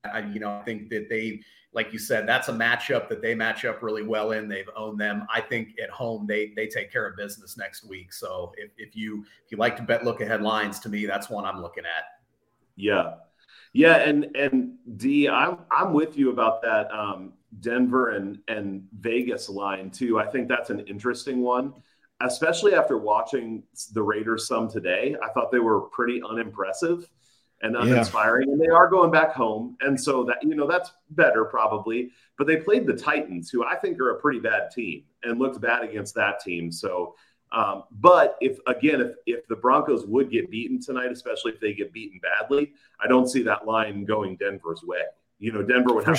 I 0.04 0.20
you 0.20 0.38
know 0.38 0.60
I 0.60 0.62
think 0.62 0.88
that 0.90 1.08
they 1.10 1.40
like 1.72 1.92
you 1.92 1.98
said 1.98 2.28
that's 2.28 2.48
a 2.48 2.52
matchup 2.52 3.08
that 3.08 3.20
they 3.20 3.34
match 3.34 3.64
up 3.64 3.82
really 3.82 4.04
well 4.04 4.30
in. 4.30 4.48
They've 4.48 4.70
owned 4.76 5.00
them. 5.00 5.26
I 5.34 5.40
think 5.40 5.70
at 5.82 5.90
home 5.90 6.26
they 6.28 6.52
they 6.54 6.68
take 6.68 6.92
care 6.92 7.08
of 7.08 7.16
business 7.16 7.56
next 7.58 7.84
week. 7.84 8.12
So 8.12 8.52
if, 8.56 8.70
if 8.78 8.94
you 8.94 9.24
if 9.44 9.50
you 9.50 9.58
like 9.58 9.76
to 9.78 9.82
bet 9.82 10.04
look 10.04 10.20
ahead 10.20 10.40
lines, 10.40 10.78
to 10.80 10.88
me 10.88 11.04
that's 11.04 11.28
one 11.28 11.44
I'm 11.44 11.60
looking 11.60 11.84
at. 11.84 12.04
Yeah, 12.76 13.14
yeah, 13.72 13.96
and 13.96 14.28
and 14.36 14.74
D, 14.96 15.28
I'm 15.28 15.58
I'm 15.72 15.92
with 15.92 16.16
you 16.16 16.30
about 16.30 16.62
that 16.62 16.88
um, 16.92 17.32
Denver 17.60 18.10
and 18.10 18.38
and 18.48 18.86
Vegas 18.98 19.48
line 19.48 19.90
too. 19.90 20.18
I 20.18 20.26
think 20.26 20.48
that's 20.48 20.70
an 20.70 20.80
interesting 20.80 21.40
one, 21.40 21.74
especially 22.20 22.74
after 22.74 22.98
watching 22.98 23.62
the 23.92 24.02
Raiders 24.02 24.46
some 24.46 24.68
today. 24.68 25.16
I 25.22 25.28
thought 25.30 25.50
they 25.50 25.58
were 25.58 25.82
pretty 25.82 26.22
unimpressive 26.22 27.08
and 27.60 27.74
uninspiring, 27.74 28.46
yeah. 28.46 28.52
and 28.52 28.60
they 28.60 28.68
are 28.68 28.88
going 28.88 29.10
back 29.10 29.32
home, 29.32 29.76
and 29.80 30.00
so 30.00 30.24
that 30.24 30.42
you 30.42 30.54
know 30.54 30.66
that's 30.66 30.92
better 31.10 31.44
probably. 31.44 32.10
But 32.36 32.46
they 32.46 32.58
played 32.58 32.86
the 32.86 32.94
Titans, 32.94 33.50
who 33.50 33.64
I 33.64 33.76
think 33.76 33.98
are 33.98 34.10
a 34.10 34.20
pretty 34.20 34.40
bad 34.40 34.70
team, 34.70 35.04
and 35.22 35.38
looked 35.38 35.60
bad 35.60 35.82
against 35.82 36.14
that 36.14 36.40
team. 36.40 36.70
So 36.70 37.14
um, 37.50 37.84
but 37.90 38.36
if 38.40 38.58
again, 38.66 39.00
if 39.00 39.12
if 39.26 39.48
the 39.48 39.56
Broncos 39.56 40.06
would 40.06 40.30
get 40.30 40.50
beaten 40.50 40.80
tonight, 40.80 41.10
especially 41.10 41.52
if 41.52 41.60
they 41.60 41.72
get 41.72 41.92
beaten 41.92 42.20
badly, 42.22 42.72
I 43.00 43.08
don't 43.08 43.28
see 43.28 43.42
that 43.44 43.66
line 43.66 44.04
going 44.04 44.36
Denver's 44.36 44.82
way. 44.82 45.02
You 45.38 45.52
know, 45.52 45.62
Denver 45.62 45.94
would 45.94 46.04
for 46.04 46.10
have 46.10 46.18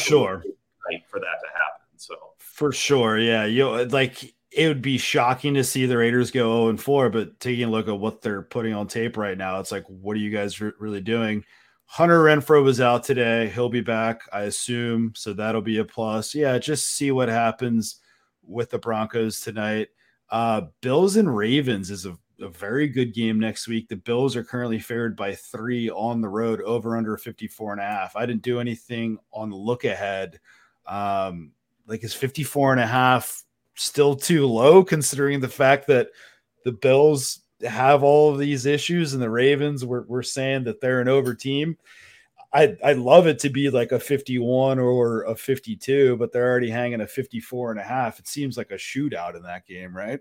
sure 0.92 1.02
for 1.08 1.20
that 1.20 1.26
to 1.26 1.48
happen. 1.54 1.88
So 1.98 2.16
for 2.38 2.72
sure, 2.72 3.18
yeah, 3.18 3.46
you 3.46 3.86
like 3.86 4.34
it 4.52 4.68
would 4.68 4.82
be 4.82 4.98
shocking 4.98 5.54
to 5.54 5.64
see 5.64 5.86
the 5.86 5.98
Raiders 5.98 6.32
go 6.32 6.62
0 6.62 6.70
and 6.70 6.82
4, 6.82 7.10
but 7.10 7.40
taking 7.40 7.66
a 7.66 7.72
look 7.72 7.88
at 7.88 8.00
what 8.00 8.22
they're 8.22 8.42
putting 8.42 8.74
on 8.74 8.88
tape 8.88 9.16
right 9.16 9.38
now, 9.38 9.60
it's 9.60 9.72
like, 9.72 9.86
what 9.88 10.16
are 10.16 10.20
you 10.20 10.32
guys 10.32 10.60
re- 10.60 10.72
really 10.80 11.02
doing? 11.02 11.44
Hunter 11.86 12.24
Renfrow 12.24 12.64
was 12.64 12.82
out 12.82 13.04
today. 13.04 13.50
He'll 13.50 13.70
be 13.70 13.82
back, 13.82 14.22
I 14.32 14.42
assume. 14.42 15.14
So 15.16 15.34
that'll 15.34 15.62
be 15.62 15.80
a 15.80 15.86
plus. 15.86 16.36
Yeah, 16.36 16.58
just 16.60 16.96
see 16.96 17.12
what 17.12 17.30
happens 17.30 18.00
with 18.44 18.70
the 18.70 18.78
Broncos 18.78 19.42
tonight. 19.42 19.90
Uh, 20.30 20.62
Bills 20.82 21.16
and 21.16 21.36
Ravens 21.36 21.90
is 21.90 22.06
a, 22.06 22.16
a, 22.42 22.50
very 22.50 22.88
good 22.88 23.16
game 23.16 23.40
next 23.40 23.68
week. 23.68 23.90
The 23.90 23.96
Bills 23.96 24.36
are 24.36 24.44
currently 24.44 24.78
favored 24.78 25.16
by 25.16 25.34
three 25.34 25.90
on 25.90 26.22
the 26.22 26.30
road, 26.30 26.62
over 26.62 26.96
under 26.96 27.18
54 27.18 27.72
and 27.72 27.82
a 27.82 27.86
half. 27.86 28.16
I 28.16 28.28
didn't 28.28 28.44
do 28.44 28.60
anything 28.60 29.18
on 29.34 29.50
the 29.50 29.56
look 29.56 29.84
ahead. 29.84 30.40
Um, 30.90 31.52
like, 31.88 32.04
is 32.04 32.14
54 32.14 32.74
and 32.74 32.82
a 32.82 32.88
half 32.88 33.44
still 33.76 34.16
too 34.16 34.46
low 34.46 34.84
considering 34.84 35.40
the 35.40 35.48
fact 35.48 35.88
that 35.88 36.10
the 36.66 36.72
Bills 36.74 37.42
have 37.66 38.04
all 38.04 38.32
of 38.32 38.40
these 38.40 38.66
issues 38.66 39.14
and 39.14 39.22
the 39.22 39.30
Ravens 39.30 39.86
were, 39.86 40.06
were 40.08 40.24
saying 40.24 40.66
that 40.66 40.82
they're 40.82 41.02
an 41.02 41.08
over 41.08 41.34
team? 41.34 41.78
I 42.52 42.76
I 42.84 42.94
love 42.94 43.28
it 43.28 43.40
to 43.40 43.50
be 43.50 43.70
like 43.70 43.92
a 43.92 44.00
51 44.00 44.80
or 44.80 45.24
a 45.24 45.36
52, 45.36 46.18
but 46.18 46.32
they're 46.32 46.50
already 46.50 46.70
hanging 46.70 47.02
a 47.02 47.08
54 47.08 47.72
and 47.72 47.80
a 47.80 47.84
half. 47.84 48.20
It 48.20 48.28
seems 48.28 48.58
like 48.58 48.72
a 48.72 48.76
shootout 48.76 49.36
in 49.36 49.44
that 49.44 49.68
game, 49.68 49.96
right? 49.96 50.20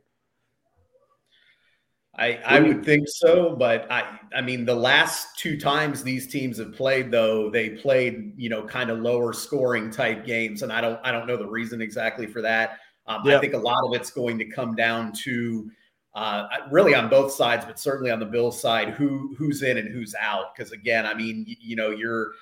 I, 2.18 2.40
I 2.44 2.60
would 2.60 2.84
think 2.84 3.06
so, 3.06 3.54
but 3.54 3.90
I 3.90 4.18
I 4.34 4.40
mean 4.40 4.64
the 4.64 4.74
last 4.74 5.38
two 5.38 5.58
times 5.58 6.02
these 6.02 6.26
teams 6.26 6.58
have 6.58 6.74
played 6.74 7.12
though 7.12 7.48
they 7.48 7.70
played 7.70 8.32
you 8.36 8.48
know 8.48 8.64
kind 8.64 8.90
of 8.90 8.98
lower 8.98 9.32
scoring 9.32 9.90
type 9.90 10.26
games, 10.26 10.62
and 10.62 10.72
I 10.72 10.80
don't 10.80 10.98
I 11.04 11.12
don't 11.12 11.28
know 11.28 11.36
the 11.36 11.46
reason 11.46 11.80
exactly 11.80 12.26
for 12.26 12.42
that. 12.42 12.78
Um, 13.06 13.22
yep. 13.24 13.38
I 13.38 13.40
think 13.40 13.54
a 13.54 13.58
lot 13.58 13.78
of 13.84 13.94
it's 13.94 14.10
going 14.10 14.36
to 14.38 14.44
come 14.44 14.74
down 14.74 15.12
to 15.24 15.70
uh, 16.14 16.48
really 16.72 16.94
on 16.94 17.08
both 17.08 17.30
sides, 17.30 17.64
but 17.64 17.78
certainly 17.78 18.10
on 18.10 18.18
the 18.18 18.26
Bills 18.26 18.60
side, 18.60 18.90
who 18.90 19.34
who's 19.38 19.62
in 19.62 19.78
and 19.78 19.88
who's 19.88 20.14
out. 20.20 20.54
Because 20.54 20.72
again, 20.72 21.06
I 21.06 21.14
mean, 21.14 21.44
you, 21.46 21.56
you, 21.60 21.76
know, 21.76 21.90
you're 21.90 22.32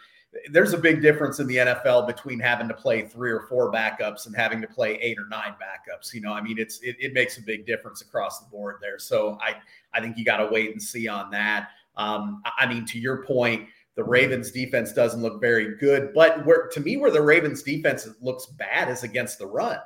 there's 0.51 0.72
a 0.72 0.79
big 0.79 1.03
difference 1.03 1.40
in 1.40 1.46
the 1.46 1.57
NFL 1.57 2.07
between 2.07 2.38
having 2.38 2.68
to 2.68 2.75
play 2.75 3.03
three 3.03 3.31
or 3.31 3.46
four 3.49 3.72
backups 3.72 4.27
and 4.27 4.37
having 4.37 4.61
to 4.61 4.66
play 4.66 4.94
eight 4.96 5.18
or 5.18 5.27
nine 5.29 5.55
backups. 5.61 6.12
You 6.14 6.20
know, 6.20 6.33
I 6.33 6.40
mean, 6.40 6.59
it's 6.59 6.81
it, 6.81 6.96
it 6.99 7.12
makes 7.12 7.38
a 7.38 7.42
big 7.42 7.66
difference 7.66 8.03
across 8.03 8.40
the 8.40 8.46
board 8.46 8.77
there. 8.81 8.99
So 8.99 9.38
I 9.40 9.57
I 9.92 10.01
think 10.01 10.16
you 10.16 10.25
got 10.25 10.38
to 10.38 10.49
wait 10.51 10.70
and 10.70 10.83
see 10.83 11.09
on 11.09 11.31
that. 11.31 11.68
Um, 11.96 12.42
I 12.59 12.66
mean, 12.66 12.85
to 12.87 12.99
your 12.99 13.25
point, 13.25 13.68
the 13.94 14.05
Ravens 14.05 14.51
defense 14.51 14.92
doesn't 14.92 15.22
look 15.22 15.40
very 15.40 15.77
good, 15.77 16.12
but 16.14 16.44
where 16.44 16.68
to 16.68 16.81
me, 16.81 16.96
where 16.96 17.11
the 17.11 17.22
Ravens 17.22 17.62
defense 17.62 18.09
looks 18.20 18.46
bad 18.46 18.90
is 18.90 19.03
against 19.03 19.38
the 19.38 19.46
run. 19.46 19.79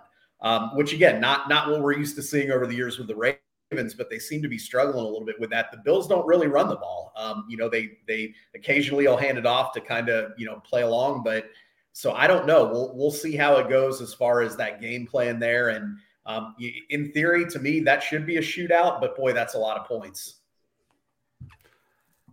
Um, 0.43 0.75
which 0.75 0.95
again, 0.95 1.21
not 1.21 1.49
not 1.49 1.71
what 1.71 1.83
we're 1.83 1.99
used 1.99 2.17
to 2.17 2.23
seeing 2.23 2.51
over 2.51 2.67
the 2.67 2.75
years 2.75 2.99
with 2.99 3.09
the 3.09 3.15
Ravens 3.15 3.41
Ravens, 3.71 3.95
but 3.95 4.11
they 4.11 4.19
seem 4.19 4.43
to 4.43 4.49
be 4.49 4.59
struggling 4.59 5.05
a 5.05 5.09
little 5.09 5.25
bit 5.25 5.39
with 5.39 5.51
that. 5.51 5.71
The 5.71 5.79
Bills 5.79 6.09
don't 6.09 6.27
really 6.27 6.49
run 6.49 6.69
the 6.69 6.77
ball. 6.77 7.13
Um, 7.17 7.47
you 7.49 7.57
know, 7.57 7.69
they 7.69 7.99
they 8.07 8.35
occasionally 8.55 9.07
will 9.07 9.17
hand 9.17 9.39
it 9.39 9.47
off 9.47 9.73
to 9.73 9.81
kind 9.81 10.09
of 10.09 10.33
you 10.37 10.47
know 10.47 10.61
play 10.61 10.83
along, 10.83 11.23
but 11.23 11.47
so 11.93 12.13
I 12.13 12.27
don't 12.27 12.47
know. 12.47 12.65
We'll 12.65 12.97
we'll 12.97 13.11
see 13.11 13.37
how 13.37 13.57
it 13.57 13.69
goes 13.69 14.01
as 14.01 14.15
far 14.15 14.43
as 14.43 14.57
that 14.57 14.81
game 14.81 15.07
plan 15.07 15.39
there. 15.39 15.69
And 15.69 15.99
um, 16.27 16.55
in 16.91 17.13
theory, 17.13 17.47
to 17.51 17.59
me, 17.59 17.81
that 17.81 18.03
should 18.03 18.27
be 18.27 18.37
a 18.37 18.43
shootout. 18.43 19.01
But 19.01 19.17
boy, 19.17 19.33
that's 19.33 19.55
a 19.55 19.59
lot 19.59 19.79
of 19.79 19.87
points. 19.87 20.37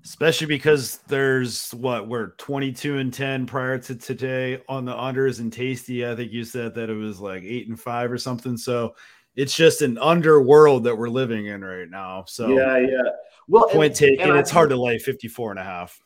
Especially 0.03 0.47
because 0.47 0.99
there's 1.07 1.71
what 1.73 2.07
we're 2.07 2.29
22 2.37 2.97
and 2.97 3.13
10 3.13 3.45
prior 3.45 3.77
to 3.77 3.95
today 3.95 4.61
on 4.69 4.85
the 4.85 4.93
unders 4.93 5.39
and 5.41 5.51
tasty. 5.51 6.07
I 6.07 6.15
think 6.15 6.31
you 6.31 6.45
said 6.45 6.75
that 6.75 6.89
it 6.89 6.93
was 6.95 7.19
like 7.19 7.43
eight 7.43 7.67
and 7.67 7.77
five 7.77 8.09
or 8.09 8.17
something. 8.17 8.55
So 8.55 8.95
it's 9.37 9.55
just 9.55 9.83
an 9.83 9.99
underworld 9.99 10.85
that 10.85 10.97
we're 10.97 11.09
living 11.09 11.45
in 11.45 11.63
right 11.63 11.87
now. 11.87 12.25
So 12.27 12.49
yeah, 12.49 12.79
yeah. 12.79 13.11
Well, 13.47 13.69
point 13.69 13.91
and, 13.91 13.95
taken. 13.95 14.29
And 14.29 14.39
it's 14.39 14.49
I, 14.51 14.55
hard 14.55 14.71
to 14.71 14.75
lay 14.75 14.97
54 14.97 15.51
and 15.51 15.59
a 15.59 15.63
half. 15.63 16.01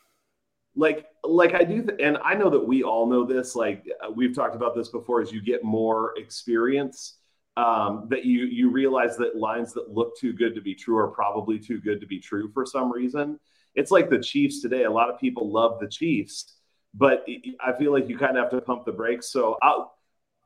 Like, 0.75 1.05
like 1.23 1.55
I 1.55 1.63
do, 1.63 1.81
th- 1.81 1.99
and 2.01 2.17
I 2.23 2.35
know 2.35 2.49
that 2.49 2.59
we 2.59 2.83
all 2.83 3.07
know 3.07 3.25
this. 3.25 3.55
Like 3.55 3.85
uh, 4.05 4.11
we've 4.11 4.35
talked 4.35 4.55
about 4.55 4.75
this 4.75 4.89
before. 4.89 5.21
As 5.21 5.31
you 5.31 5.41
get 5.41 5.63
more 5.63 6.13
experience, 6.17 7.19
um, 7.55 8.07
that 8.09 8.25
you 8.25 8.45
you 8.45 8.69
realize 8.69 9.15
that 9.17 9.37
lines 9.37 9.73
that 9.73 9.89
look 9.89 10.17
too 10.17 10.33
good 10.33 10.53
to 10.55 10.61
be 10.61 10.75
true 10.75 10.97
are 10.97 11.07
probably 11.07 11.57
too 11.57 11.79
good 11.79 12.01
to 12.01 12.07
be 12.07 12.19
true 12.19 12.51
for 12.53 12.65
some 12.65 12.91
reason. 12.91 13.39
It's 13.75 13.91
like 13.91 14.09
the 14.09 14.19
Chiefs 14.19 14.61
today. 14.61 14.83
A 14.83 14.91
lot 14.91 15.09
of 15.09 15.17
people 15.19 15.51
love 15.51 15.79
the 15.79 15.87
Chiefs, 15.87 16.57
but 16.93 17.25
I 17.65 17.71
feel 17.73 17.93
like 17.93 18.09
you 18.09 18.17
kind 18.17 18.37
of 18.37 18.43
have 18.43 18.51
to 18.51 18.61
pump 18.61 18.85
the 18.85 18.91
brakes. 18.91 19.31
So 19.31 19.57
I'll 19.61 19.93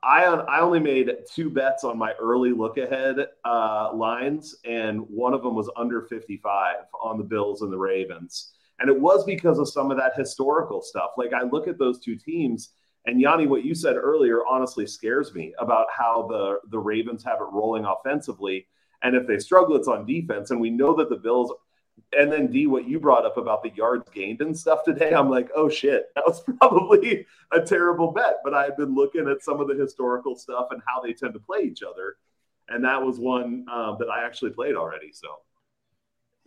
I 0.05 0.23
I 0.23 0.61
only 0.61 0.79
made 0.79 1.11
two 1.33 1.49
bets 1.49 1.83
on 1.83 1.97
my 1.97 2.13
early 2.13 2.51
look 2.51 2.77
ahead 2.77 3.17
uh, 3.43 3.91
lines, 3.93 4.55
and 4.63 5.01
one 5.01 5.33
of 5.33 5.41
them 5.41 5.55
was 5.55 5.69
under 5.75 6.03
55 6.03 6.75
on 7.01 7.17
the 7.17 7.23
Bills 7.23 7.63
and 7.63 7.73
the 7.73 7.77
Ravens, 7.77 8.53
and 8.79 8.89
it 8.89 8.99
was 8.99 9.25
because 9.25 9.57
of 9.57 9.67
some 9.67 9.89
of 9.89 9.97
that 9.97 10.15
historical 10.15 10.81
stuff. 10.81 11.11
Like 11.17 11.33
I 11.33 11.43
look 11.43 11.67
at 11.67 11.79
those 11.79 11.99
two 11.99 12.15
teams, 12.15 12.69
and 13.07 13.19
Yanni, 13.19 13.47
what 13.47 13.65
you 13.65 13.73
said 13.73 13.95
earlier 13.95 14.45
honestly 14.45 14.85
scares 14.85 15.33
me 15.33 15.55
about 15.57 15.87
how 15.89 16.27
the 16.29 16.59
the 16.69 16.79
Ravens 16.79 17.23
have 17.23 17.41
it 17.41 17.47
rolling 17.51 17.85
offensively, 17.85 18.67
and 19.01 19.15
if 19.15 19.25
they 19.25 19.39
struggle, 19.39 19.75
it's 19.75 19.87
on 19.87 20.05
defense, 20.05 20.51
and 20.51 20.61
we 20.61 20.69
know 20.69 20.95
that 20.95 21.09
the 21.09 21.17
Bills 21.17 21.51
and 22.17 22.31
then 22.31 22.47
D, 22.47 22.67
what 22.67 22.87
you 22.87 22.99
brought 22.99 23.25
up 23.25 23.37
about 23.37 23.63
the 23.63 23.71
yards 23.71 24.09
gained 24.13 24.41
and 24.41 24.57
stuff 24.57 24.83
today, 24.83 25.13
I'm 25.13 25.29
like, 25.29 25.49
oh 25.55 25.69
shit, 25.69 26.05
that 26.15 26.23
was 26.25 26.41
probably 26.41 27.25
a 27.51 27.61
terrible 27.61 28.11
bet. 28.11 28.37
But 28.43 28.53
I 28.53 28.63
had 28.63 28.77
been 28.77 28.95
looking 28.95 29.27
at 29.27 29.43
some 29.43 29.59
of 29.59 29.67
the 29.67 29.75
historical 29.75 30.35
stuff 30.35 30.67
and 30.71 30.81
how 30.87 31.01
they 31.01 31.13
tend 31.13 31.33
to 31.33 31.39
play 31.39 31.61
each 31.61 31.83
other, 31.83 32.17
and 32.69 32.83
that 32.83 33.01
was 33.01 33.19
one 33.19 33.65
um, 33.71 33.97
that 33.99 34.09
I 34.09 34.25
actually 34.25 34.51
played 34.51 34.75
already. 34.75 35.11
So, 35.13 35.27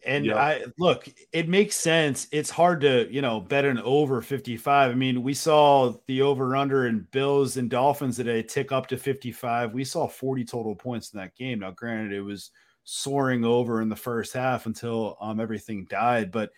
and 0.07 0.27
yeah. 0.27 0.37
I 0.37 0.65
look, 0.79 1.09
it 1.33 1.49
makes 1.49 1.77
sense. 1.77 2.29
It's 2.33 2.51
hard 2.51 2.81
to 2.83 3.13
you 3.13 3.21
know 3.21 3.41
bet 3.41 3.65
an 3.65 3.79
over 3.79 4.23
55. 4.23 4.91
I 4.91 4.95
mean, 4.95 5.23
we 5.23 5.35
saw 5.35 5.95
the 6.07 6.23
over 6.23 6.57
under 6.57 6.87
in 6.87 7.07
Bills 7.11 7.57
and 7.57 7.69
Dolphins 7.69 8.17
today 8.17 8.43
tick 8.43 8.73
up 8.73 8.87
to 8.89 8.97
55. 8.97 9.75
We 9.75 9.85
saw 9.85 10.09
40 10.09 10.45
total 10.45 10.75
points 10.75 11.13
in 11.13 11.19
that 11.19 11.37
game. 11.37 11.61
Now, 11.61 11.73
granted, 11.73 12.13
it 12.13 12.23
was 12.23 12.51
soaring 12.91 13.45
over 13.45 13.83
in 13.83 13.91
the 13.91 13.97
first 13.97 14.33
half 14.33 14.65
until 14.65 15.19
um, 15.21 15.41
everything 15.41 15.87
died. 15.91 16.33
But 16.33 16.53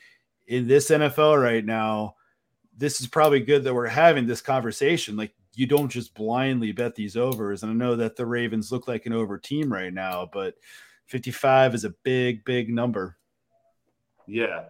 in 0.46 0.68
this 0.68 0.88
NFL 0.88 1.42
right 1.42 1.64
now, 1.64 2.14
this 2.76 3.00
is 3.00 3.08
probably 3.08 3.40
good 3.40 3.64
that 3.64 3.74
we're 3.74 3.88
having 3.88 4.28
this 4.28 4.40
conversation. 4.40 5.16
Like 5.16 5.32
you 5.56 5.66
don't 5.66 5.88
just 5.88 6.14
blindly 6.14 6.70
bet 6.70 6.94
these 6.94 7.16
overs. 7.16 7.64
And 7.64 7.72
I 7.72 7.74
know 7.74 7.96
that 7.96 8.14
the 8.14 8.26
Ravens 8.26 8.70
look 8.70 8.86
like 8.86 9.06
an 9.06 9.12
over 9.12 9.38
team 9.38 9.72
right 9.72 9.92
now, 9.92 10.30
but 10.32 10.54
55 11.06 11.74
is 11.74 11.84
a 11.84 11.90
big, 12.04 12.44
big 12.44 12.72
number. 12.72 13.16
Yeah. 14.28 14.66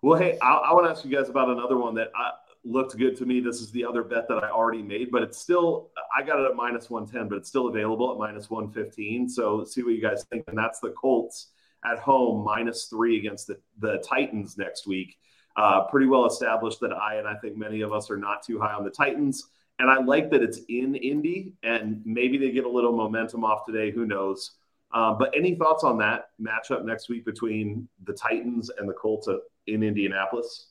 Well, 0.00 0.18
hey, 0.18 0.38
I, 0.40 0.54
I 0.54 0.72
want 0.72 0.86
to 0.86 0.90
ask 0.90 1.04
you 1.04 1.14
guys 1.14 1.28
about 1.28 1.50
another 1.50 1.76
one 1.76 1.96
that 1.96 2.10
I, 2.16 2.30
looked 2.68 2.96
good 2.96 3.16
to 3.16 3.26
me. 3.26 3.40
This 3.40 3.60
is 3.60 3.70
the 3.70 3.84
other 3.84 4.02
bet 4.02 4.28
that 4.28 4.44
I 4.44 4.50
already 4.50 4.82
made, 4.82 5.10
but 5.10 5.22
it's 5.22 5.38
still, 5.38 5.90
I 6.16 6.22
got 6.22 6.38
it 6.38 6.50
at 6.50 6.56
minus 6.56 6.90
110, 6.90 7.28
but 7.28 7.38
it's 7.38 7.48
still 7.48 7.68
available 7.68 8.12
at 8.12 8.18
minus 8.18 8.50
115. 8.50 9.28
So 9.28 9.64
see 9.64 9.82
what 9.82 9.94
you 9.94 10.02
guys 10.02 10.24
think. 10.24 10.44
And 10.48 10.56
that's 10.56 10.80
the 10.80 10.90
Colts 10.90 11.48
at 11.84 11.98
home, 11.98 12.44
minus 12.44 12.84
three 12.84 13.18
against 13.18 13.46
the, 13.46 13.58
the 13.78 14.04
Titans 14.06 14.58
next 14.58 14.86
week. 14.86 15.16
Uh, 15.56 15.84
pretty 15.86 16.06
well 16.06 16.26
established 16.26 16.80
that 16.80 16.92
I, 16.92 17.16
and 17.16 17.26
I 17.26 17.34
think 17.34 17.56
many 17.56 17.80
of 17.80 17.92
us 17.92 18.10
are 18.10 18.16
not 18.16 18.44
too 18.44 18.60
high 18.60 18.74
on 18.74 18.84
the 18.84 18.90
Titans. 18.90 19.48
And 19.78 19.90
I 19.90 20.02
like 20.02 20.30
that 20.30 20.42
it's 20.42 20.60
in 20.68 20.94
Indy 20.94 21.54
and 21.62 22.02
maybe 22.04 22.36
they 22.36 22.50
get 22.50 22.64
a 22.64 22.68
little 22.68 22.92
momentum 22.92 23.44
off 23.44 23.64
today. 23.64 23.90
Who 23.90 24.06
knows? 24.06 24.52
Um, 24.92 25.18
but 25.18 25.32
any 25.36 25.54
thoughts 25.54 25.84
on 25.84 25.98
that 25.98 26.30
matchup 26.40 26.84
next 26.84 27.08
week 27.08 27.24
between 27.24 27.88
the 28.04 28.12
Titans 28.12 28.70
and 28.76 28.88
the 28.88 28.94
Colts 28.94 29.28
in 29.66 29.82
Indianapolis? 29.82 30.68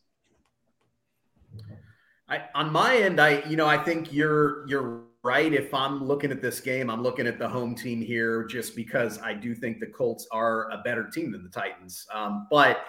I, 2.30 2.44
on 2.56 2.72
my 2.72 2.98
end, 2.98 3.20
I 3.20 3.44
you 3.48 3.56
know 3.56 3.68
I 3.68 3.78
think 3.78 4.12
you're 4.12 4.68
you're 4.68 5.04
right. 5.24 5.54
If 5.54 5.74
I'm 5.74 6.04
looking 6.04 6.32
at 6.32 6.42
this 6.42 6.60
game, 6.60 6.90
I'm 6.90 7.04
looking 7.04 7.28
at 7.28 7.40
the 7.40 7.48
home 7.48 7.76
team 7.76 8.02
here 8.02 8.46
just 8.46 8.76
because 8.76 9.20
I 9.22 9.34
do 9.34 9.56
think 9.56 9.80
the 9.80 9.88
Colts 9.88 10.28
are 10.32 10.70
a 10.72 10.78
better 10.84 11.08
team 11.10 11.32
than 11.32 11.44
the 11.44 11.50
Titans. 11.50 12.06
Um, 12.14 12.48
but 12.50 12.86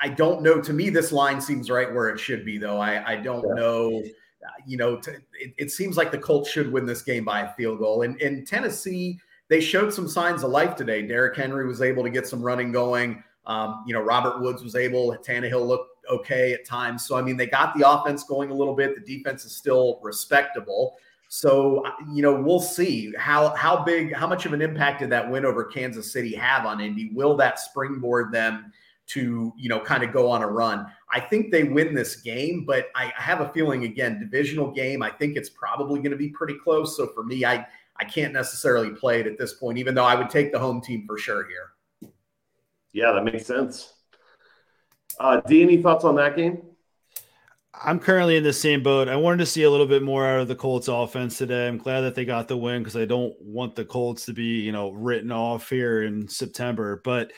I 0.00 0.08
don't 0.08 0.42
know. 0.42 0.60
To 0.60 0.72
me, 0.72 0.90
this 0.90 1.12
line 1.12 1.40
seems 1.40 1.70
right 1.70 1.92
where 1.92 2.08
it 2.08 2.18
should 2.18 2.44
be, 2.44 2.58
though. 2.58 2.78
I, 2.78 3.12
I 3.12 3.16
don't 3.16 3.46
yeah. 3.48 3.54
know. 3.54 4.02
You 4.66 4.76
know, 4.76 4.96
to, 4.96 5.10
it, 5.10 5.54
it, 5.58 5.70
seems 5.70 5.96
like 5.96 6.10
the 6.10 6.18
Colts 6.18 6.48
should 6.48 6.72
win 6.72 6.86
this 6.86 7.02
game 7.02 7.24
by 7.24 7.40
a 7.40 7.52
field 7.54 7.80
goal. 7.80 8.02
And 8.02 8.20
in 8.20 8.46
Tennessee, 8.46 9.18
they 9.48 9.60
showed 9.60 9.92
some 9.92 10.08
signs 10.08 10.42
of 10.42 10.50
life 10.50 10.76
today. 10.76 11.02
Derrick 11.02 11.36
Henry 11.36 11.66
was 11.66 11.82
able 11.82 12.02
to 12.04 12.10
get 12.10 12.26
some 12.26 12.40
running 12.40 12.70
going. 12.70 13.22
Um, 13.46 13.84
you 13.86 13.94
know, 13.94 14.00
Robert 14.00 14.40
Woods 14.40 14.62
was 14.62 14.76
able. 14.76 15.16
Tannehill 15.16 15.66
looked 15.66 15.97
okay 16.10 16.52
at 16.52 16.64
times. 16.64 17.04
So 17.04 17.16
I 17.16 17.22
mean, 17.22 17.36
they 17.36 17.46
got 17.46 17.76
the 17.76 17.88
offense 17.88 18.24
going 18.24 18.50
a 18.50 18.54
little 18.54 18.74
bit. 18.74 18.94
The 18.94 19.16
defense 19.16 19.44
is 19.44 19.56
still 19.56 20.00
respectable. 20.02 20.96
So 21.28 21.84
you 22.12 22.22
know, 22.22 22.40
we'll 22.40 22.60
see 22.60 23.12
how 23.18 23.54
how 23.54 23.84
big, 23.84 24.14
how 24.14 24.26
much 24.26 24.46
of 24.46 24.52
an 24.52 24.62
impact 24.62 25.00
did 25.00 25.10
that 25.10 25.30
win 25.30 25.44
over 25.44 25.64
Kansas 25.64 26.12
City 26.12 26.34
have 26.34 26.64
on 26.64 26.80
Indy? 26.80 27.10
Will 27.12 27.36
that 27.36 27.58
springboard 27.58 28.32
them 28.32 28.72
to 29.08 29.52
you 29.56 29.68
know 29.68 29.80
kind 29.80 30.02
of 30.02 30.12
go 30.12 30.30
on 30.30 30.42
a 30.42 30.46
run? 30.46 30.86
I 31.12 31.20
think 31.20 31.50
they 31.50 31.64
win 31.64 31.94
this 31.94 32.16
game, 32.16 32.64
but 32.64 32.86
I 32.94 33.12
have 33.16 33.40
a 33.40 33.48
feeling 33.50 33.84
again, 33.84 34.18
divisional 34.18 34.70
game. 34.70 35.02
I 35.02 35.10
think 35.10 35.36
it's 35.36 35.50
probably 35.50 36.00
going 36.00 36.12
to 36.12 36.16
be 36.16 36.30
pretty 36.30 36.54
close. 36.54 36.96
So 36.96 37.08
for 37.08 37.24
me, 37.24 37.44
I 37.44 37.66
I 37.96 38.04
can't 38.04 38.32
necessarily 38.32 38.90
play 38.90 39.20
it 39.20 39.26
at 39.26 39.38
this 39.38 39.54
point, 39.54 39.76
even 39.76 39.94
though 39.94 40.04
I 40.04 40.14
would 40.14 40.30
take 40.30 40.52
the 40.52 40.58
home 40.58 40.80
team 40.80 41.04
for 41.06 41.18
sure 41.18 41.46
here. 41.46 42.10
Yeah, 42.92 43.12
that 43.12 43.24
makes 43.24 43.46
sense. 43.46 43.92
Uh, 45.18 45.40
D, 45.40 45.62
any 45.62 45.82
thoughts 45.82 46.04
on 46.04 46.14
that 46.16 46.36
game? 46.36 46.62
I'm 47.80 48.00
currently 48.00 48.36
in 48.36 48.42
the 48.42 48.52
same 48.52 48.82
boat. 48.82 49.08
I 49.08 49.16
wanted 49.16 49.38
to 49.38 49.46
see 49.46 49.62
a 49.62 49.70
little 49.70 49.86
bit 49.86 50.02
more 50.02 50.26
out 50.26 50.40
of 50.40 50.48
the 50.48 50.56
Colts 50.56 50.88
offense 50.88 51.38
today. 51.38 51.68
I'm 51.68 51.78
glad 51.78 52.00
that 52.00 52.14
they 52.14 52.24
got 52.24 52.48
the 52.48 52.56
win 52.56 52.82
because 52.82 52.96
I 52.96 53.04
don't 53.04 53.34
want 53.40 53.76
the 53.76 53.84
Colts 53.84 54.24
to 54.26 54.32
be, 54.32 54.60
you 54.60 54.72
know, 54.72 54.90
written 54.90 55.30
off 55.30 55.70
here 55.70 56.02
in 56.02 56.26
September. 56.28 57.00
But 57.04 57.32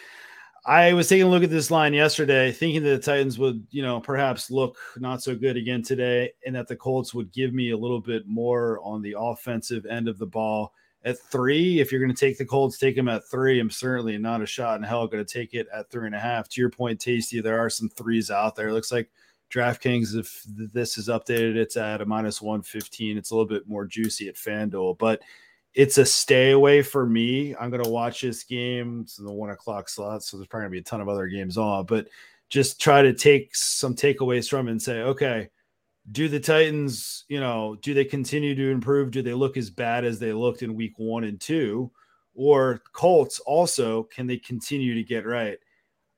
I 0.65 0.93
was 0.95 1.09
taking 1.09 1.27
a 1.27 1.31
look 1.31 1.43
at 1.43 1.51
this 1.51 1.71
line 1.71 1.93
yesterday, 1.93 2.53
thinking 2.53 2.83
that 2.85 2.89
the 2.89 2.99
Titans 2.99 3.39
would, 3.39 3.67
you 3.71 3.83
know, 3.83 4.01
perhaps 4.01 4.51
look 4.51 4.79
not 4.97 5.23
so 5.23 5.35
good 5.35 5.57
again 5.57 5.83
today, 5.83 6.33
and 6.47 6.55
that 6.55 6.69
the 6.69 6.77
Colts 6.77 7.13
would 7.13 7.33
give 7.33 7.53
me 7.53 7.71
a 7.71 7.79
little 7.79 8.01
bit 8.01 8.27
more 8.27 8.79
on 8.83 9.03
the 9.03 9.17
offensive 9.19 9.85
end 9.87 10.09
of 10.09 10.19
the 10.19 10.27
ball 10.27 10.73
at 11.05 11.19
three. 11.19 11.81
If 11.81 11.91
you're 11.91 12.01
going 12.01 12.15
to 12.15 12.27
take 12.27 12.39
the 12.39 12.45
Colts, 12.45 12.79
take 12.79 12.97
them 12.97 13.09
at 13.09 13.29
three. 13.29 13.59
I'm 13.59 13.71
certainly 13.71 14.19
not 14.19 14.43
a 14.43 14.47
shot 14.47 14.79
in 14.79 14.83
hell 14.83 15.07
going 15.07 15.25
to 15.25 15.33
take 15.33 15.55
it 15.55 15.67
at 15.75 15.91
three 15.91 16.07
and 16.07 16.15
a 16.15 16.21
half. 16.21 16.49
To 16.51 16.61
your 16.61 16.71
point, 16.71 17.01
Tasty, 17.01 17.41
there 17.41 17.59
are 17.59 17.71
some 17.71 17.89
threes 17.89 18.31
out 18.31 18.57
there. 18.57 18.69
It 18.69 18.73
looks 18.73 18.93
like 18.93 19.11
DraftKings, 19.51 20.15
if 20.17 20.45
this 20.47 20.97
is 20.97 21.09
updated, 21.09 21.57
it's 21.57 21.77
at 21.77 22.01
a 22.01 22.07
minus 22.07 22.41
115. 22.41 23.17
It's 23.17 23.31
a 23.31 23.35
little 23.35 23.49
bit 23.49 23.69
more 23.69 23.87
juicy 23.87 24.29
at 24.29 24.37
FanDuel, 24.37 24.99
but 24.99 25.21
it's 25.75 25.99
a 25.99 26.05
stay 26.05 26.53
away 26.53 26.83
for 26.83 27.07
me. 27.07 27.55
I'm 27.57 27.71
going 27.71 27.83
to 27.83 27.91
watch 27.91 28.21
this 28.21 28.45
game. 28.45 29.01
It's 29.03 29.19
in 29.19 29.25
the 29.25 29.33
one 29.33 29.51
o'clock 29.51 29.89
slot, 29.89 30.23
so 30.23 30.37
there's 30.37 30.47
probably 30.47 30.65
going 30.65 30.73
to 30.73 30.77
be 30.77 30.81
a 30.81 30.85
ton 30.85 31.01
of 31.01 31.09
other 31.09 31.27
games 31.27 31.57
on, 31.57 31.87
but 31.87 32.09
just 32.49 32.81
try 32.81 33.03
to 33.03 33.13
take 33.13 33.55
some 33.55 33.95
takeaways 33.95 34.49
from 34.49 34.69
it 34.69 34.73
and 34.73 34.83
say, 34.83 35.01
okay, 35.03 35.49
do 36.13 36.29
the 36.29 36.41
Titans, 36.41 37.25
you 37.29 37.41
know, 37.41 37.77
do 37.83 37.95
they 37.95 38.05
continue 38.05 38.55
to 38.55 38.71
improve? 38.71 39.11
Do 39.11 39.23
they 39.23 39.35
look 39.35 39.57
as 39.57 39.71
bad 39.71 40.05
as 40.05 40.19
they 40.19 40.33
looked 40.33 40.63
in 40.63 40.75
week 40.75 40.95
one 40.99 41.25
and 41.25 41.41
two? 41.41 41.91
Or 42.35 42.81
Colts 42.93 43.39
also, 43.41 44.05
can 44.05 44.27
they 44.27 44.39
continue 44.39 44.95
to 44.95 45.03
get 45.03 45.27
right? 45.27 45.59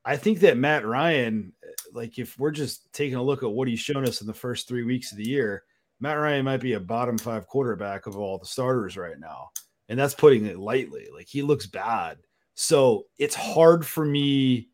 I 0.05 0.17
think 0.17 0.41
that 0.41 0.57
Matt 0.57 0.87
Ryan, 0.87 1.53
eh, 1.63 1.69
like 1.93 2.19
if 2.19 2.39
we're 2.39 2.51
just 2.51 2.93
taking 2.93 3.17
a 3.17 3.23
look 3.23 3.43
at 3.43 3.51
what 3.51 3.69
he's 3.69 3.81
shown 3.81 4.07
us 4.07 4.21
in 4.21 4.27
the 4.27 4.35
first 4.35 4.67
three 4.67 4.83
weeks 4.83 5.13
of 5.13 5.19
the 5.19 5.29
year, 5.29 5.65
Matt 6.01 6.19
Ryan 6.19 6.45
might 6.45 6.61
be 6.61 6.73
a 6.73 6.81
bottom 6.81 7.19
five 7.19 7.47
quarterback 7.47 8.07
of 8.07 8.17
all 8.17 8.39
the 8.39 8.47
starters 8.47 8.97
right 8.97 9.19
now. 9.19 9.51
And 9.89 9.99
that's 9.99 10.15
putting 10.15 10.47
it 10.47 10.59
lightly. 10.59 11.09
Like 11.15 11.29
he 11.29 11.43
looks 11.43 11.67
bad. 11.67 12.19
So 12.55 13.07
it's 13.19 13.35
hard 13.35 13.87
for 13.87 14.05
me 14.05 14.69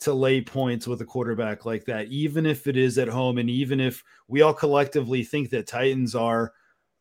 to 0.00 0.12
lay 0.12 0.40
points 0.40 0.86
with 0.86 1.00
a 1.00 1.04
quarterback 1.04 1.64
like 1.64 1.84
that, 1.86 2.06
even 2.06 2.46
if 2.46 2.66
it 2.66 2.76
is 2.76 2.98
at 2.98 3.08
home, 3.08 3.38
and 3.38 3.50
even 3.50 3.80
if 3.80 4.04
we 4.28 4.42
all 4.42 4.54
collectively 4.54 5.24
think 5.24 5.50
that 5.50 5.66
Titans 5.66 6.14
are 6.14 6.52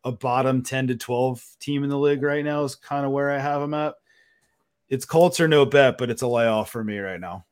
a 0.03 0.11
bottom 0.11 0.63
10 0.63 0.87
to 0.87 0.95
12 0.95 1.43
team 1.59 1.83
in 1.83 1.89
the 1.89 1.97
league 1.97 2.23
right 2.23 2.43
now, 2.43 2.63
is 2.63 2.75
kind 2.75 3.05
of 3.05 3.11
where 3.11 3.31
I 3.31 3.37
have 3.37 3.61
them 3.61 3.73
at. 3.73 3.95
It's 4.89 5.05
Colts 5.05 5.39
or 5.39 5.47
no 5.47 5.65
bet, 5.65 5.97
but 5.97 6.09
it's 6.09 6.21
a 6.21 6.27
layoff 6.27 6.69
for 6.71 6.83
me 6.83 6.97
right 6.97 7.19
now. 7.19 7.45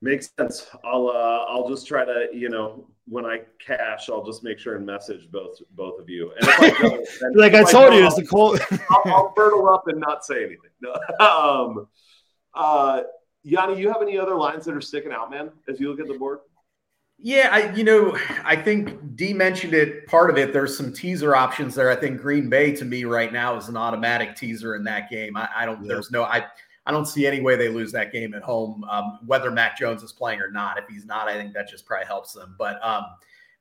Makes 0.00 0.30
sense. 0.36 0.66
I'll 0.84 1.08
uh, 1.08 1.44
I'll 1.48 1.68
just 1.68 1.86
try 1.86 2.04
to 2.04 2.26
you 2.32 2.48
know 2.48 2.88
when 3.06 3.24
I 3.24 3.42
cash, 3.64 4.10
I'll 4.10 4.24
just 4.24 4.42
make 4.42 4.58
sure 4.58 4.76
and 4.76 4.84
message 4.84 5.30
both 5.30 5.58
both 5.76 6.00
of 6.00 6.08
you. 6.08 6.32
And 6.32 6.48
if 6.48 7.22
I 7.22 7.26
like 7.34 7.54
I 7.54 7.62
told 7.62 7.92
I 7.92 7.98
you, 7.98 8.06
it's 8.06 8.16
the 8.16 8.26
Colt. 8.26 8.60
I'll, 8.90 9.02
I'll 9.06 9.32
fertile 9.36 9.68
up 9.68 9.86
and 9.86 10.00
not 10.00 10.24
say 10.24 10.44
anything. 10.44 10.70
No. 10.80 10.92
um, 11.24 11.86
uh, 12.54 13.02
Yanni, 13.44 13.80
you 13.80 13.88
have 13.88 14.02
any 14.02 14.18
other 14.18 14.36
lines 14.36 14.64
that 14.64 14.74
are 14.74 14.80
sticking 14.80 15.12
out, 15.12 15.30
man, 15.30 15.50
as 15.68 15.80
you 15.80 15.90
look 15.90 16.00
at 16.00 16.06
the 16.06 16.14
board? 16.14 16.40
Yeah, 17.18 17.50
I 17.52 17.72
you 17.72 17.84
know, 17.84 18.16
I 18.44 18.56
think 18.56 19.16
D 19.16 19.32
mentioned 19.32 19.74
it. 19.74 20.06
Part 20.06 20.28
of 20.30 20.38
it, 20.38 20.52
there's 20.52 20.76
some 20.76 20.92
teaser 20.92 21.36
options 21.36 21.74
there. 21.74 21.90
I 21.90 21.96
think 21.96 22.20
Green 22.20 22.48
Bay 22.48 22.72
to 22.72 22.84
me 22.84 23.04
right 23.04 23.32
now 23.32 23.56
is 23.56 23.68
an 23.68 23.76
automatic 23.76 24.34
teaser 24.34 24.74
in 24.74 24.82
that 24.84 25.08
game. 25.08 25.36
I, 25.36 25.48
I 25.54 25.66
don't. 25.66 25.82
Yeah. 25.82 25.88
There's 25.88 26.10
no. 26.10 26.24
I 26.24 26.44
I 26.84 26.90
don't 26.90 27.06
see 27.06 27.26
any 27.26 27.40
way 27.40 27.54
they 27.54 27.68
lose 27.68 27.92
that 27.92 28.12
game 28.12 28.34
at 28.34 28.42
home, 28.42 28.84
um, 28.90 29.20
whether 29.24 29.50
Mac 29.52 29.78
Jones 29.78 30.02
is 30.02 30.12
playing 30.12 30.40
or 30.40 30.50
not. 30.50 30.78
If 30.78 30.84
he's 30.88 31.04
not, 31.04 31.28
I 31.28 31.34
think 31.34 31.54
that 31.54 31.68
just 31.68 31.86
probably 31.86 32.06
helps 32.06 32.32
them. 32.32 32.56
But 32.58 32.84
um, 32.84 33.04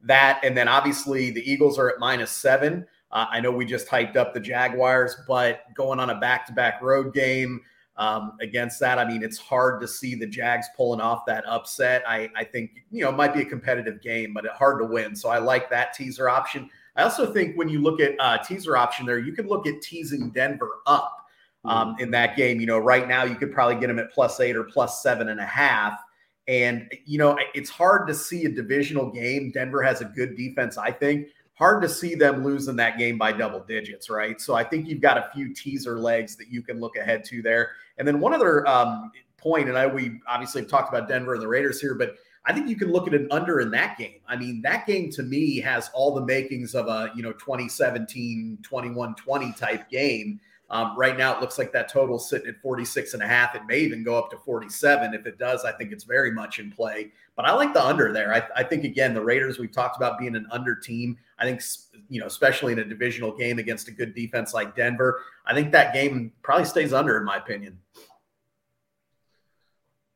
that, 0.01 0.39
and 0.43 0.57
then 0.57 0.67
obviously 0.67 1.29
the 1.29 1.51
Eagles 1.51 1.77
are 1.77 1.89
at 1.89 1.99
minus 1.99 2.31
seven. 2.31 2.87
Uh, 3.11 3.27
I 3.29 3.39
know 3.41 3.51
we 3.51 3.65
just 3.65 3.87
hyped 3.87 4.15
up 4.15 4.33
the 4.33 4.39
Jaguars, 4.39 5.15
but 5.27 5.65
going 5.75 5.99
on 5.99 6.09
a 6.09 6.19
back-to-back 6.19 6.81
road 6.81 7.13
game 7.13 7.61
um, 8.01 8.33
against 8.41 8.79
that. 8.79 8.97
I 8.97 9.05
mean, 9.05 9.21
it's 9.21 9.37
hard 9.37 9.79
to 9.81 9.87
see 9.87 10.15
the 10.15 10.25
Jags 10.25 10.65
pulling 10.75 10.99
off 10.99 11.23
that 11.27 11.45
upset. 11.47 12.01
I, 12.07 12.31
I 12.35 12.43
think, 12.43 12.83
you 12.89 13.03
know, 13.03 13.09
it 13.09 13.15
might 13.15 13.31
be 13.31 13.43
a 13.43 13.45
competitive 13.45 14.01
game, 14.01 14.33
but 14.33 14.43
it's 14.43 14.55
hard 14.55 14.79
to 14.79 14.85
win. 14.85 15.15
So 15.15 15.29
I 15.29 15.37
like 15.37 15.69
that 15.69 15.93
teaser 15.93 16.27
option. 16.27 16.67
I 16.95 17.03
also 17.03 17.31
think 17.31 17.55
when 17.55 17.69
you 17.69 17.79
look 17.79 18.01
at 18.01 18.15
uh, 18.19 18.39
teaser 18.39 18.75
option 18.75 19.05
there, 19.05 19.19
you 19.19 19.33
can 19.33 19.47
look 19.47 19.67
at 19.67 19.83
teasing 19.83 20.31
Denver 20.31 20.79
up 20.87 21.27
um, 21.63 21.95
in 21.99 22.09
that 22.09 22.35
game. 22.35 22.59
You 22.59 22.65
know, 22.65 22.79
right 22.79 23.07
now 23.07 23.23
you 23.23 23.35
could 23.35 23.53
probably 23.53 23.75
get 23.75 23.85
them 23.85 23.99
at 23.99 24.11
plus 24.11 24.39
eight 24.39 24.55
or 24.55 24.63
plus 24.63 25.03
seven 25.03 25.29
and 25.29 25.39
a 25.39 25.45
half. 25.45 25.99
And, 26.47 26.91
you 27.05 27.19
know, 27.19 27.37
it's 27.53 27.69
hard 27.69 28.07
to 28.07 28.15
see 28.15 28.45
a 28.45 28.49
divisional 28.49 29.11
game. 29.11 29.51
Denver 29.51 29.83
has 29.83 30.01
a 30.01 30.05
good 30.05 30.35
defense, 30.35 30.75
I 30.75 30.89
think 30.89 31.27
hard 31.61 31.79
to 31.83 31.87
see 31.87 32.15
them 32.15 32.43
losing 32.43 32.75
that 32.75 32.97
game 32.97 33.19
by 33.19 33.31
double 33.31 33.59
digits, 33.59 34.09
right? 34.09 34.41
So 34.41 34.55
I 34.55 34.63
think 34.63 34.87
you've 34.87 34.99
got 34.99 35.19
a 35.19 35.29
few 35.31 35.53
teaser 35.53 35.99
legs 35.99 36.35
that 36.37 36.47
you 36.47 36.63
can 36.63 36.79
look 36.79 36.95
ahead 36.95 37.23
to 37.25 37.43
there. 37.43 37.73
And 37.99 38.07
then 38.07 38.19
one 38.19 38.33
other 38.33 38.67
um, 38.67 39.11
point, 39.37 39.69
and 39.69 39.77
I 39.77 39.85
we 39.85 40.19
obviously 40.27 40.61
have 40.61 40.71
talked 40.71 40.91
about 40.91 41.07
Denver 41.07 41.35
and 41.35 41.41
the 41.41 41.47
Raiders 41.47 41.79
here, 41.79 41.93
but 41.93 42.15
I 42.47 42.53
think 42.53 42.67
you 42.67 42.75
can 42.75 42.91
look 42.91 43.07
at 43.07 43.13
an 43.13 43.27
under 43.29 43.59
in 43.59 43.69
that 43.71 43.95
game. 43.95 44.21
I 44.27 44.37
mean, 44.37 44.63
that 44.63 44.87
game 44.87 45.11
to 45.11 45.21
me 45.21 45.59
has 45.59 45.91
all 45.93 46.15
the 46.15 46.25
makings 46.25 46.73
of 46.73 46.87
a, 46.87 47.11
you 47.15 47.21
know, 47.21 47.33
2017, 47.33 48.57
21 48.63 49.13
20 49.13 49.53
type 49.53 49.87
game. 49.87 50.39
Um, 50.71 50.97
right 50.97 51.17
now, 51.17 51.35
it 51.35 51.41
looks 51.41 51.57
like 51.57 51.73
that 51.73 51.89
total 51.89 52.17
sitting 52.17 52.47
at 52.47 52.61
46 52.61 53.13
and 53.13 53.21
a 53.21 53.27
half. 53.27 53.55
It 53.55 53.63
may 53.67 53.79
even 53.79 54.03
go 54.03 54.17
up 54.17 54.31
to 54.31 54.37
47. 54.37 55.13
If 55.13 55.25
it 55.25 55.37
does, 55.37 55.65
I 55.65 55.73
think 55.73 55.91
it's 55.91 56.05
very 56.05 56.31
much 56.31 56.59
in 56.59 56.71
play. 56.71 57.11
But 57.35 57.45
I 57.45 57.53
like 57.53 57.73
the 57.73 57.85
under 57.85 58.13
there. 58.13 58.33
I, 58.33 58.41
I 58.55 58.63
think, 58.63 58.85
again, 58.85 59.13
the 59.13 59.21
Raiders, 59.21 59.59
we've 59.59 59.71
talked 59.71 59.97
about 59.97 60.17
being 60.17 60.33
an 60.33 60.47
under 60.49 60.73
team. 60.73 61.17
I 61.37 61.43
think, 61.43 61.61
you 62.07 62.21
know, 62.21 62.27
especially 62.27 62.71
in 62.71 62.79
a 62.79 62.85
divisional 62.85 63.35
game 63.35 63.59
against 63.59 63.89
a 63.89 63.91
good 63.91 64.15
defense 64.15 64.53
like 64.53 64.73
Denver, 64.73 65.21
I 65.45 65.53
think 65.53 65.73
that 65.73 65.93
game 65.93 66.31
probably 66.41 66.65
stays 66.65 66.93
under, 66.93 67.17
in 67.17 67.25
my 67.25 67.35
opinion. 67.35 67.77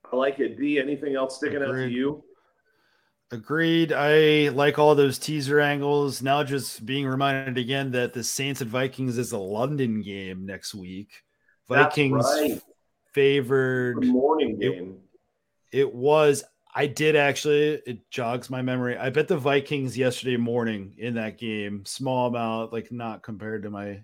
I 0.09 0.15
like 0.15 0.39
it. 0.39 0.57
D, 0.57 0.79
anything 0.79 1.15
else 1.15 1.35
sticking 1.35 1.61
out 1.61 1.73
to 1.73 1.89
you? 1.89 2.23
Agreed. 3.31 3.91
I 3.91 4.49
like 4.49 4.77
all 4.77 4.93
those 4.93 5.17
teaser 5.17 5.59
angles. 5.59 6.21
Now, 6.21 6.43
just 6.43 6.85
being 6.85 7.07
reminded 7.07 7.57
again 7.57 7.91
that 7.91 8.13
the 8.13 8.23
Saints 8.23 8.61
and 8.61 8.69
Vikings 8.69 9.17
is 9.17 9.31
a 9.31 9.37
London 9.37 10.01
game 10.01 10.45
next 10.45 10.75
week. 10.75 11.23
Vikings 11.67 12.23
right. 12.23 12.61
favored 13.13 14.03
morning 14.05 14.59
game. 14.59 14.97
It, 15.71 15.79
it, 15.79 15.93
was. 15.93 16.43
I 16.75 16.85
did 16.85 17.15
actually. 17.15 17.81
It 17.87 18.09
jogs 18.11 18.51
my 18.51 18.61
memory. 18.61 18.95
I 18.95 19.09
bet 19.09 19.27
the 19.27 19.37
Vikings 19.37 19.97
yesterday 19.97 20.37
morning 20.37 20.93
in 20.99 21.15
that 21.15 21.39
game, 21.39 21.83
small 21.85 22.27
amount, 22.27 22.73
like 22.73 22.91
not 22.91 23.23
compared 23.23 23.63
to 23.63 23.71
my, 23.71 24.01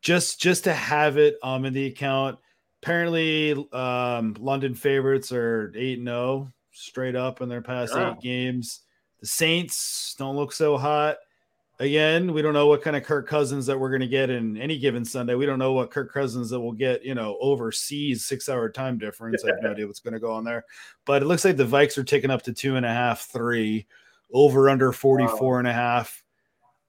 just 0.00 0.40
just 0.40 0.64
to 0.64 0.72
have 0.72 1.18
it 1.18 1.36
um 1.42 1.66
in 1.66 1.74
the 1.74 1.86
account. 1.86 2.38
Apparently, 2.82 3.52
um, 3.72 4.34
London 4.40 4.74
favorites 4.74 5.30
are 5.30 5.72
eight 5.76 5.98
and 5.98 6.08
zero 6.08 6.16
oh 6.16 6.48
straight 6.72 7.16
up 7.16 7.40
in 7.40 7.48
their 7.48 7.62
past 7.62 7.94
yeah. 7.94 8.12
eight 8.12 8.20
games. 8.20 8.80
The 9.20 9.26
Saints 9.26 10.14
don't 10.18 10.36
look 10.36 10.52
so 10.52 10.76
hot. 10.76 11.16
Again, 11.78 12.32
we 12.32 12.42
don't 12.42 12.54
know 12.54 12.66
what 12.66 12.82
kind 12.82 12.96
of 12.96 13.02
Kirk 13.02 13.26
Cousins 13.26 13.66
that 13.66 13.78
we're 13.78 13.90
going 13.90 14.02
to 14.02 14.06
get 14.06 14.30
in 14.30 14.56
any 14.56 14.78
given 14.78 15.04
Sunday. 15.04 15.34
We 15.34 15.46
don't 15.46 15.58
know 15.58 15.72
what 15.72 15.90
Kirk 15.90 16.12
Cousins 16.12 16.50
that 16.50 16.60
we'll 16.60 16.72
get, 16.72 17.04
you 17.04 17.14
know, 17.14 17.36
overseas 17.40 18.24
six 18.24 18.48
hour 18.48 18.68
time 18.68 18.98
difference. 18.98 19.44
I 19.44 19.48
have 19.48 19.62
no 19.62 19.70
idea 19.72 19.86
what's 19.86 20.00
going 20.00 20.14
to 20.14 20.20
go 20.20 20.32
on 20.32 20.44
there. 20.44 20.64
But 21.06 21.22
it 21.22 21.26
looks 21.26 21.44
like 21.44 21.56
the 21.56 21.64
Vikes 21.64 21.98
are 21.98 22.04
taking 22.04 22.30
up 22.30 22.42
to 22.42 22.52
two 22.52 22.76
and 22.76 22.86
a 22.86 22.90
half, 22.90 23.22
three, 23.22 23.86
over 24.32 24.68
under 24.68 24.92
44 24.92 25.52
wow. 25.52 25.58
and 25.58 25.68
a 25.68 25.72
half. 25.72 26.22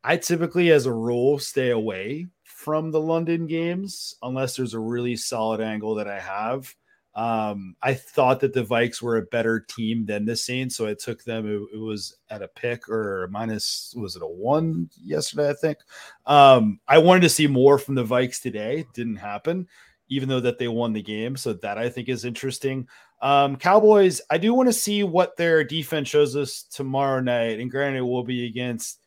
I 0.04 0.18
typically, 0.18 0.72
as 0.72 0.86
a 0.86 0.94
rule, 0.94 1.40
stay 1.40 1.70
away 1.70 2.28
from 2.44 2.92
the 2.92 3.00
London 3.00 3.48
games 3.48 4.16
unless 4.22 4.56
there's 4.56 4.74
a 4.74 4.80
really 4.80 5.16
solid 5.16 5.62
angle 5.62 5.96
that 5.96 6.08
I 6.08 6.20
have. 6.20 6.74
Um, 7.16 7.76
I 7.82 7.93
thought 7.93 8.39
that 8.39 8.53
the 8.53 8.64
Vikes 8.64 9.01
were 9.01 9.18
a 9.18 9.24
better 9.24 9.59
team 9.59 10.05
than 10.05 10.26
the 10.26 10.36
Saints, 10.36 10.76
so 10.76 10.88
I 10.88 10.95
took 10.95 11.24
them. 11.24 11.47
It, 11.47 11.76
it 11.76 11.80
was 11.80 12.18
at 12.30 12.41
a 12.41 12.47
pick 12.47 12.89
or 12.89 13.28
minus. 13.32 13.93
Was 13.95 14.16
it 14.16 14.24
a 14.24 14.28
one 14.28 14.89
yesterday? 14.99 15.49
I 15.49 15.53
think. 15.53 15.78
Um, 16.26 16.80
I 16.88 16.97
wanted 16.97 17.22
to 17.22 17.30
see 17.30 17.47
more 17.47 17.78
from 17.78 17.95
the 17.95 18.03
Vikes 18.03 18.41
today. 18.41 18.86
Didn't 18.93 19.18
happen, 19.18 19.68
even 20.09 20.28
though 20.28 20.39
that 20.39 20.57
they 20.57 20.68
won 20.68 20.93
the 20.93 21.03
game. 21.03 21.38
So 21.38 21.53
that 21.53 21.78
I 21.78 21.89
think 21.89 22.09
is 22.09 22.26
interesting. 22.26 22.88
Um, 23.22 23.55
Cowboys. 23.57 24.20
I 24.30 24.38
do 24.38 24.53
want 24.53 24.70
to 24.70 24.74
see 24.74 25.03
what 25.03 25.38
their 25.38 25.64
defense 25.64 26.09
shows 26.09 26.36
us 26.36 26.64
tomorrow 26.64 27.22
night. 27.22 27.59
And 27.59 27.70
granted, 27.70 27.99
it 27.99 28.01
will 28.01 28.24
be 28.24 28.47
against 28.47 28.99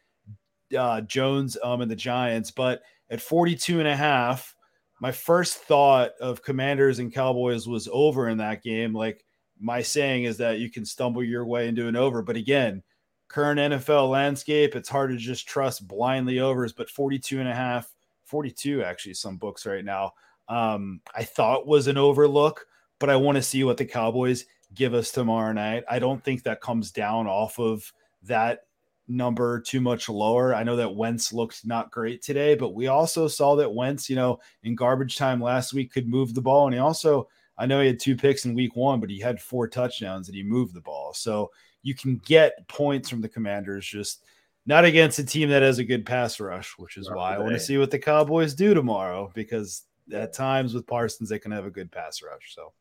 uh, 0.76 1.00
Jones 1.02 1.57
um, 1.62 1.80
and 1.80 1.90
the 1.90 1.96
Giants, 1.96 2.50
but 2.50 2.82
at 3.11 3.20
42 3.20 3.78
and 3.78 3.88
a 3.88 3.96
half 3.96 4.55
my 5.01 5.12
first 5.12 5.59
thought 5.59 6.12
of 6.20 6.42
Commanders 6.42 6.99
and 6.99 7.12
Cowboys 7.12 7.68
was 7.68 7.88
over 7.92 8.28
in 8.28 8.38
that 8.38 8.62
game. 8.62 8.94
Like 8.94 9.24
my 9.61 9.82
saying 9.82 10.24
is 10.24 10.36
that 10.38 10.59
you 10.59 10.70
can 10.70 10.84
stumble 10.84 11.22
your 11.22 11.44
way 11.44 11.68
into 11.68 11.88
an 11.88 11.97
over, 11.97 12.22
but 12.22 12.36
again, 12.36 12.82
current 13.28 13.59
NFL 13.59 14.11
landscape, 14.11 14.74
it's 14.74 14.88
hard 14.88 15.11
to 15.11 15.16
just 15.16 15.49
trust 15.49 15.86
blindly 15.86 16.40
overs. 16.40 16.72
But 16.72 16.90
42 16.90 17.40
and 17.40 17.49
a 17.49 17.55
half, 17.55 17.92
42 18.24 18.82
actually, 18.82 19.14
some 19.14 19.36
books 19.36 19.66
right 19.66 19.84
now, 19.84 20.12
um, 20.49 21.01
I 21.14 21.24
thought 21.24 21.66
was 21.66 21.86
an 21.86 21.99
overlook, 21.99 22.66
but 22.99 23.11
I 23.11 23.16
want 23.16 23.36
to 23.36 23.42
see 23.42 23.64
what 23.64 23.76
the 23.76 23.84
Cowboys 23.84 24.47
give 24.74 24.94
us 24.94 25.11
tomorrow 25.11 25.53
night. 25.53 25.84
I 25.88 25.99
don't 25.99 26.22
think 26.22 26.42
that 26.42 26.61
comes 26.61 26.90
down 26.90 27.26
off 27.26 27.59
of 27.59 27.92
that 28.22 28.61
number 29.09 29.61
too 29.61 29.80
much 29.80 30.09
lower. 30.09 30.54
I 30.54 30.62
know 30.62 30.76
that 30.76 30.94
Wentz 30.94 31.32
looked 31.32 31.66
not 31.66 31.90
great 31.90 32.22
today, 32.22 32.54
but 32.54 32.74
we 32.74 32.88
also 32.88 33.28
saw 33.28 33.54
that 33.57 33.72
Wentz, 33.72 34.11
you 34.11 34.16
know, 34.16 34.38
in 34.62 34.74
garbage 34.74 35.16
time 35.16 35.40
last 35.40 35.72
week 35.72 35.92
could 35.92 36.09
move 36.09 36.34
the 36.34 36.42
ball. 36.42 36.66
And 36.66 36.74
he 36.74 36.80
also, 36.80 37.28
I 37.57 37.66
know 37.66 37.80
he 37.80 37.86
had 37.86 38.00
two 38.00 38.16
picks 38.16 38.44
in 38.44 38.54
week 38.54 38.74
one, 38.74 39.00
but 39.00 39.11
he 39.11 39.20
had 39.20 39.40
four 39.40 39.68
touchdowns 39.68 40.28
and 40.28 40.36
he 40.36 40.42
moved 40.42 40.74
the 40.74 40.80
ball. 40.80 41.14
So 41.14 41.50
you 41.82 41.94
can 41.94 42.20
get 42.24 42.66
points 42.68 43.09
from 43.09 43.20
the 43.20 43.28
commanders, 43.28 43.86
just 43.86 44.24
not 44.66 44.84
against 44.84 45.20
a 45.20 45.24
team 45.24 45.48
that 45.50 45.62
has 45.62 45.78
a 45.78 45.84
good 45.84 46.04
pass 46.04 46.40
rush, 46.40 46.74
which 46.76 46.96
is 46.96 47.09
why 47.09 47.34
I 47.34 47.38
want 47.38 47.52
to 47.52 47.61
see 47.61 47.78
what 47.78 47.92
the 47.92 47.98
Cowboys 47.98 48.54
do 48.54 48.74
tomorrow 48.74 49.30
because 49.34 49.84
at 50.12 50.32
times 50.32 50.74
with 50.74 50.86
Parsons, 50.86 51.28
they 51.28 51.38
can 51.38 51.52
have 51.52 51.64
a 51.64 51.70
good 51.70 51.92
pass 51.92 52.20
rush. 52.22 52.54
So 52.54 52.72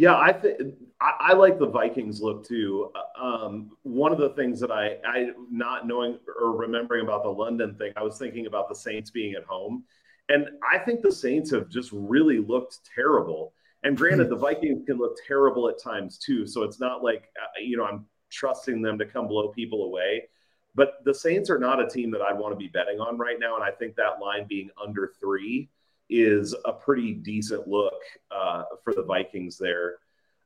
yeah, 0.00 0.16
I 0.16 0.32
think 0.32 0.76
I 0.98 1.34
like 1.34 1.58
the 1.58 1.66
Vikings 1.66 2.22
look 2.22 2.48
too. 2.48 2.90
Uh, 2.94 3.22
um, 3.22 3.72
one 3.82 4.12
of 4.12 4.18
the 4.18 4.30
things 4.30 4.58
that 4.60 4.70
I, 4.70 4.96
I 5.04 5.32
not 5.50 5.86
knowing 5.86 6.18
or 6.40 6.56
remembering 6.56 7.04
about 7.04 7.22
the 7.22 7.28
London 7.28 7.74
thing, 7.74 7.92
I 7.96 8.02
was 8.02 8.16
thinking 8.16 8.46
about 8.46 8.70
the 8.70 8.74
Saints 8.74 9.10
being 9.10 9.34
at 9.34 9.44
home, 9.44 9.84
and 10.30 10.48
I 10.72 10.78
think 10.78 11.02
the 11.02 11.12
Saints 11.12 11.50
have 11.50 11.68
just 11.68 11.90
really 11.92 12.38
looked 12.38 12.78
terrible. 12.94 13.52
And 13.82 13.94
granted, 13.94 14.30
the 14.30 14.36
Vikings 14.36 14.86
can 14.86 14.96
look 14.96 15.18
terrible 15.26 15.68
at 15.68 15.82
times 15.82 16.16
too. 16.16 16.46
So 16.46 16.62
it's 16.62 16.80
not 16.80 17.04
like 17.04 17.28
uh, 17.38 17.60
you 17.62 17.76
know 17.76 17.84
I'm 17.84 18.06
trusting 18.30 18.80
them 18.80 18.98
to 19.00 19.04
come 19.04 19.28
blow 19.28 19.48
people 19.48 19.84
away. 19.84 20.30
But 20.74 20.94
the 21.04 21.12
Saints 21.12 21.50
are 21.50 21.58
not 21.58 21.78
a 21.78 21.86
team 21.86 22.10
that 22.12 22.22
I'd 22.22 22.38
want 22.38 22.52
to 22.52 22.56
be 22.56 22.68
betting 22.68 23.00
on 23.00 23.18
right 23.18 23.36
now, 23.38 23.54
and 23.54 23.62
I 23.62 23.70
think 23.70 23.96
that 23.96 24.18
line 24.18 24.46
being 24.48 24.70
under 24.82 25.12
three 25.20 25.68
is 26.10 26.54
a 26.64 26.72
pretty 26.72 27.14
decent 27.14 27.68
look 27.68 28.02
uh, 28.30 28.64
for 28.84 28.92
the 28.92 29.02
Vikings 29.02 29.56
there. 29.56 29.96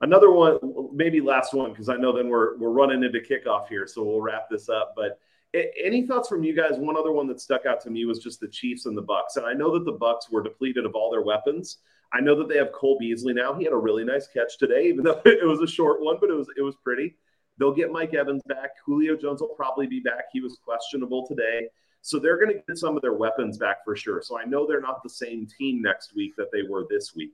Another 0.00 0.30
one, 0.30 0.58
maybe 0.92 1.20
last 1.20 1.54
one, 1.54 1.70
because 1.70 1.88
I 1.88 1.96
know 1.96 2.14
then 2.14 2.28
we're 2.28 2.58
we're 2.58 2.70
running 2.70 3.02
into 3.02 3.20
kickoff 3.20 3.68
here, 3.68 3.86
so 3.86 4.02
we'll 4.02 4.20
wrap 4.20 4.48
this 4.50 4.68
up. 4.68 4.92
But 4.94 5.18
any 5.54 6.06
thoughts 6.06 6.28
from 6.28 6.44
you 6.44 6.54
guys? 6.54 6.78
One 6.78 6.96
other 6.96 7.12
one 7.12 7.26
that 7.28 7.40
stuck 7.40 7.64
out 7.64 7.80
to 7.82 7.90
me 7.90 8.04
was 8.04 8.18
just 8.18 8.40
the 8.40 8.48
Chiefs 8.48 8.86
and 8.86 8.96
the 8.96 9.02
Bucs, 9.02 9.36
and 9.36 9.46
I 9.46 9.52
know 9.52 9.72
that 9.72 9.84
the 9.84 9.96
Bucs 9.96 10.30
were 10.30 10.42
depleted 10.42 10.84
of 10.84 10.94
all 10.94 11.10
their 11.10 11.22
weapons. 11.22 11.78
I 12.12 12.20
know 12.20 12.36
that 12.36 12.48
they 12.48 12.58
have 12.58 12.72
Cole 12.72 12.98
Beasley 12.98 13.32
now. 13.32 13.54
He 13.54 13.64
had 13.64 13.72
a 13.72 13.76
really 13.76 14.04
nice 14.04 14.26
catch 14.26 14.58
today, 14.58 14.84
even 14.88 15.04
though 15.04 15.22
it 15.24 15.46
was 15.46 15.60
a 15.60 15.66
short 15.66 16.02
one, 16.02 16.16
but 16.20 16.30
it 16.30 16.34
was 16.34 16.48
it 16.56 16.62
was 16.62 16.76
pretty. 16.82 17.16
They'll 17.58 17.74
get 17.74 17.92
Mike 17.92 18.14
Evans 18.14 18.42
back. 18.46 18.70
Julio 18.84 19.16
Jones 19.16 19.40
will 19.40 19.54
probably 19.54 19.86
be 19.86 20.00
back. 20.00 20.24
He 20.32 20.40
was 20.40 20.58
questionable 20.64 21.26
today. 21.26 21.68
So 22.04 22.18
they're 22.18 22.36
going 22.36 22.54
to 22.54 22.62
get 22.66 22.76
some 22.76 22.96
of 22.96 23.02
their 23.02 23.14
weapons 23.14 23.56
back 23.56 23.82
for 23.82 23.96
sure. 23.96 24.20
So 24.20 24.38
I 24.38 24.44
know 24.44 24.66
they're 24.66 24.78
not 24.78 25.02
the 25.02 25.08
same 25.08 25.46
team 25.46 25.80
next 25.80 26.14
week 26.14 26.36
that 26.36 26.52
they 26.52 26.60
were 26.60 26.84
this 26.90 27.14
week, 27.16 27.32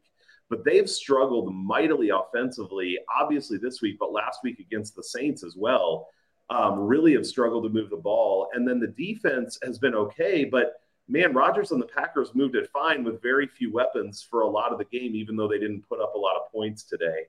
but 0.48 0.64
they've 0.64 0.88
struggled 0.88 1.52
mightily 1.52 2.10
offensively, 2.10 2.96
obviously 3.20 3.58
this 3.58 3.82
week, 3.82 3.96
but 3.98 4.12
last 4.12 4.44
week 4.44 4.60
against 4.60 4.94
the 4.94 5.02
Saints 5.02 5.42
as 5.42 5.56
well. 5.56 6.06
Um, 6.50 6.78
really 6.78 7.14
have 7.14 7.26
struggled 7.26 7.64
to 7.64 7.68
move 7.68 7.90
the 7.90 7.96
ball. 7.96 8.48
And 8.54 8.66
then 8.66 8.78
the 8.78 8.86
defense 8.86 9.58
has 9.64 9.80
been 9.80 9.96
okay, 9.96 10.44
but 10.44 10.74
man, 11.08 11.32
Rodgers 11.32 11.72
and 11.72 11.82
the 11.82 11.86
Packers 11.86 12.32
moved 12.36 12.54
it 12.54 12.70
fine 12.72 13.02
with 13.02 13.20
very 13.20 13.48
few 13.48 13.72
weapons 13.72 14.24
for 14.28 14.42
a 14.42 14.48
lot 14.48 14.70
of 14.70 14.78
the 14.78 14.84
game, 14.84 15.16
even 15.16 15.34
though 15.34 15.48
they 15.48 15.58
didn't 15.58 15.88
put 15.88 16.00
up 16.00 16.14
a 16.14 16.18
lot 16.18 16.36
of 16.36 16.50
points 16.52 16.84
today. 16.84 17.24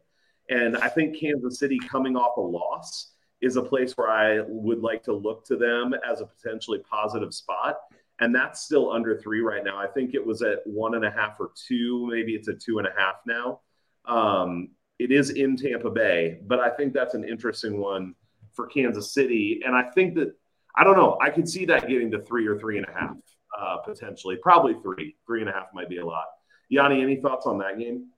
And 0.52 0.78
I 0.78 0.90
think 0.90 1.20
Kansas 1.20 1.58
City 1.58 1.80
coming 1.80 2.16
off 2.16 2.38
a 2.38 2.42
loss 2.42 3.14
is 3.42 3.56
a 3.56 3.62
place 3.62 3.98
where 3.98 4.10
I 4.10 4.42
would 4.48 4.82
like 4.82 5.04
to 5.04 5.14
look 5.14 5.46
to 5.46 5.56
them 5.56 5.94
as 6.10 6.22
a 6.22 6.26
potentially 6.26 6.80
positive 6.80 7.34
spot. 7.34 7.78
And 8.20 8.36
that's 8.36 8.62
still 8.62 8.92
under 8.92 9.18
three 9.18 9.42
right 9.42 9.64
now. 9.64 9.78
I 9.78 9.88
think 9.88 10.14
it 10.14 10.24
was 10.24 10.44
at 10.44 10.60
one 10.66 10.94
and 10.94 11.04
a 11.04 11.10
half 11.10 11.40
or 11.40 11.52
two. 11.56 12.08
Maybe 12.08 12.34
it's 12.34 12.48
at 12.48 12.60
two 12.60 12.78
and 12.78 12.88
a 12.88 12.92
half 12.96 13.16
now. 13.26 13.62
Um, 14.06 14.70
it 15.00 15.12
is 15.12 15.32
in 15.32 15.58
Tampa 15.58 15.90
Bay, 15.90 16.40
but 16.46 16.60
I 16.60 16.70
think 16.70 16.94
that's 16.94 17.16
an 17.16 17.28
interesting 17.28 17.80
one 17.80 18.14
for 18.54 18.68
Kansas 18.68 19.14
City. 19.14 19.62
And 19.66 19.76
I 19.76 19.84
think 19.84 20.14
that, 20.16 20.36
I 20.76 20.84
don't 20.84 20.96
know, 20.96 21.18
I 21.20 21.32
could 21.32 21.50
see 21.50 21.66
that 21.66 21.88
getting 21.88 22.12
to 22.12 22.20
three 22.20 22.46
or 22.46 22.60
three 22.60 22.78
and 22.78 22.86
a 22.88 22.92
half 22.92 23.18
uh, 23.60 23.78
potentially. 23.78 24.36
Probably 24.36 24.76
three. 24.84 25.16
Three 25.26 25.42
and 25.42 25.50
a 25.50 25.54
half 25.54 25.68
might 25.74 25.90
be 25.90 25.98
a 25.98 26.06
lot. 26.06 26.26
Yanni, 26.70 27.02
any 27.02 27.16
thoughts 27.16 27.48
on 27.48 27.58
that 27.58 27.80
game? 27.80 28.10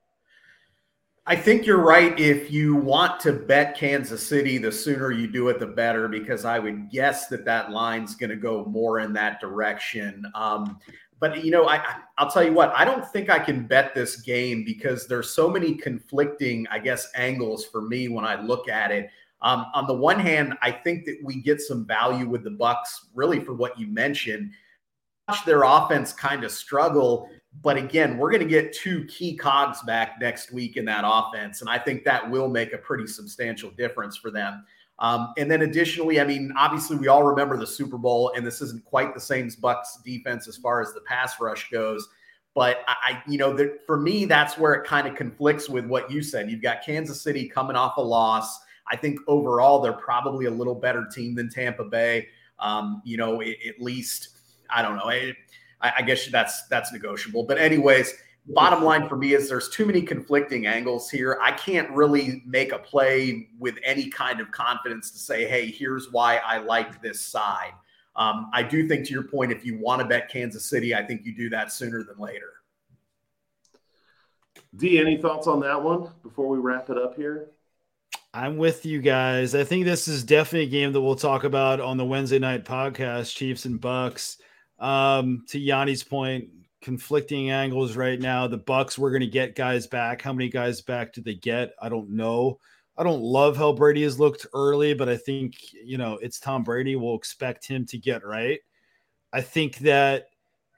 I 1.26 1.36
think 1.36 1.64
you're 1.64 1.80
right. 1.80 2.18
If 2.20 2.50
you 2.50 2.74
want 2.76 3.18
to 3.20 3.32
bet 3.32 3.78
Kansas 3.78 4.26
City, 4.26 4.58
the 4.58 4.70
sooner 4.70 5.10
you 5.10 5.26
do 5.26 5.48
it, 5.48 5.58
the 5.58 5.66
better, 5.66 6.06
because 6.06 6.44
I 6.44 6.58
would 6.58 6.90
guess 6.90 7.28
that 7.28 7.46
that 7.46 7.70
line's 7.70 8.14
going 8.14 8.28
to 8.28 8.36
go 8.36 8.66
more 8.66 9.00
in 9.00 9.14
that 9.14 9.40
direction. 9.40 10.30
Um, 10.34 10.78
but 11.20 11.42
you 11.42 11.50
know, 11.50 11.66
I, 11.66 11.82
I'll 12.18 12.30
tell 12.30 12.44
you 12.44 12.52
what, 12.52 12.74
I 12.76 12.84
don't 12.84 13.08
think 13.08 13.30
I 13.30 13.38
can 13.38 13.66
bet 13.66 13.94
this 13.94 14.16
game 14.16 14.64
because 14.66 15.06
there's 15.06 15.30
so 15.30 15.48
many 15.48 15.74
conflicting, 15.74 16.66
I 16.70 16.78
guess, 16.78 17.08
angles 17.14 17.64
for 17.64 17.80
me 17.80 18.08
when 18.08 18.26
I 18.26 18.42
look 18.42 18.68
at 18.68 18.90
it. 18.90 19.08
Um, 19.40 19.64
on 19.72 19.86
the 19.86 19.94
one 19.94 20.20
hand, 20.20 20.54
I 20.60 20.70
think 20.70 21.06
that 21.06 21.16
we 21.24 21.40
get 21.40 21.62
some 21.62 21.86
value 21.86 22.28
with 22.28 22.44
the 22.44 22.50
Bucs, 22.50 23.06
really 23.14 23.40
for 23.40 23.54
what 23.54 23.78
you 23.78 23.86
mentioned. 23.86 24.50
Watch 25.28 25.42
their 25.46 25.62
offense 25.62 26.12
kind 26.12 26.44
of 26.44 26.50
struggle 26.50 27.30
but 27.62 27.76
again, 27.76 28.18
we're 28.18 28.30
going 28.30 28.42
to 28.42 28.48
get 28.48 28.72
two 28.72 29.04
key 29.04 29.36
cogs 29.36 29.82
back 29.82 30.20
next 30.20 30.52
week 30.52 30.76
in 30.76 30.84
that 30.86 31.04
offense. 31.06 31.60
And 31.60 31.70
I 31.70 31.78
think 31.78 32.04
that 32.04 32.28
will 32.28 32.48
make 32.48 32.72
a 32.72 32.78
pretty 32.78 33.06
substantial 33.06 33.70
difference 33.70 34.16
for 34.16 34.30
them. 34.30 34.64
Um, 34.98 35.32
and 35.38 35.50
then 35.50 35.62
additionally, 35.62 36.20
I 36.20 36.24
mean, 36.24 36.52
obviously 36.56 36.96
we 36.96 37.08
all 37.08 37.24
remember 37.24 37.56
the 37.56 37.66
Super 37.66 37.98
Bowl, 37.98 38.32
and 38.36 38.46
this 38.46 38.60
isn't 38.60 38.84
quite 38.84 39.14
the 39.14 39.20
same 39.20 39.48
Bucs 39.50 40.02
defense 40.04 40.46
as 40.46 40.56
far 40.56 40.80
as 40.80 40.92
the 40.92 41.00
pass 41.00 41.40
rush 41.40 41.70
goes. 41.70 42.08
But 42.54 42.78
I, 42.86 43.20
you 43.26 43.36
know, 43.36 43.52
the, 43.52 43.78
for 43.86 43.98
me, 43.98 44.26
that's 44.26 44.56
where 44.56 44.74
it 44.74 44.86
kind 44.86 45.08
of 45.08 45.16
conflicts 45.16 45.68
with 45.68 45.86
what 45.86 46.10
you 46.10 46.22
said. 46.22 46.48
You've 46.48 46.62
got 46.62 46.84
Kansas 46.84 47.20
City 47.20 47.48
coming 47.48 47.74
off 47.74 47.96
a 47.96 48.00
loss. 48.00 48.60
I 48.88 48.96
think 48.96 49.18
overall 49.26 49.80
they're 49.80 49.92
probably 49.92 50.46
a 50.46 50.50
little 50.50 50.74
better 50.74 51.06
team 51.12 51.34
than 51.34 51.50
Tampa 51.50 51.84
Bay. 51.84 52.28
Um, 52.60 53.02
you 53.04 53.16
know, 53.16 53.40
it, 53.40 53.56
at 53.66 53.80
least 53.80 54.28
I 54.70 54.82
don't 54.82 54.96
know. 54.96 55.08
It, 55.08 55.36
I, 55.84 55.92
I 55.98 56.02
guess 56.02 56.26
that's 56.26 56.66
that's 56.68 56.92
negotiable. 56.92 57.44
But 57.44 57.58
anyways, 57.58 58.14
bottom 58.46 58.82
line 58.82 59.08
for 59.08 59.16
me 59.16 59.34
is 59.34 59.48
there's 59.48 59.68
too 59.68 59.86
many 59.86 60.02
conflicting 60.02 60.66
angles 60.66 61.10
here. 61.10 61.38
I 61.42 61.52
can't 61.52 61.90
really 61.90 62.42
make 62.46 62.72
a 62.72 62.78
play 62.78 63.48
with 63.58 63.78
any 63.84 64.08
kind 64.08 64.40
of 64.40 64.50
confidence 64.50 65.10
to 65.12 65.18
say, 65.18 65.46
hey, 65.46 65.70
here's 65.70 66.10
why 66.10 66.38
I 66.38 66.58
like 66.58 67.02
this 67.02 67.20
side. 67.20 67.72
Um, 68.16 68.50
I 68.52 68.62
do 68.62 68.86
think, 68.88 69.06
to 69.06 69.12
your 69.12 69.24
point, 69.24 69.52
if 69.52 69.64
you 69.64 69.78
want 69.78 70.00
to 70.00 70.06
bet 70.06 70.30
Kansas 70.30 70.64
City, 70.64 70.94
I 70.94 71.02
think 71.02 71.24
you 71.24 71.34
do 71.34 71.50
that 71.50 71.72
sooner 71.72 72.02
than 72.04 72.16
later. 72.18 72.52
D, 74.76 74.98
any 74.98 75.16
thoughts 75.16 75.46
on 75.46 75.60
that 75.60 75.82
one 75.82 76.10
before 76.22 76.48
we 76.48 76.58
wrap 76.58 76.90
it 76.90 76.98
up 76.98 77.16
here? 77.16 77.50
I'm 78.32 78.56
with 78.56 78.84
you 78.84 79.00
guys. 79.00 79.54
I 79.54 79.64
think 79.64 79.84
this 79.84 80.08
is 80.08 80.24
definitely 80.24 80.66
a 80.66 80.70
game 80.70 80.92
that 80.92 81.00
we'll 81.00 81.14
talk 81.14 81.44
about 81.44 81.80
on 81.80 81.96
the 81.96 82.04
Wednesday 82.04 82.38
night 82.38 82.64
podcast, 82.64 83.34
Chiefs 83.34 83.64
and 83.64 83.80
Bucs. 83.80 84.36
Um, 84.84 85.46
to 85.48 85.58
Yanni's 85.58 86.04
point, 86.04 86.50
conflicting 86.82 87.50
angles 87.50 87.96
right 87.96 88.20
now. 88.20 88.46
The 88.46 88.58
Bucs, 88.58 88.98
we're 88.98 89.12
going 89.12 89.22
to 89.22 89.26
get 89.26 89.56
guys 89.56 89.86
back. 89.86 90.20
How 90.20 90.34
many 90.34 90.50
guys 90.50 90.82
back 90.82 91.14
do 91.14 91.22
they 91.22 91.36
get? 91.36 91.72
I 91.80 91.88
don't 91.88 92.10
know. 92.10 92.60
I 92.98 93.02
don't 93.02 93.22
love 93.22 93.56
how 93.56 93.72
Brady 93.72 94.02
has 94.02 94.20
looked 94.20 94.46
early, 94.52 94.92
but 94.92 95.08
I 95.08 95.16
think, 95.16 95.54
you 95.72 95.96
know, 95.96 96.18
it's 96.20 96.38
Tom 96.38 96.62
Brady. 96.64 96.96
We'll 96.96 97.16
expect 97.16 97.66
him 97.66 97.86
to 97.86 97.96
get 97.96 98.26
right. 98.26 98.60
I 99.32 99.40
think 99.40 99.78
that 99.78 100.26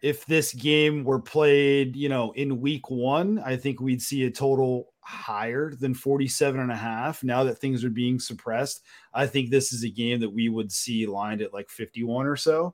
if 0.03 0.25
this 0.25 0.55
game 0.55 1.03
were 1.03 1.21
played, 1.21 1.97
you 1.97 2.09
know, 2.09 2.31
in 2.37 2.61
week 2.61 2.89
one, 2.89 3.41
I 3.41 3.57
think 3.57 3.81
we'd 3.81 4.01
see 4.01 4.25
a 4.25 4.31
total 4.31 4.93
higher 5.01 5.75
than 5.75 5.95
47 5.95 6.61
and 6.61 6.71
a 6.71 6.77
half. 6.77 7.25
Now 7.25 7.43
that 7.43 7.59
things 7.59 7.83
are 7.83 7.91
being 7.91 8.21
suppressed, 8.21 8.83
I 9.13 9.27
think 9.27 9.51
this 9.51 9.73
is 9.73 9.83
a 9.83 9.91
game 9.91 10.21
that 10.21 10.31
we 10.31 10.49
would 10.49 10.71
see 10.71 11.07
lined 11.07 11.43
at 11.43 11.53
like 11.53 11.69
51 11.69 12.27
or 12.27 12.37
so. 12.37 12.73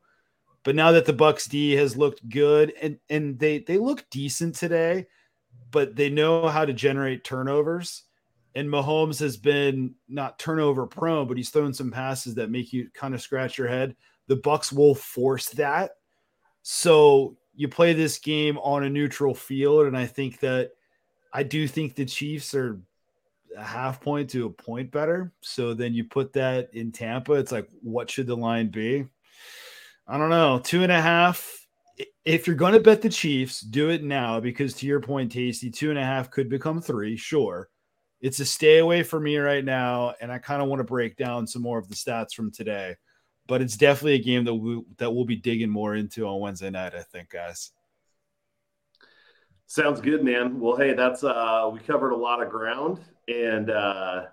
But 0.65 0.77
now 0.77 0.93
that 0.93 1.07
the 1.07 1.13
Bucs 1.13 1.49
D 1.49 1.73
has 1.73 1.97
looked 1.97 2.29
good 2.29 2.73
and 2.81 2.99
and 3.11 3.39
they 3.39 3.59
they 3.59 3.79
look 3.79 4.05
decent 4.11 4.55
today, 4.55 5.07
but 5.71 5.97
they 5.97 6.09
know 6.09 6.49
how 6.49 6.65
to 6.65 6.73
generate 6.73 7.25
turnovers 7.25 8.05
and 8.55 8.69
Mahomes 8.69 9.19
has 9.21 9.37
been 9.37 9.95
not 10.09 10.39
turnover 10.39 10.87
prone, 10.87 11.27
but 11.27 11.37
he's 11.37 11.51
thrown 11.51 11.73
some 11.73 11.91
passes 11.91 12.35
that 12.35 12.51
make 12.51 12.73
you 12.73 12.89
kind 12.93 13.15
of 13.15 13.23
scratch 13.23 13.57
your 13.57 13.69
head. 13.69 13.97
The 14.27 14.37
Bucs 14.37 14.73
will 14.73 14.95
force 14.95 15.49
that. 15.51 15.93
So 16.63 17.37
you 17.55 17.69
play 17.69 17.93
this 17.93 18.19
game 18.19 18.59
on 18.59 18.85
a 18.85 18.91
neutral 18.91 19.35
field, 19.35 19.87
and 19.87 19.97
I 19.97 20.07
think 20.07 20.41
that 20.41 20.73
I 21.33 21.43
do 21.43 21.67
think 21.67 21.95
the 21.95 22.05
Chiefs 22.05 22.55
are 22.55 22.81
a 23.57 23.65
half 23.65 24.01
point 24.01 24.31
to 24.31 24.47
a 24.47 24.51
point 24.51 24.91
better. 24.91 25.33
So 25.41 25.75
then 25.75 25.95
you 25.95 26.05
put 26.05 26.33
that 26.35 26.73
in 26.75 26.93
Tampa. 26.93 27.33
It's 27.35 27.53
like, 27.53 27.69
what 27.83 28.11
should 28.11 28.27
the 28.27 28.37
line 28.37 28.69
be? 28.69 29.07
I 30.07 30.19
don't 30.19 30.31
know. 30.31 30.61
Two 30.63 30.83
and 30.83 30.93
a 30.93 31.01
half. 31.01 31.59
If 32.25 32.47
you're 32.47 32.57
going 32.57 32.73
to 32.73 32.81
bet 32.81 33.03
the 33.03 33.09
Chiefs, 33.09 33.61
do 33.61 33.91
it 33.91 34.03
now 34.03 34.41
because 34.41 34.75
to 34.75 34.87
your 34.87 35.01
point, 35.01 35.33
Tasty, 35.33 35.71
two 35.71 35.91
and 35.91 35.99
a 35.99 36.05
half 36.05 36.31
could 36.31 36.49
become 36.49 36.81
three, 36.81 37.17
sure 37.17 37.69
it's 38.23 38.39
a 38.39 38.45
stay 38.45 38.79
away 38.79 39.03
for 39.03 39.19
me 39.19 39.37
right 39.37 39.65
now, 39.65 40.15
and 40.21 40.31
I 40.31 40.39
kind 40.39 40.63
of 40.63 40.69
want 40.69 40.79
to 40.79 40.85
break 40.85 41.17
down 41.17 41.47
some 41.47 41.61
more 41.61 41.79
of 41.79 41.89
the 41.89 41.97
stats 41.97 42.33
from 42.33 42.53
today. 42.53 42.95
But 43.49 43.61
it's 43.61 43.77
definitely 43.77 44.15
a 44.15 44.23
game 44.23 44.45
that 44.45 44.55
we 44.55 44.81
that 44.99 45.11
we'll 45.11 45.25
be 45.25 45.37
digging 45.37 45.69
more 45.69 45.97
into 45.97 46.27
on 46.27 46.41
Wednesday 46.41 46.71
night. 46.71 46.95
I 46.95 47.03
think, 47.03 47.31
guys. 47.31 47.73
Sounds 49.67 50.01
good, 50.01 50.23
man. 50.23 50.61
Well, 50.61 50.77
hey, 50.77 50.95
that's 50.95 51.25
uh 51.25 51.69
we 51.73 51.81
covered 51.81 52.13
a 52.13 52.17
lot 52.17 52.41
of 52.41 52.49
ground, 52.49 53.01
and 53.27 53.71
uh, 53.71 54.27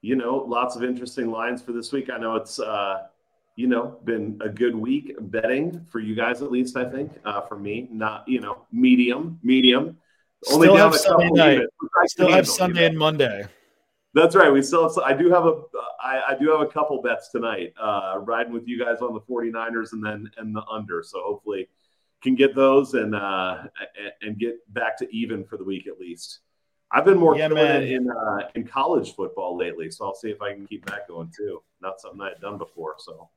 you 0.00 0.14
know, 0.14 0.36
lots 0.36 0.76
of 0.76 0.84
interesting 0.84 1.32
lines 1.32 1.60
for 1.60 1.72
this 1.72 1.90
week. 1.90 2.10
I 2.10 2.18
know 2.18 2.36
it's 2.36 2.60
uh, 2.60 3.08
you 3.56 3.66
know, 3.66 3.98
been 4.04 4.38
a 4.42 4.48
good 4.48 4.74
week 4.74 5.14
betting 5.20 5.86
for 5.90 6.00
you 6.00 6.14
guys, 6.14 6.42
at 6.42 6.50
least. 6.50 6.76
I 6.76 6.88
think 6.88 7.12
uh, 7.24 7.42
for 7.42 7.58
me, 7.58 7.88
not 7.90 8.26
you 8.26 8.40
know, 8.40 8.66
medium, 8.72 9.38
medium. 9.42 9.98
Only 10.50 10.66
still 10.66 10.76
have 10.76 10.94
Sunday 10.96 11.30
night. 11.30 11.66
Still 12.06 12.30
have 12.30 12.48
Sunday 12.48 12.86
and 12.86 12.98
Monday. 12.98 13.44
That's 14.14 14.34
right. 14.34 14.52
We 14.52 14.62
still 14.62 14.88
have. 14.88 14.98
I 14.98 15.14
do 15.14 15.30
have 15.30 15.46
a. 15.46 15.62
I, 16.00 16.22
I 16.30 16.36
do 16.38 16.50
have 16.50 16.60
a 16.60 16.66
couple 16.66 17.00
bets 17.02 17.30
tonight. 17.30 17.74
Uh, 17.80 18.18
riding 18.22 18.52
with 18.52 18.66
you 18.66 18.78
guys 18.78 18.98
on 19.00 19.14
the 19.14 19.20
49ers 19.20 19.92
and 19.92 20.04
then 20.04 20.30
and 20.36 20.54
the 20.54 20.64
under. 20.70 21.02
So 21.02 21.20
hopefully, 21.22 21.68
can 22.22 22.34
get 22.34 22.54
those 22.54 22.94
and 22.94 23.14
uh, 23.14 23.64
and 24.22 24.38
get 24.38 24.56
back 24.72 24.98
to 24.98 25.14
even 25.14 25.44
for 25.44 25.56
the 25.56 25.64
week 25.64 25.86
at 25.86 25.98
least. 25.98 26.40
I've 26.90 27.06
been 27.06 27.18
more 27.18 27.36
yeah, 27.36 27.48
killing 27.48 27.90
in 27.90 28.10
uh, 28.10 28.48
in 28.54 28.66
college 28.66 29.14
football 29.14 29.56
lately, 29.56 29.90
so 29.90 30.06
I'll 30.06 30.14
see 30.14 30.30
if 30.30 30.42
I 30.42 30.52
can 30.52 30.66
keep 30.66 30.84
that 30.86 31.08
going 31.08 31.32
too. 31.34 31.62
Not 31.80 32.00
something 32.00 32.20
I 32.20 32.30
had 32.30 32.40
done 32.40 32.58
before, 32.58 32.96
so 32.98 33.30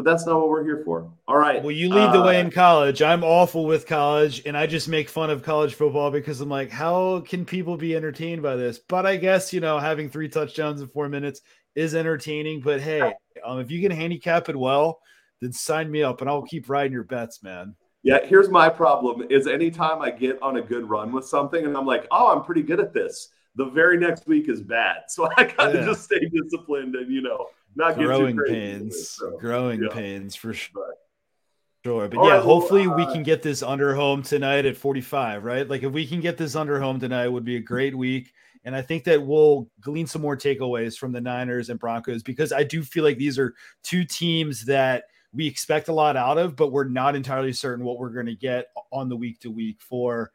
but 0.00 0.10
that's 0.10 0.24
not 0.24 0.38
what 0.38 0.48
we're 0.48 0.64
here 0.64 0.80
for. 0.82 1.12
All 1.28 1.36
right. 1.36 1.62
Well, 1.62 1.72
you 1.72 1.90
lead 1.90 2.14
the 2.14 2.22
uh, 2.22 2.26
way 2.26 2.40
in 2.40 2.50
college. 2.50 3.02
I'm 3.02 3.22
awful 3.22 3.66
with 3.66 3.86
college, 3.86 4.40
and 4.46 4.56
I 4.56 4.66
just 4.66 4.88
make 4.88 5.10
fun 5.10 5.28
of 5.28 5.42
college 5.42 5.74
football 5.74 6.10
because 6.10 6.40
I'm 6.40 6.48
like, 6.48 6.70
how 6.70 7.20
can 7.20 7.44
people 7.44 7.76
be 7.76 7.94
entertained 7.94 8.40
by 8.40 8.56
this? 8.56 8.78
But 8.78 9.04
I 9.04 9.16
guess 9.16 9.52
you 9.52 9.60
know, 9.60 9.78
having 9.78 10.08
three 10.08 10.30
touchdowns 10.30 10.80
in 10.80 10.88
four 10.88 11.10
minutes 11.10 11.42
is 11.74 11.94
entertaining. 11.94 12.62
But 12.62 12.80
hey, 12.80 13.12
um, 13.44 13.60
if 13.60 13.70
you 13.70 13.82
can 13.82 13.90
handicap 13.90 14.48
it 14.48 14.56
well, 14.56 15.00
then 15.42 15.52
sign 15.52 15.90
me 15.90 16.02
up, 16.02 16.22
and 16.22 16.30
I'll 16.30 16.44
keep 16.44 16.70
riding 16.70 16.92
your 16.92 17.04
bets, 17.04 17.42
man. 17.42 17.74
Yeah, 18.02 18.24
here's 18.24 18.48
my 18.48 18.70
problem: 18.70 19.26
is 19.28 19.46
anytime 19.46 20.00
I 20.00 20.10
get 20.10 20.40
on 20.40 20.56
a 20.56 20.62
good 20.62 20.88
run 20.88 21.12
with 21.12 21.26
something, 21.26 21.66
and 21.66 21.76
I'm 21.76 21.84
like, 21.84 22.06
oh, 22.10 22.34
I'm 22.34 22.42
pretty 22.42 22.62
good 22.62 22.80
at 22.80 22.94
this. 22.94 23.28
The 23.56 23.66
very 23.66 23.98
next 23.98 24.26
week 24.26 24.48
is 24.48 24.62
bad, 24.62 25.02
so 25.08 25.28
I 25.36 25.44
got 25.44 25.72
to 25.72 25.80
yeah. 25.80 25.84
just 25.84 26.04
stay 26.04 26.20
disciplined 26.20 26.94
and 26.94 27.12
you 27.12 27.20
know 27.20 27.48
not 27.76 27.96
growing 27.96 28.38
pains, 28.46 28.94
it, 28.94 29.04
so, 29.04 29.36
growing 29.38 29.82
yeah. 29.82 29.88
pains 29.92 30.34
for 30.34 30.52
sure. 30.52 30.94
Sure, 31.84 32.08
but 32.08 32.18
All 32.18 32.28
yeah, 32.28 32.34
right, 32.34 32.42
hopefully 32.42 32.86
well, 32.86 33.00
uh, 33.00 33.06
we 33.06 33.12
can 33.12 33.22
get 33.22 33.40
this 33.40 33.62
under 33.62 33.94
home 33.94 34.22
tonight 34.22 34.66
at 34.66 34.76
45, 34.76 35.44
right? 35.44 35.66
Like 35.66 35.82
if 35.82 35.92
we 35.92 36.06
can 36.06 36.20
get 36.20 36.36
this 36.36 36.54
under 36.54 36.78
home 36.78 37.00
tonight, 37.00 37.28
would 37.28 37.44
be 37.44 37.56
a 37.56 37.60
great 37.60 37.96
week. 37.96 38.32
And 38.64 38.76
I 38.76 38.82
think 38.82 39.04
that 39.04 39.22
we'll 39.22 39.70
glean 39.80 40.06
some 40.06 40.20
more 40.20 40.36
takeaways 40.36 40.98
from 40.98 41.12
the 41.12 41.22
Niners 41.22 41.70
and 41.70 41.80
Broncos 41.80 42.22
because 42.22 42.52
I 42.52 42.64
do 42.64 42.82
feel 42.82 43.02
like 43.02 43.16
these 43.16 43.38
are 43.38 43.54
two 43.82 44.04
teams 44.04 44.66
that 44.66 45.04
we 45.32 45.46
expect 45.46 45.88
a 45.88 45.94
lot 45.94 46.16
out 46.16 46.36
of, 46.36 46.56
but 46.56 46.70
we're 46.70 46.84
not 46.84 47.16
entirely 47.16 47.54
certain 47.54 47.84
what 47.84 47.98
we're 47.98 48.10
going 48.10 48.26
to 48.26 48.34
get 48.34 48.66
on 48.92 49.08
the 49.08 49.16
week 49.16 49.40
to 49.40 49.50
week 49.50 49.80
for 49.80 50.30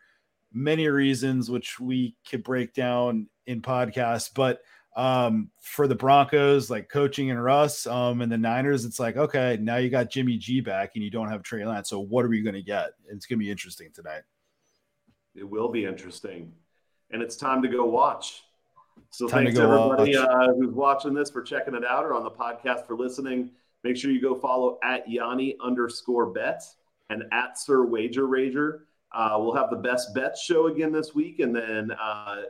many 0.51 0.88
reasons, 0.88 1.51
which 1.51 1.79
we 1.79 2.15
could 2.27 2.43
break 2.43 2.73
down 2.73 3.29
in 3.45 3.61
podcasts. 3.61 4.31
But 4.33 4.61
um, 4.96 5.50
for 5.60 5.88
the 5.88 5.96
Broncos, 5.96 6.70
like 6.70 6.88
coaching 6.89 7.30
and 7.30 7.43
Russ, 7.43 7.86
um, 7.86 8.22
and 8.22 8.32
the 8.32 8.38
Niners, 8.38 8.86
it's 8.86 9.00
like, 9.00 9.18
okay, 9.18 9.58
now 9.62 9.76
you 9.78 9.89
got 9.89 10.10
Jimmy 10.10 10.38
G 10.38 10.62
back 10.62 10.91
and 10.96 11.04
you 11.04 11.12
don't 11.12 11.30
have 11.30 11.43
Trey 11.43 11.66
Lance. 11.66 11.89
So 11.89 12.00
what 12.00 12.24
are 12.24 12.30
we 12.30 12.41
going 12.41 12.56
to 12.56 12.62
get? 12.62 12.91
It's 13.10 13.26
going 13.26 13.39
to 13.39 13.43
be 13.46 13.52
interesting 13.52 13.89
tonight. 13.93 14.22
It 15.36 15.43
will 15.43 15.70
be 15.70 15.84
interesting. 15.86 16.54
And 17.12 17.22
it's 17.22 17.36
time 17.36 17.62
to 17.62 17.68
go 17.68 17.86
watch. 17.86 18.43
So 19.10 19.28
time 19.28 19.46
thanks 19.46 19.60
to 19.60 19.66
everybody 19.66 20.16
uh, 20.16 20.54
who's 20.54 20.74
watching 20.74 21.14
this 21.14 21.30
for 21.30 21.41
checking 21.41 21.76
it 21.76 21.86
out 21.86 22.06
or 22.06 22.14
on 22.14 22.24
the 22.24 22.32
podcast 22.32 22.88
for 22.88 22.96
listening. 22.96 23.52
Make 23.84 23.98
sure 23.98 24.12
you 24.12 24.22
go 24.22 24.34
follow 24.34 24.80
at 24.84 25.10
Yanni 25.10 25.58
underscore 25.62 26.28
bet 26.28 26.64
and 27.10 27.24
at 27.32 27.60
Sir 27.60 27.86
Wager 27.86 28.28
Rager. 28.28 28.80
Uh, 29.12 29.38
we'll 29.39 29.54
have 29.54 29.70
the 29.70 29.76
best 29.76 30.14
bets 30.16 30.41
show 30.41 30.68
again 30.68 30.91
this 30.91 31.14
week. 31.14 31.39
And 31.39 31.56
then 31.56 31.91
uh, 31.91 32.43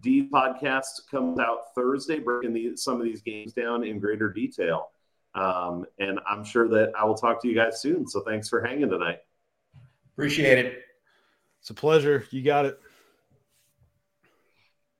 D 0.00 0.28
podcast 0.28 1.08
comes 1.10 1.38
out 1.38 1.74
Thursday, 1.74 2.18
breaking 2.18 2.52
the, 2.52 2.76
some 2.76 3.00
of 3.00 3.04
these 3.04 3.22
games 3.22 3.52
down 3.52 3.84
in 3.84 3.98
greater 3.98 4.32
detail. 4.32 4.90
Um, 5.34 5.86
and 5.98 6.18
I'm 6.28 6.44
sure 6.44 6.68
that 6.68 6.92
I 6.98 7.04
will 7.04 7.14
talk 7.14 7.40
to 7.42 7.48
you 7.48 7.54
guys 7.54 7.80
soon. 7.80 8.06
So 8.06 8.20
thanks 8.20 8.48
for 8.48 8.64
hanging 8.64 8.90
tonight. 8.90 9.18
Appreciate 10.14 10.58
it. 10.58 10.82
It's 11.60 11.70
a 11.70 11.74
pleasure. 11.74 12.24
You 12.30 12.42
got 12.42 12.66
it. 12.66 12.80